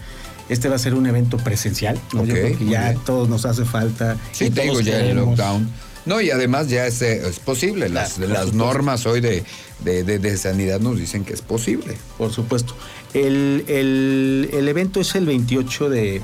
Este 0.49 0.69
va 0.69 0.75
a 0.75 0.79
ser 0.79 0.93
un 0.93 1.05
evento 1.07 1.37
presencial, 1.37 1.99
¿no? 2.13 2.25
Yo 2.25 2.33
creo 2.33 2.57
que 2.57 2.65
ya 2.65 2.93
todos 3.05 3.27
nos 3.27 3.45
hace 3.45 3.65
falta. 3.65 4.17
Sí, 4.31 4.49
tengo 4.49 4.79
ya 4.79 4.99
el 4.99 5.17
lockdown 5.17 5.69
no, 6.05 6.21
y 6.21 6.31
además 6.31 6.69
ya 6.69 6.85
es, 6.85 7.01
eh, 7.01 7.27
es 7.27 7.39
posible. 7.39 7.89
Las, 7.89 8.17
las 8.17 8.53
normas 8.53 9.05
hoy 9.05 9.21
de, 9.21 9.43
de, 9.83 10.37
sanidad 10.37 10.79
nos 10.79 10.97
dicen 10.97 11.23
que 11.23 11.33
es 11.33 11.41
posible. 11.41 11.97
Por 12.17 12.31
supuesto. 12.31 12.75
El, 13.13 13.65
el, 13.67 14.67
evento 14.67 14.99
es 14.99 15.15
el 15.15 15.25
28 15.25 15.89
de, 15.89 16.21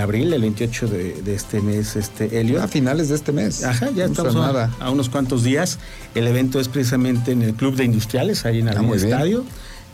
abril, 0.00 0.32
el 0.32 0.42
28 0.42 0.86
de, 0.86 1.34
este 1.34 1.60
mes, 1.60 1.96
este 1.96 2.38
Helio. 2.38 2.62
A 2.62 2.68
finales 2.68 3.08
de 3.08 3.16
este 3.16 3.32
mes. 3.32 3.64
Ajá, 3.64 3.90
ya 3.94 4.04
estamos 4.04 4.36
a, 4.36 4.90
unos 4.90 5.08
cuantos 5.08 5.42
días. 5.42 5.78
El 6.14 6.26
evento 6.26 6.60
es 6.60 6.68
precisamente 6.68 7.32
en 7.32 7.42
el 7.42 7.54
Club 7.54 7.74
de 7.74 7.84
Industriales, 7.84 8.44
ahí 8.44 8.60
en 8.60 8.68
el 8.68 8.76
ah, 8.76 8.94
estadio. 8.94 9.44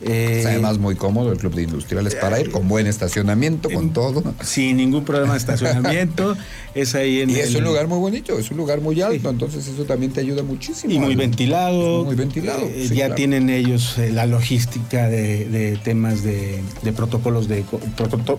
Eh, 0.03 0.44
además 0.46 0.78
muy 0.78 0.96
cómodo 0.96 1.30
el 1.30 1.38
club 1.38 1.55
de 1.55 1.64
industriales 1.64 2.14
para 2.14 2.40
ir, 2.40 2.51
con 2.51 2.68
buen 2.68 2.86
estacionamiento, 2.86 3.68
con 3.68 3.92
todo. 3.92 4.22
Sin 4.42 4.78
ningún 4.78 5.05
problema 5.05 5.32
de 5.34 5.38
estacionamiento. 5.38 6.36
es 6.74 6.94
ahí 6.94 7.20
en 7.20 7.30
Y 7.30 7.34
es 7.34 7.55
un 7.55 7.64
lugar 7.64 7.86
muy 7.86 7.98
bonito, 7.98 8.38
es 8.38 8.51
un 8.51 8.57
lugar 8.57 8.80
muy 8.80 9.01
alto, 9.03 9.28
entonces 9.28 9.66
eso 9.66 9.84
también 9.84 10.12
te 10.12 10.20
ayuda 10.20 10.42
muchísimo. 10.42 10.92
Y 10.92 10.98
muy 10.98 11.16
ventilado. 11.16 12.05
Muy 12.05 12.14
ventilado. 12.14 12.62
Eh, 12.66 12.88
ya 12.94 13.14
tienen 13.14 13.51
ellos 13.51 13.98
eh, 13.98 14.11
la 14.11 14.26
logística 14.26 15.09
de, 15.09 15.78
temas 15.84 16.22
de, 16.22 16.62
protocolos 16.96 17.48
de 17.48 17.64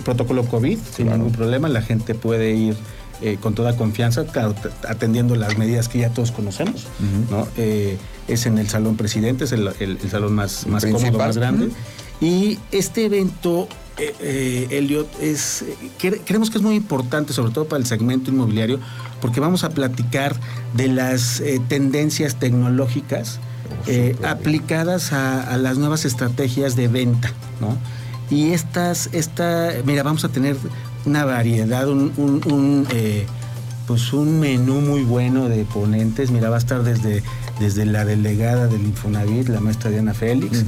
protocolo 0.04 0.46
COVID, 0.46 0.80
sin 0.96 1.10
ningún 1.10 1.32
problema. 1.32 1.70
La 1.70 1.82
gente 1.82 2.16
puede 2.16 2.52
ir 2.52 2.76
eh, 3.22 3.38
con 3.40 3.54
toda 3.54 3.78
confianza, 3.78 4.26
claro, 4.26 4.56
atendiendo 4.90 5.36
las 5.36 5.56
medidas 5.56 5.88
que 5.88 6.00
ya 6.00 6.10
todos 6.10 6.32
conocemos, 6.32 6.88
¿no? 7.30 7.48
Eh, 7.56 8.00
es 8.28 8.48
en 8.48 8.58
el 8.58 8.68
Salón 8.68 8.98
Presidente, 8.98 9.44
es 9.44 9.52
el, 9.52 10.00
salón 10.10 10.34
más, 10.34 10.66
más 10.66 10.84
cómodo, 10.84 11.20
más 11.20 11.38
grande. 11.38 11.70
Y 12.20 12.58
este 12.72 13.06
evento, 13.06 13.68
eh, 14.00 14.68
Elliot, 14.72 15.08
es, 15.22 15.66
creemos 16.26 16.50
que 16.50 16.58
es 16.58 16.64
muy 16.64 16.74
importante, 16.74 17.32
sobre 17.32 17.52
todo 17.52 17.66
para 17.66 17.80
el 17.80 17.86
segmento 17.86 18.32
inmobiliario, 18.32 18.80
porque 19.22 19.40
vamos 19.40 19.64
a 19.64 19.70
platicar 19.70 20.36
de 20.74 20.88
las 20.88 21.44
tendencias 21.68 22.38
tecnológicas 22.38 23.40
aplicadas 24.24 25.14
a, 25.14 25.58
las 25.58 25.78
nuevas 25.78 26.06
estrategias 26.06 26.76
de 26.76 26.88
venta, 26.88 27.32
¿no? 27.60 27.78
Y 28.32 28.54
estas, 28.54 29.10
esta, 29.12 29.74
mira, 29.86 30.02
vamos 30.02 30.24
a 30.24 30.30
tener 30.30 30.56
una 31.06 31.26
variedad, 31.26 31.88
un, 31.90 32.88
eh, 32.92 33.26
pues 33.88 34.14
un 34.14 34.40
menú 34.40 34.82
muy 34.82 35.04
bueno 35.04 35.50
de 35.50 35.66
ponentes. 35.66 36.32
Mira, 36.32 36.50
va 36.50 36.56
a 36.56 36.60
estar 36.60 36.84
desde, 36.84 37.24
desde 37.60 37.86
la 37.86 38.06
delegada 38.06 38.68
del 38.68 38.82
Infonavit, 38.82 39.50
la 39.50 39.60
maestra 39.60 39.90
Diana 39.90 40.14
Félix, 40.14 40.64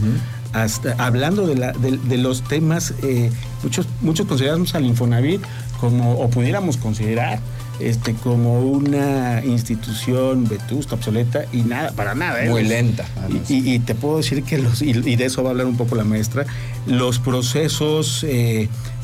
hasta 0.54 0.96
hablando 1.04 1.48
de, 1.48 1.56
la, 1.56 1.72
de, 1.72 2.18
los 2.18 2.44
temas, 2.44 2.94
eh, 3.02 3.32
muchos, 3.64 3.88
muchos 4.02 4.28
consideramos 4.28 4.76
al 4.76 4.86
Infonavit 4.86 5.42
como, 5.80 6.20
o 6.20 6.30
pudiéramos 6.30 6.78
considerar, 6.78 7.40
este, 7.80 8.14
como 8.14 8.62
una 8.62 9.44
institución 9.44 10.48
vetusta, 10.48 10.96
obsoleta 10.96 11.46
y 11.52 11.64
nada, 11.64 11.92
para 11.92 12.14
nada. 12.14 12.46
¿eh? 12.46 12.50
Muy 12.50 12.64
lenta. 12.64 13.06
Y, 13.50 13.80
te 13.80 13.96
puedo 13.96 14.18
decir 14.18 14.44
que 14.44 14.60
los, 14.60 14.82
y, 14.82 14.94
de 14.94 15.26
eso 15.26 15.44
va 15.44 15.50
a 15.50 15.52
hablar 15.52 15.66
un 15.66 15.76
poco 15.76 15.96
la 15.96 16.04
maestra, 16.04 16.46
los 16.86 17.20
procesos 17.20 18.24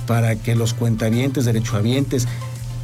para 0.09 0.35
que 0.35 0.55
los 0.55 0.73
cuentavientes, 0.73 1.45
derechohabientes 1.45 2.27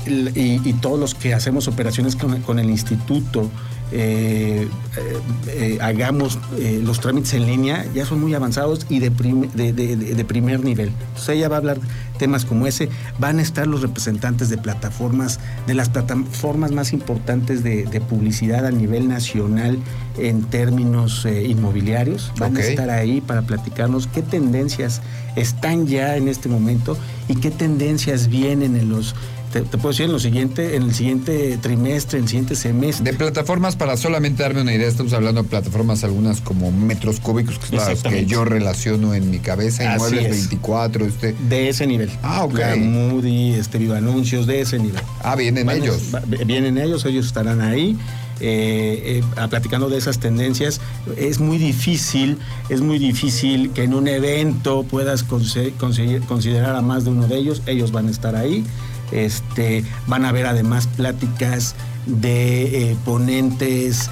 y, 0.06 0.62
y 0.64 0.74
todos 0.74 1.00
los 1.00 1.16
que 1.16 1.34
hacemos 1.34 1.68
operaciones 1.68 2.16
con, 2.16 2.60
el 2.60 2.70
instituto 2.70 3.50
eh, 3.92 4.68
eh, 4.98 5.20
eh, 5.48 5.78
hagamos 5.80 6.40
los 6.82 7.00
trámites 7.00 7.34
en 7.34 7.46
línea, 7.46 7.86
ya 7.94 8.06
son 8.06 8.20
muy 8.20 8.34
avanzados 8.34 8.86
y 8.90 9.00
de, 9.00 9.10
de, 9.10 10.26
primer 10.26 10.64
nivel. 10.64 10.90
Entonces 10.90 11.30
ella 11.30 11.50
va 11.50 11.58
a 11.58 11.60
hablar 11.60 11.78
temas 12.18 12.46
como 12.46 12.66
ese. 12.66 12.90
Van 13.20 13.40
a 13.40 13.42
estar 13.42 13.68
los 13.68 13.82
representantes 13.82 14.50
de 14.50 14.58
plataformas, 14.58 15.40
de 15.68 15.76
las 15.76 15.90
plataformas 15.90 16.72
más 16.72 16.94
importantes 16.94 17.64
de, 17.64 17.86
publicidad 18.10 18.66
a 18.66 18.72
nivel 18.72 19.08
nacional 19.08 19.80
en 20.18 20.44
términos 20.44 21.26
inmobiliarios. 21.26 22.32
Van 22.38 22.58
a 22.58 22.62
estar 22.62 22.90
ahí 22.90 23.22
para 23.22 23.44
platicarnos 23.44 24.08
qué 24.08 24.22
tendencias 24.22 25.02
están 25.36 25.88
ya 25.88 26.16
en 26.16 26.28
este 26.28 26.50
momento 26.50 26.98
y 27.28 27.36
qué 27.36 27.52
tendencias 27.52 28.28
vienen 28.28 28.76
en 28.76 28.90
los 28.90 29.16
te, 29.64 29.78
puedo 29.78 29.90
decir 29.90 30.06
en 30.06 30.12
lo 30.12 30.20
siguiente, 30.20 30.76
en 30.76 30.84
el 30.84 30.94
siguiente 30.94 31.58
trimestre, 31.62 32.18
en 32.18 32.26
el 32.26 32.30
siguiente 32.30 32.56
semestre. 32.56 33.12
De 33.12 33.18
plataformas, 33.18 33.76
para 33.76 33.96
solamente 33.96 34.44
darme 34.44 34.62
una 34.62 34.74
idea, 34.74 34.88
estamos 34.88 35.14
hablando 35.14 35.44
de 35.44 35.50
plataformas 35.50 36.04
algunas 36.04 36.42
como 36.42 36.72
metros 36.72 37.20
cúbicos, 37.20 37.60
que 37.60 37.76
las 37.76 38.04
que 38.04 38.26
yo 38.26 38.44
relaciono 38.44 39.14
en 39.14 39.32
mi 39.32 39.40
cabeza, 39.40 39.96
inmuebles 39.96 40.30
24, 40.30 41.06
este. 41.06 41.36
De 41.48 41.70
ese 41.70 41.88
nivel. 41.88 42.12
Ah, 42.22 42.44
ok. 42.44 42.60
Moody, 42.78 43.54
este 43.54 43.78
Viva 43.78 43.98
Anuncios, 43.98 44.46
de 44.46 44.62
ese 44.62 44.78
nivel. 44.78 45.02
Ah, 45.24 45.36
vienen 45.36 45.70
ellos. 45.70 46.02
vienen 46.46 46.78
ellos, 46.78 47.06
ellos 47.06 47.26
estarán 47.26 47.62
ahí. 47.62 47.98
Eh, 48.42 49.22
eh, 49.38 49.48
platicando 49.50 49.88
de 49.88 49.98
esas 49.98 50.20
tendencias, 50.20 50.82
es 51.16 51.40
muy 51.40 51.58
difícil, 51.58 52.38
es 52.68 52.82
muy 52.82 53.00
difícil 53.00 53.72
que 53.72 53.84
en 53.84 53.94
un 53.94 54.10
evento 54.10 54.84
puedas 54.84 55.24
conseguir, 55.24 56.22
considerar 56.24 56.76
a 56.76 56.82
más 56.82 57.06
de 57.06 57.12
uno 57.12 57.28
de 57.28 57.38
ellos, 57.38 57.62
ellos 57.66 57.94
van 57.94 58.10
a 58.10 58.12
estar 58.12 58.36
ahí, 58.36 58.66
este, 59.12 59.84
van 60.08 60.26
a 60.26 60.30
haber 60.30 60.46
además 60.46 60.88
pláticas 60.88 61.76
de 62.06 62.92
eh, 62.92 62.98
ponentes 63.06 64.10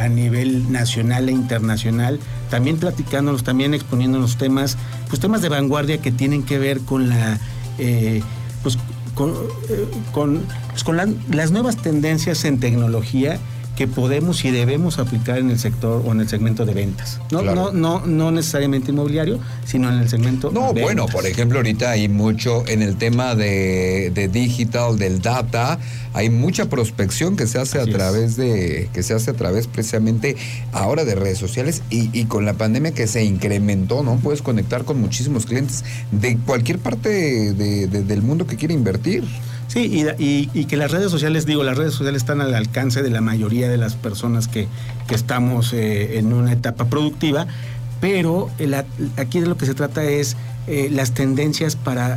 a 0.00 0.08
nivel 0.08 0.72
nacional 0.72 1.28
e 1.28 1.32
internacional, 1.32 2.18
también 2.48 2.78
platicándonos, 2.78 3.44
también 3.44 3.74
exponiéndonos 3.74 4.38
temas, 4.38 4.78
pues 5.10 5.20
temas 5.20 5.42
de 5.42 5.50
vanguardia 5.50 5.98
que 5.98 6.10
tienen 6.10 6.44
que 6.44 6.58
ver 6.58 6.80
con 6.80 7.10
la 7.10 7.38
pues 8.62 8.78
con, 9.14 9.30
eh, 9.68 9.86
con, 10.12 10.42
pues, 10.70 10.84
con 10.84 10.96
las 10.96 11.50
nuevas 11.50 11.76
tendencias 11.76 12.44
en 12.44 12.60
tecnología 12.60 13.38
que 13.76 13.88
podemos 13.88 14.44
y 14.44 14.50
debemos 14.50 14.98
aplicar 14.98 15.38
en 15.38 15.50
el 15.50 15.58
sector 15.58 16.02
o 16.06 16.12
en 16.12 16.20
el 16.20 16.28
segmento 16.28 16.64
de 16.64 16.74
ventas. 16.74 17.20
No, 17.30 17.42
no, 17.42 17.72
no, 17.72 18.06
no 18.06 18.30
necesariamente 18.30 18.92
inmobiliario, 18.92 19.40
sino 19.64 19.88
en 19.92 19.98
el 19.98 20.08
segmento. 20.08 20.50
No, 20.52 20.72
bueno, 20.72 21.06
por 21.06 21.26
ejemplo, 21.26 21.58
ahorita 21.58 21.90
hay 21.90 22.08
mucho 22.08 22.66
en 22.68 22.82
el 22.82 22.96
tema 22.96 23.34
de, 23.34 24.12
de 24.14 24.28
digital, 24.28 24.98
del 24.98 25.20
data, 25.20 25.78
hay 26.12 26.30
mucha 26.30 26.66
prospección 26.66 27.36
que 27.36 27.46
se 27.46 27.58
hace 27.58 27.80
a 27.80 27.86
través 27.86 28.36
de, 28.36 28.88
que 28.92 29.02
se 29.02 29.14
hace 29.14 29.32
a 29.32 29.34
través 29.34 29.66
precisamente 29.66 30.36
ahora 30.72 31.04
de 31.04 31.16
redes 31.16 31.38
sociales 31.38 31.82
y, 31.90 32.08
y, 32.18 32.26
con 32.26 32.44
la 32.44 32.54
pandemia 32.54 32.92
que 32.92 33.08
se 33.08 33.24
incrementó, 33.24 34.02
¿no? 34.04 34.16
Puedes 34.16 34.40
conectar 34.40 34.84
con 34.84 35.00
muchísimos 35.00 35.46
clientes 35.46 35.84
de 36.12 36.38
cualquier 36.38 36.78
parte 36.78 37.52
de, 37.52 37.86
del 37.88 38.22
mundo 38.22 38.46
que 38.46 38.56
quiera 38.56 38.74
invertir. 38.74 39.24
Sí, 39.68 40.06
y, 40.18 40.64
que 40.66 40.76
las 40.76 40.90
redes 40.90 41.10
sociales, 41.10 41.46
digo, 41.46 41.64
las 41.64 41.76
redes 41.76 41.94
sociales 41.94 42.22
están 42.22 42.40
al 42.40 42.54
alcance 42.54 43.02
de 43.02 43.10
la 43.10 43.20
mayoría 43.20 43.68
de 43.68 43.76
las 43.76 43.94
personas 43.94 44.48
que, 44.48 44.68
estamos 45.10 45.72
eh, 45.72 46.18
en 46.18 46.32
una 46.32 46.52
etapa 46.52 46.86
productiva, 46.86 47.46
pero 48.00 48.50
aquí 49.16 49.40
de 49.40 49.46
lo 49.46 49.56
que 49.56 49.66
se 49.66 49.74
trata 49.74 50.02
es 50.04 50.36
eh, 50.66 50.88
las 50.90 51.12
tendencias 51.12 51.76
para 51.76 52.14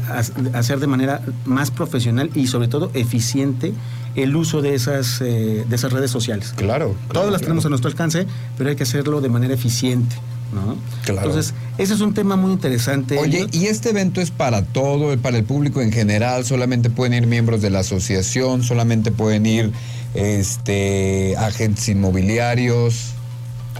hacer 0.54 0.80
de 0.80 0.88
manera 0.88 1.22
más 1.46 1.70
profesional 1.70 2.30
y 2.34 2.48
sobre 2.48 2.68
todo 2.68 2.92
eficiente 2.94 3.74
el 4.16 4.36
uso 4.36 4.62
de 4.62 4.74
esas, 4.74 5.22
eh, 5.22 5.66
de 5.68 5.76
esas 5.76 5.92
redes 5.92 6.10
sociales. 6.12 6.54
Claro. 6.56 6.96
Todas 7.12 7.32
las 7.32 7.42
tenemos 7.42 7.66
a 7.66 7.70
nuestro 7.70 7.90
alcance, 7.90 8.26
pero 8.58 8.70
hay 8.70 8.76
que 8.76 8.84
hacerlo 8.84 9.22
de 9.22 9.30
manera 9.30 9.54
eficiente. 9.54 10.16
¿No? 10.54 10.78
Claro. 11.04 11.28
Entonces, 11.28 11.54
ese 11.78 11.94
es 11.94 12.02
un 12.02 12.14
tema 12.14 12.36
muy 12.36 12.52
interesante. 12.52 13.18
Oye. 13.18 13.48
¿y 13.52 13.66
este 13.66 13.90
evento 13.90 14.22
es 14.22 14.32
para 14.32 14.64
todo, 14.64 15.18
para 15.18 15.38
el 15.38 15.44
público 15.44 15.82
en 15.82 15.92
general? 15.92 16.46
¿Solamente 16.46 16.90
pueden 16.90 17.14
ir 17.14 17.28
miembros 17.28 17.62
de 17.62 17.70
la 17.70 17.80
asociación? 17.80 18.64
¿Solamente 18.64 19.12
pueden 19.12 19.46
ir 19.46 19.72
este, 20.14 21.36
agentes 21.38 21.88
inmobiliarios? 21.90 23.14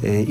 eh. 0.03 0.27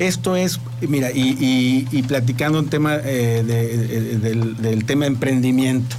Esto 0.00 0.34
es, 0.34 0.58
mira, 0.80 1.10
y, 1.12 1.36
y- 1.38 1.88
y 1.92 2.02
platicando 2.02 2.58
un 2.58 2.68
tema 2.68 2.96
eh, 2.96 3.44
de- 3.46 3.76
de- 3.76 4.18
del, 4.18 4.56
del 4.56 4.84
tema 4.84 5.06
emprendimiento. 5.06 5.94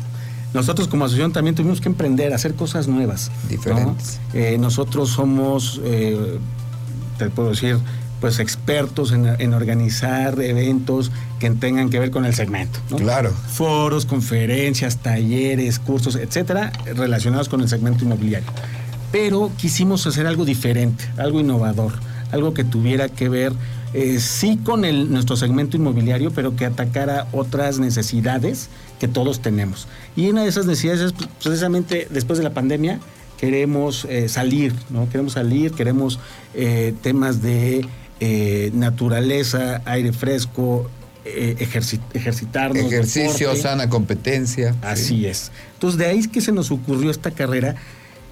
Nosotros 0.54 0.88
como 0.89 1.06
asociación 1.06 1.32
también 1.32 1.56
tuvimos 1.56 1.80
que 1.80 1.88
emprender, 1.88 2.34
hacer 2.34 2.56
cosas 2.56 2.88
nuevas. 2.89 3.32
¿no? 3.43 3.49
Diferentes. 3.49 4.20
Eh, 4.34 4.58
nosotros 4.60 5.10
somos, 5.12 5.80
eh, 5.86 6.39
te 7.18 7.30
puedo 7.30 7.52
decir, 7.52 7.78
pues 8.20 8.39
expertos 8.39 9.12
en, 9.14 9.26
en 9.39 9.54
organizar 9.54 10.39
eventos 10.41 11.12
que 11.39 11.49
tengan 11.52 11.89
que 11.89 11.99
ver 11.99 12.12
con 12.12 12.26
el 12.26 12.34
segmento. 12.36 12.80
¿no? 12.89 12.97
Claro. 12.97 13.32
foros, 13.32 14.06
conferencias, 14.06 14.97
talleres, 14.97 15.80
cursos, 15.80 16.16
etcétera, 16.16 16.72
relacionados 16.95 17.47
con 17.49 17.62
el 17.62 17.70
segmento 17.70 18.04
inmobiliario. 18.04 18.49
Pero 19.12 19.52
quisimos 19.58 20.06
hacer 20.08 20.26
algo 20.28 20.43
diferente, 20.45 21.06
algo 21.18 21.39
innovador, 21.39 21.93
algo 22.32 22.54
que 22.54 22.64
tuviera 22.64 23.10
que 23.10 23.30
ver 23.30 23.54
eh, 23.94 24.20
sí 24.20 24.58
con 24.64 24.86
el, 24.86 25.12
nuestro 25.12 25.36
segmento 25.36 25.78
inmobiliario, 25.78 26.32
pero 26.32 26.56
que 26.56 26.66
atacara 26.66 27.28
otras 27.32 27.80
necesidades 27.80 28.70
que 29.00 29.08
todos 29.08 29.42
tenemos. 29.42 29.88
Y 30.16 30.30
una 30.30 30.44
de 30.44 30.50
esas 30.50 30.66
necesidades 30.66 31.02
es 31.02 31.14
pues, 31.14 31.28
precisamente 31.44 32.08
después 32.10 32.38
de 32.38 32.44
la 32.44 32.54
pandemia 32.54 33.00
queremos 33.38 34.06
eh, 34.10 34.30
salir, 34.30 34.74
¿no? 34.89 35.10
Queremos 35.10 35.34
salir, 35.34 35.72
queremos 35.72 36.20
eh, 36.54 36.94
temas 37.02 37.42
de 37.42 37.86
naturaleza, 38.74 39.82
aire 39.86 40.14
fresco, 40.14 40.89
ejerci- 41.26 42.00
ejercitarnos. 42.14 42.84
Ejercicio, 42.86 43.48
deporte. 43.48 43.62
sana 43.62 43.89
competencia. 43.89 44.76
Así 44.84 45.26
es. 45.26 45.52
Entonces, 45.74 45.98
de 45.98 46.06
ahí 46.06 46.20
es 46.20 46.28
que 46.28 46.39
se 46.39 46.52
nos 46.52 46.70
ocurrió 46.70 47.10
esta 47.10 47.32
carrera. 47.32 47.76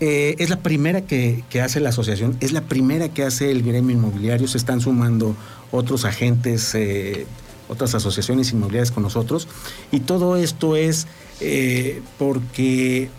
Eh, 0.01 0.35
es 0.39 0.49
la 0.49 0.59
primera 0.59 1.01
que, 1.01 1.43
que 1.49 1.61
hace 1.61 1.81
la 1.81 1.89
asociación, 1.89 2.37
es 2.39 2.53
la 2.53 2.61
primera 2.61 3.09
que 3.09 3.23
hace 3.23 3.51
el 3.51 3.63
gremio 3.63 3.95
inmobiliario. 3.95 4.47
Se 4.47 4.57
están 4.57 4.79
sumando 4.79 5.35
otros 5.71 6.05
agentes, 6.05 6.73
eh, 6.73 7.25
otras 7.67 7.95
asociaciones 7.95 8.51
inmobiliarias 8.51 8.91
con 8.91 9.03
nosotros. 9.03 9.47
Y 9.91 10.01
todo 10.01 10.37
esto 10.37 10.75
es 10.75 11.07
eh, 11.41 12.01
porque 12.17 13.09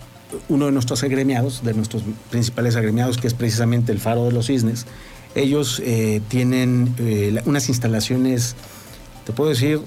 uno 0.49 0.67
de 0.67 0.73
nuestros 0.73 1.03
agremiados, 1.03 1.63
de 1.65 1.75
nuestros 1.75 2.03
principales 2.31 2.77
agremiados, 2.77 3.19
que 3.19 3.27
es 3.27 3.35
precisamente 3.35 3.93
el 3.93 3.99
Faro 3.99 4.25
de 4.25 4.33
los 4.33 4.47
Cisnes, 4.47 4.87
ellos 5.35 5.81
tienen 6.29 6.97
unas 7.45 7.69
instalaciones, 7.69 8.57
te 9.25 9.33
puedo 9.33 9.51
decir, 9.51 9.81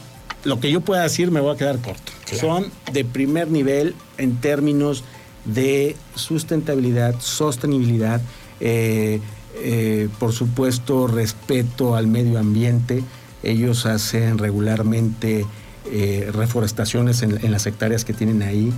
lo 0.46 0.62
que 0.62 0.72
yo 0.72 0.80
pueda 0.80 1.04
decir 1.04 1.32
me 1.32 1.42
voy 1.42 1.54
a 1.54 1.58
quedar 1.58 1.80
corto. 1.80 2.14
Son 2.40 2.72
de 2.94 3.04
primer 3.04 3.50
nivel 3.50 3.94
en 4.18 4.38
términos 4.38 5.04
de 5.46 5.96
sustentabilidad, 6.16 7.16
sostenibilidad, 7.20 8.22
eh, 8.60 9.20
eh, 9.62 10.10
por 10.20 10.32
supuesto 10.34 11.08
respeto 11.08 11.96
al 11.96 12.08
medio 12.08 12.40
ambiente. 12.40 13.04
Ellos 13.44 13.86
hacen 13.86 14.38
regularmente 14.38 15.46
eh, 15.92 16.30
reforestaciones 16.34 17.22
en, 17.24 17.44
en 17.44 17.52
las 17.52 17.66
hectáreas 17.66 18.06
que 18.06 18.14
tienen 18.14 18.42
ahí 18.42 18.72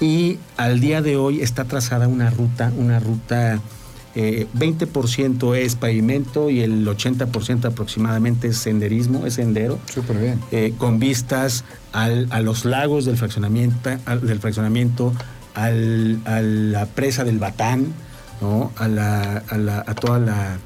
y 0.00 0.38
al 0.56 0.80
día 0.80 1.02
de 1.02 1.16
hoy 1.16 1.40
está 1.40 1.64
trazada 1.64 2.06
una 2.08 2.30
ruta, 2.30 2.72
una 2.76 3.00
ruta 3.00 3.60
eh, 4.16 4.46
20% 4.56 5.56
es 5.56 5.74
pavimento 5.74 6.48
y 6.50 6.60
el 6.60 6.86
80% 6.86 7.64
aproximadamente 7.64 8.46
es 8.48 8.58
senderismo, 8.58 9.26
es 9.26 9.34
sendero 9.34 9.80
Súper 9.92 10.18
bien. 10.18 10.40
eh, 10.52 10.72
con 10.78 11.00
vistas 11.00 11.64
al- 11.92 12.28
a 12.30 12.40
los 12.40 12.64
lagos 12.64 13.04
del 13.04 13.16
fraccionamiento, 13.16 13.90
al- 14.04 14.24
del 14.24 14.38
fraccionamiento 14.38 15.12
al- 15.54 16.20
a 16.24 16.40
la 16.40 16.86
presa 16.86 17.24
del 17.24 17.38
Batán, 17.38 17.92
¿no? 18.40 18.72
a, 18.76 18.88
la- 18.88 19.42
a 19.48 19.56
la- 19.58 19.84
a 19.86 19.94
toda 19.94 20.18
la, 20.18 20.58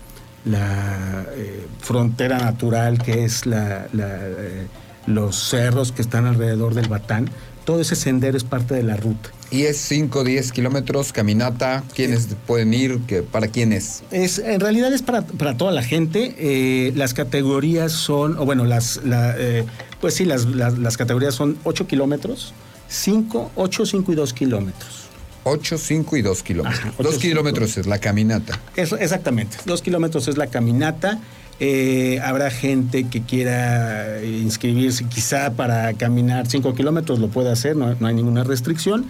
la, 0.44 1.26
eh, 1.36 1.66
frontera 1.80 2.38
natural 2.38 3.02
que 3.02 3.24
es 3.24 3.46
la, 3.46 3.86
eh, 3.96 4.66
los 5.06 5.36
cerros 5.36 5.92
que 5.92 6.02
están 6.02 6.26
alrededor 6.26 6.74
del 6.74 6.88
Batán. 6.88 7.28
Todo 7.64 7.82
ese 7.82 7.96
sendero 7.96 8.36
es 8.36 8.44
parte 8.44 8.74
de 8.74 8.82
la 8.82 8.96
ruta. 8.96 9.28
Y 9.50 9.62
es 9.64 9.76
5, 9.78 10.24
10 10.24 10.52
kilómetros, 10.52 11.12
caminata. 11.12 11.82
¿Quiénes 11.94 12.28
pueden 12.46 12.72
ir? 12.72 13.00
¿Qué- 13.06 13.22
¿Para 13.22 13.48
quién 13.48 13.72
es? 13.74 14.02
Es, 14.10 14.38
en 14.38 14.60
realidad 14.60 14.92
es 14.92 15.02
para, 15.02 15.22
para 15.22 15.56
toda 15.58 15.72
la 15.72 15.82
gente. 15.82 16.34
Eh, 16.38 16.92
las 16.96 17.12
categorías 17.12 17.92
son, 17.92 18.38
o 18.38 18.46
bueno, 18.46 18.64
las, 18.64 19.00
la, 19.04 19.34
eh, 19.38 19.64
pues 20.00 20.14
sí, 20.14 20.24
las, 20.24 20.46
las, 20.46 20.78
las 20.78 20.96
categorías 20.96 21.34
son 21.34 21.58
8 21.64 21.86
kilómetros, 21.86 22.54
5, 22.88 23.52
8, 23.54 23.86
5 23.86 24.12
y 24.12 24.14
2 24.14 24.32
kilómetros. 24.32 25.08
8, 25.44 25.78
5 25.78 26.16
y 26.16 26.22
2 26.22 26.42
kilómetros. 26.42 26.80
Ajá, 26.80 26.94
2 26.98 27.06
ocho, 27.06 27.20
kilómetros 27.20 27.76
es 27.78 27.86
la 27.86 27.98
caminata. 27.98 28.58
Eso, 28.76 28.96
exactamente. 28.96 29.56
Dos 29.64 29.82
kilómetros 29.82 30.28
es 30.28 30.36
la 30.36 30.48
caminata. 30.48 31.20
Eh, 31.60 32.20
habrá 32.22 32.50
gente 32.50 33.08
que 33.08 33.22
quiera 33.22 34.22
inscribirse 34.22 35.04
quizá 35.06 35.54
para 35.54 35.92
caminar 35.94 36.46
cinco 36.46 36.74
kilómetros, 36.74 37.18
lo 37.18 37.28
puede 37.28 37.50
hacer, 37.50 37.74
no, 37.74 37.96
no 37.98 38.06
hay 38.06 38.14
ninguna 38.14 38.44
restricción. 38.44 39.06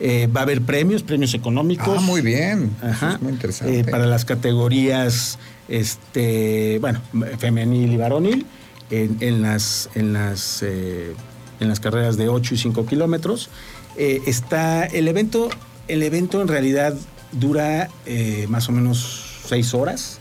Eh, 0.00 0.26
va 0.26 0.40
a 0.40 0.42
haber 0.42 0.62
premios, 0.62 1.04
premios 1.04 1.32
económicos. 1.32 1.96
Ah, 1.96 2.00
muy 2.00 2.22
bien. 2.22 2.72
Eso 2.78 2.86
Ajá. 2.88 3.12
es 3.14 3.22
muy 3.22 3.32
interesante. 3.32 3.80
Eh, 3.80 3.84
para 3.84 4.06
las 4.06 4.24
categorías, 4.24 5.38
este, 5.68 6.78
bueno, 6.80 7.00
femenil 7.38 7.92
y 7.92 7.96
varonil, 7.96 8.46
en, 8.90 9.18
en 9.20 9.42
las, 9.42 9.88
en 9.94 10.12
las, 10.12 10.62
eh, 10.62 11.14
en 11.62 11.68
las 11.68 11.80
carreras 11.80 12.16
de 12.16 12.28
8 12.28 12.54
y 12.54 12.58
5 12.58 12.84
kilómetros. 12.86 13.48
Eh, 13.96 14.20
está 14.26 14.84
el 14.84 15.08
evento, 15.08 15.48
el 15.88 16.02
evento 16.02 16.42
en 16.42 16.48
realidad 16.48 16.94
dura 17.32 17.88
eh, 18.06 18.46
más 18.48 18.68
o 18.68 18.72
menos 18.72 19.40
6 19.46 19.74
horas. 19.74 20.18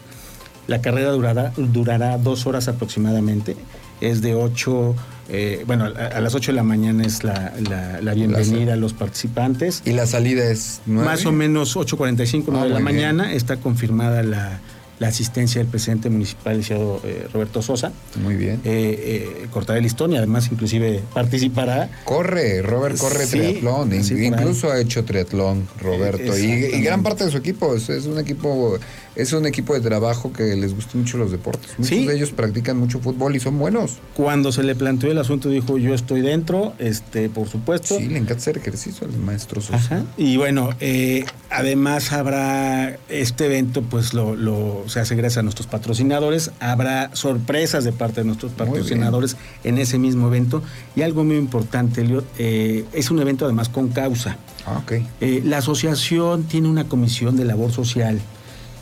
La 0.68 0.82
carrera 0.82 1.12
durará, 1.12 1.52
durará 1.58 2.18
dos 2.18 2.46
horas 2.46 2.68
aproximadamente. 2.68 3.56
Es 4.00 4.22
de 4.22 4.34
8, 4.36 4.96
eh, 5.30 5.64
bueno, 5.68 5.86
a, 5.86 5.90
a 6.18 6.22
las 6.22 6.34
8 6.34 6.52
de 6.52 6.56
la 6.56 6.64
mañana 6.64 7.04
es 7.04 7.24
la, 7.24 7.54
la- 7.70 8.02
la 8.02 8.14
bienvenida 8.14 8.74
a 8.74 8.76
los 8.78 8.94
participantes. 8.94 9.82
Y 9.86 9.92
la 9.92 10.06
salida 10.08 10.44
es 10.50 10.82
9. 10.86 11.06
Más 11.08 11.26
o 11.26 11.32
menos 11.32 11.76
8.45, 11.76 12.46
9 12.48 12.60
Ah, 12.60 12.64
de 12.64 12.70
la 12.70 12.80
muy 12.80 12.94
bien. 12.94 13.06
mañana. 13.16 13.34
Está 13.34 13.58
confirmada 13.58 14.24
la, 14.24 14.60
la 15.02 15.08
asistencia 15.08 15.60
del 15.60 15.68
presidente 15.68 16.12
municipal, 16.12 16.58
licenciado 16.58 17.02
eh, 17.04 17.28
Roberto 17.34 17.64
Sosa. 17.64 17.92
Muy 18.22 18.36
bien. 18.36 18.62
Eh, 18.64 19.40
eh, 19.44 19.48
cortará 19.50 19.78
el 19.78 19.84
listón 19.84 20.14
y 20.14 20.18
además 20.18 20.48
inclusive 20.52 21.02
participará. 21.12 21.90
Corre, 22.04 22.62
Robert 22.62 23.00
corre 23.00 23.26
Sí, 23.26 23.40
triatlón, 23.40 23.92
incluso 23.94 24.72
ha 24.72 24.80
hecho 24.80 25.04
triatlón, 25.04 25.68
Roberto, 25.80 26.38
y, 26.38 26.84
gran 26.84 27.02
parte 27.02 27.26
de 27.26 27.32
su 27.32 27.38
equipo 27.38 27.76
es, 27.76 27.90
es 27.90 28.06
un 28.06 28.20
equipo, 28.20 28.78
es 29.16 29.34
un 29.34 29.46
equipo 29.46 29.74
de 29.74 29.82
trabajo 29.82 30.32
que 30.32 30.56
les 30.56 30.74
gusta 30.74 30.98
mucho 30.98 31.18
los 31.18 31.32
deportes. 31.32 31.72
Muchos 31.78 31.88
Sí. 31.90 32.06
de 32.08 32.16
ellos 32.16 32.32
practican 32.32 32.78
mucho 32.78 33.00
fútbol 33.00 33.36
y 33.36 33.40
son 33.40 33.60
buenos. 33.60 33.98
Cuando 34.16 34.52
se 34.52 34.64
le 34.64 34.76
planteó 34.76 35.12
el 35.12 35.18
asunto 35.18 35.50
dijo 35.50 35.78
yo 35.78 35.94
estoy 35.94 36.22
dentro, 36.22 36.74
este, 36.80 37.30
por 37.30 37.48
supuesto. 37.50 37.98
Sí, 37.98 38.08
le 38.08 38.18
encanta 38.18 38.36
hacer 38.42 38.58
ejercicio 38.58 39.08
al 39.08 39.18
maestro 39.20 39.60
Sosa. 39.62 39.76
Ajá. 39.76 40.04
Y 40.18 40.38
bueno, 40.38 40.70
eh, 40.80 41.26
además 41.50 42.12
habrá 42.14 42.98
este 43.10 43.46
evento, 43.48 43.82
pues 43.82 44.14
lo, 44.14 44.36
lo- 44.36 44.84
se 44.88 45.00
hace 45.00 45.16
gracias 45.16 45.40
a 45.40 45.44
nuestros 45.44 45.68
patrocinadores. 45.68 46.52
Habrá 46.60 47.10
sorpresas 47.16 47.84
de 47.84 47.92
parte 47.92 48.22
de 48.22 48.26
nuestros 48.28 48.52
patrocinadores 48.54 49.36
en 49.64 49.78
ese 49.78 49.98
mismo 49.98 50.28
evento. 50.28 50.64
Y 50.96 51.02
algo 51.02 51.24
muy 51.24 51.36
importante, 51.38 52.02
Eliot, 52.02 52.26
eh, 52.38 52.86
es 52.94 53.12
un 53.12 53.20
evento 53.20 53.46
además 53.46 53.70
con 53.70 53.90
causa. 53.90 54.38
Ah, 54.66 54.78
ok. 54.84 54.92
Eh, 55.22 55.42
la 55.44 55.58
asociación 55.58 56.44
tiene 56.44 56.70
una 56.70 56.86
comisión 56.86 57.36
de 57.36 57.46
labor 57.46 57.72
social 57.72 58.20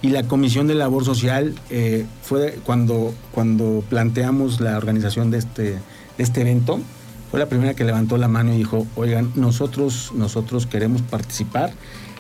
y 0.02 0.10
la 0.10 0.24
comisión 0.24 0.68
de 0.68 0.76
labor 0.76 1.04
social 1.04 1.56
eh, 1.70 2.06
fue 2.22 2.60
cuando, 2.64 3.14
cuando 3.32 3.84
planteamos 3.89 4.62
la 4.62 4.78
organización 4.78 5.32
de 5.32 5.39
este, 5.39 5.64
de 5.64 5.80
este 6.24 6.41
evento, 6.41 6.80
fue 7.30 7.39
la 7.39 7.47
primera 7.47 7.74
que 7.74 7.84
levantó 7.84 8.18
la 8.18 8.28
mano 8.28 8.54
y 8.54 8.58
dijo, 8.58 8.88
oigan, 8.95 9.32
nosotros, 9.36 10.12
nosotros 10.16 10.66
queremos 10.66 11.02
participar 11.02 11.74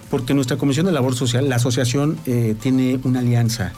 porque 0.09 0.33
nuestra 0.33 0.57
comisión 0.57 0.85
de 0.85 0.91
labor 0.91 1.15
social, 1.15 1.49
la 1.49 1.55
asociación 1.55 2.17
eh, 2.25 2.55
tiene 2.59 2.99
una 3.03 3.19
alianza 3.19 3.73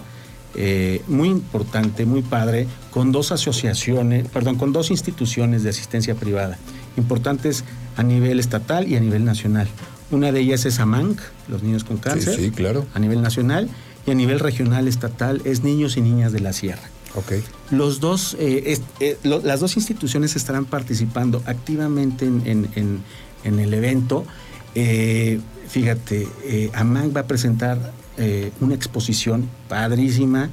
eh, 0.56 1.02
muy 1.08 1.30
importante, 1.30 2.06
muy 2.06 2.22
padre, 2.22 2.68
con 2.92 3.12
dos 3.12 3.32
asociaciones, 3.32 4.28
perdón, 4.30 4.58
con 4.58 4.74
dos 4.74 4.92
instituciones 4.92 5.64
de 5.64 5.70
asistencia 5.70 6.16
privada, 6.16 6.58
importantes 6.98 7.64
a 7.98 8.04
nivel 8.04 8.40
estatal 8.40 8.88
y 8.88 8.96
a 8.96 9.00
nivel 9.00 9.24
nacional. 9.26 9.68
Una 10.10 10.32
de 10.32 10.42
ellas 10.42 10.66
es 10.66 10.80
AMANC, 10.80 11.20
los 11.48 11.64
niños 11.64 11.84
con 11.84 11.98
cáncer, 11.98 12.36
sí, 12.36 12.52
claro. 12.52 12.86
a 12.94 13.00
nivel 13.00 13.22
nacional, 13.22 13.70
y 14.06 14.12
a 14.12 14.16
nivel 14.16 14.40
regional 14.40 14.88
estatal 14.88 15.42
es 15.46 15.64
Niños 15.64 15.98
y 15.98 16.02
Niñas 16.02 16.32
de 16.32 16.40
la 16.40 16.54
Sierra. 16.54 16.82
Ok. 17.16 17.34
Los 17.72 18.00
dos, 18.00 18.36
eh, 18.40 18.64
es- 18.68 18.82
eh, 19.00 19.18
lo- 19.24 19.42
las 19.42 19.60
dos 19.60 19.76
instituciones 19.76 20.36
estarán 20.36 20.66
participando 20.66 21.42
activamente 21.46 22.26
en, 22.26 22.42
en- 22.46 22.70
en- 22.76 23.00
en 23.44 23.60
el 23.60 23.74
evento. 23.74 24.26
Eh, 24.76 25.40
fíjate, 25.68 26.28
eh, 26.46 26.70
AMAN 26.74 27.12
va 27.16 27.22
a 27.22 27.28
presentar 27.28 27.94
una 28.60 28.76
exposición 28.76 29.50
padrísima 29.68 30.50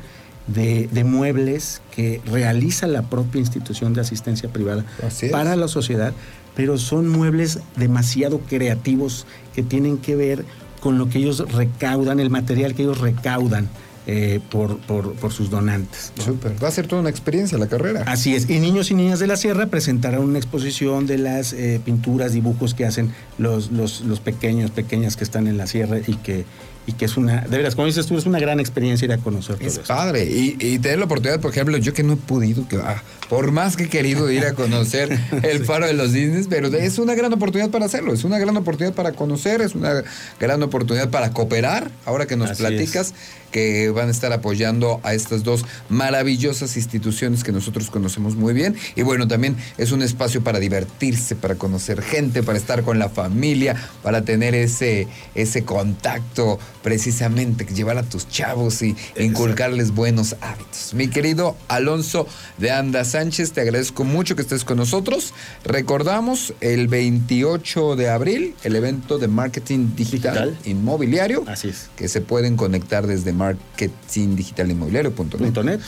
de, 0.46 0.88
de 0.90 1.04
muebles 1.04 1.82
que 1.94 2.22
realiza 2.24 2.86
la 2.86 3.02
propia 3.02 3.40
institución 3.40 3.92
de 3.92 4.00
asistencia 4.00 4.48
privada 4.50 4.86
Así 5.06 5.28
para 5.28 5.54
la 5.54 5.68
sociedad, 5.68 6.14
pero 6.56 6.78
son 6.78 7.08
muebles 7.08 7.58
demasiado 7.76 8.38
creativos 8.40 9.26
que 9.54 9.62
tienen 9.62 9.98
que 9.98 10.16
ver 10.16 10.46
con 10.78 10.98
lo 10.98 11.08
que 11.08 11.18
ellos 11.18 11.44
recaudan, 11.52 12.20
el 12.20 12.30
material 12.30 12.74
que 12.74 12.82
ellos 12.82 12.98
recaudan 13.00 13.68
eh, 14.06 14.40
por, 14.50 14.78
por- 14.78 15.12
por 15.14 15.32
sus 15.32 15.50
donantes. 15.50 16.12
¿no? 16.16 16.22
Súper. 16.24 16.52
Va 16.62 16.68
a 16.68 16.70
ser 16.70 16.86
toda 16.86 17.00
una 17.02 17.10
experiencia 17.10 17.58
la 17.58 17.66
carrera. 17.66 18.04
Así 18.06 18.34
es. 18.34 18.48
Y 18.48 18.58
Niños 18.58 18.90
y 18.90 18.94
Niñas 18.94 19.18
de 19.18 19.26
la 19.26 19.36
Sierra 19.36 19.66
presentarán 19.66 20.22
una 20.22 20.38
exposición 20.38 21.06
de 21.06 21.18
las 21.18 21.52
eh, 21.52 21.78
pinturas, 21.84 22.32
dibujos 22.32 22.72
que 22.72 22.86
hacen 22.86 23.12
los, 23.36 23.70
los, 23.70 24.00
los 24.02 24.20
pequeños, 24.20 24.70
pequeñas 24.70 25.16
que 25.16 25.24
están 25.24 25.46
en 25.46 25.58
la 25.58 25.66
sierra 25.66 25.98
y 25.98 26.14
que, 26.16 26.46
y 26.88 26.92
que 26.92 27.04
es 27.04 27.18
una, 27.18 27.42
de 27.42 27.54
veras, 27.58 27.74
como 27.74 27.86
dices 27.86 28.06
tú, 28.06 28.16
es 28.16 28.24
una 28.24 28.40
gran 28.40 28.60
experiencia 28.60 29.04
ir 29.04 29.12
a 29.12 29.18
conocer 29.18 29.56
todo 29.56 29.68
Es 29.68 29.78
padre. 29.80 30.24
Y, 30.24 30.56
y 30.58 30.78
tener 30.78 30.98
la 30.98 31.04
oportunidad, 31.04 31.38
por 31.38 31.50
ejemplo, 31.50 31.76
yo 31.76 31.92
que 31.92 32.02
no 32.02 32.14
he 32.14 32.16
podido, 32.16 32.66
que, 32.66 32.76
ah, 32.76 33.02
por 33.28 33.52
más 33.52 33.76
que 33.76 33.84
he 33.84 33.88
querido 33.90 34.30
ir 34.30 34.46
a 34.46 34.54
conocer 34.54 35.10
el 35.42 35.66
faro 35.66 35.86
de 35.86 35.92
los 35.92 36.14
Disney, 36.14 36.46
pero 36.48 36.68
es 36.68 36.98
una 36.98 37.14
gran 37.14 37.30
oportunidad 37.30 37.68
para 37.68 37.84
hacerlo. 37.84 38.14
Es 38.14 38.24
una 38.24 38.38
gran 38.38 38.56
oportunidad 38.56 38.94
para 38.94 39.12
conocer, 39.12 39.60
es 39.60 39.74
una 39.74 40.02
gran 40.40 40.62
oportunidad 40.62 41.10
para 41.10 41.30
cooperar. 41.30 41.90
Ahora 42.06 42.24
que 42.24 42.36
nos 42.36 42.52
Así 42.52 42.62
platicas 42.62 43.12
que 43.50 43.90
van 43.90 44.08
a 44.08 44.10
estar 44.10 44.32
apoyando 44.32 45.00
a 45.02 45.14
estas 45.14 45.42
dos 45.44 45.64
maravillosas 45.88 46.76
instituciones 46.76 47.44
que 47.44 47.52
nosotros 47.52 47.90
conocemos 47.90 48.36
muy 48.36 48.54
bien. 48.54 48.76
Y 48.96 49.02
bueno, 49.02 49.26
también 49.28 49.56
es 49.76 49.92
un 49.92 50.02
espacio 50.02 50.42
para 50.42 50.58
divertirse, 50.58 51.36
para 51.36 51.54
conocer 51.56 52.02
gente, 52.02 52.42
para 52.42 52.58
estar 52.58 52.82
con 52.82 52.98
la 52.98 53.08
familia, 53.08 53.76
para 54.02 54.22
tener 54.22 54.54
ese, 54.54 55.08
ese 55.34 55.64
contacto 55.64 56.58
precisamente, 56.82 57.64
llevar 57.66 57.98
a 57.98 58.02
tus 58.02 58.28
chavos 58.28 58.82
y 58.82 58.96
inculcarles 59.18 59.92
buenos 59.92 60.36
hábitos. 60.40 60.94
Mi 60.94 61.08
querido 61.08 61.56
Alonso 61.68 62.26
de 62.56 62.70
Anda 62.70 63.04
Sánchez, 63.04 63.52
te 63.52 63.60
agradezco 63.60 64.04
mucho 64.04 64.36
que 64.36 64.42
estés 64.42 64.64
con 64.64 64.78
nosotros. 64.78 65.34
Recordamos 65.64 66.54
el 66.60 66.88
28 66.88 67.96
de 67.96 68.08
abril 68.08 68.54
el 68.64 68.76
evento 68.76 69.18
de 69.18 69.28
marketing 69.28 69.94
digital, 69.96 70.50
Digital. 70.54 70.58
inmobiliario 70.70 71.44
Así 71.46 71.68
es. 71.68 71.88
que 71.96 72.08
se 72.08 72.20
pueden 72.20 72.56
conectar 72.56 73.06
desde 73.06 73.32
marketingdigitalinmobiliario.net 73.38 75.64
net. 75.64 75.80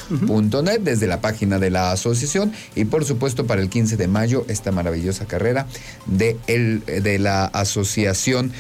Net, 0.63 0.81
desde 0.83 1.07
la 1.07 1.21
página 1.21 1.59
de 1.59 1.69
la 1.71 1.93
asociación 1.93 2.53
y 2.75 2.87
por 2.87 3.05
supuesto 3.05 3.47
para 3.47 3.61
el 3.61 3.69
15 3.69 3.97
de 3.97 4.09
mayo 4.09 4.45
esta 4.49 4.73
maravillosa 4.73 5.27
carrera 5.27 5.67
de, 6.07 6.39
el, 6.47 6.83
de 6.85 7.19
la 7.19 7.45
asociación 7.47 8.53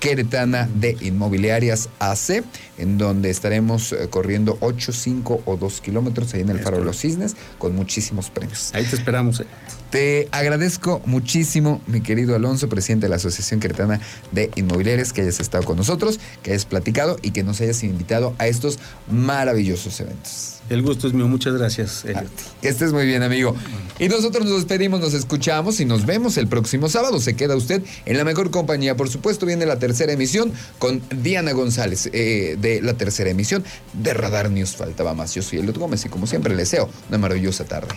Queretana 0.00 0.68
de 0.74 0.96
Inmobiliarias 1.00 1.90
AC, 1.98 2.42
en 2.78 2.98
donde 2.98 3.30
estaremos 3.30 3.92
eh, 3.92 4.08
corriendo 4.08 4.56
8, 4.60 4.92
5 4.92 5.42
o 5.44 5.56
2 5.56 5.80
kilómetros 5.82 6.32
ahí 6.34 6.40
en 6.40 6.48
el 6.48 6.58
Faro 6.60 6.78
de 6.78 6.84
los. 6.84 6.98
Cisnes 6.98 7.36
con 7.58 7.76
muchísimos 7.76 8.30
premios. 8.30 8.70
Ahí 8.74 8.84
te 8.84 8.96
esperamos. 8.96 9.40
eh. 9.40 9.46
Te 9.90 10.28
agradezco 10.30 11.02
muchísimo, 11.04 11.82
mi 11.86 12.00
querido 12.00 12.34
Alonso, 12.34 12.68
presidente 12.68 13.06
de 13.06 13.10
la 13.10 13.16
Asociación 13.16 13.60
Queretana 13.60 14.00
de 14.32 14.50
Inmobiliarias, 14.54 15.12
que 15.12 15.20
hayas 15.22 15.40
estado 15.40 15.64
con 15.64 15.76
nosotros, 15.76 16.18
que 16.42 16.52
hayas 16.52 16.64
platicado 16.64 17.16
y 17.22 17.32
que 17.32 17.42
nos 17.42 17.60
hayas 17.60 17.82
invitado 17.82 18.34
a 18.38 18.46
estos 18.46 18.78
maravillosos 19.10 20.00
eventos. 20.00 20.59
El 20.70 20.82
gusto 20.82 21.08
es 21.08 21.12
mío. 21.12 21.26
Muchas 21.26 21.52
gracias, 21.54 22.04
Elliot. 22.04 22.30
Que 22.62 22.68
estés 22.68 22.92
muy 22.92 23.04
bien, 23.04 23.24
amigo. 23.24 23.56
Y 23.98 24.08
nosotros 24.08 24.46
nos 24.46 24.54
despedimos, 24.54 25.00
nos 25.00 25.14
escuchamos 25.14 25.80
y 25.80 25.84
nos 25.84 26.06
vemos 26.06 26.36
el 26.36 26.46
próximo 26.46 26.88
sábado. 26.88 27.20
Se 27.20 27.34
queda 27.34 27.56
usted 27.56 27.82
en 28.06 28.16
la 28.16 28.24
mejor 28.24 28.52
compañía. 28.52 28.96
Por 28.96 29.10
supuesto, 29.10 29.46
viene 29.46 29.66
la 29.66 29.80
tercera 29.80 30.12
emisión 30.12 30.52
con 30.78 31.02
Diana 31.10 31.52
González 31.52 32.08
eh, 32.12 32.56
de 32.58 32.80
la 32.82 32.94
tercera 32.94 33.30
emisión 33.30 33.64
de 33.92 34.14
Radar 34.14 34.48
News. 34.48 34.76
Faltaba 34.76 35.12
más. 35.12 35.34
Yo 35.34 35.42
soy 35.42 35.58
Elliot 35.58 35.76
Gómez 35.76 36.04
y 36.04 36.08
como 36.08 36.28
siempre 36.28 36.54
les 36.54 36.70
deseo 36.70 36.88
una 37.08 37.18
maravillosa 37.18 37.64
tarde. 37.64 37.88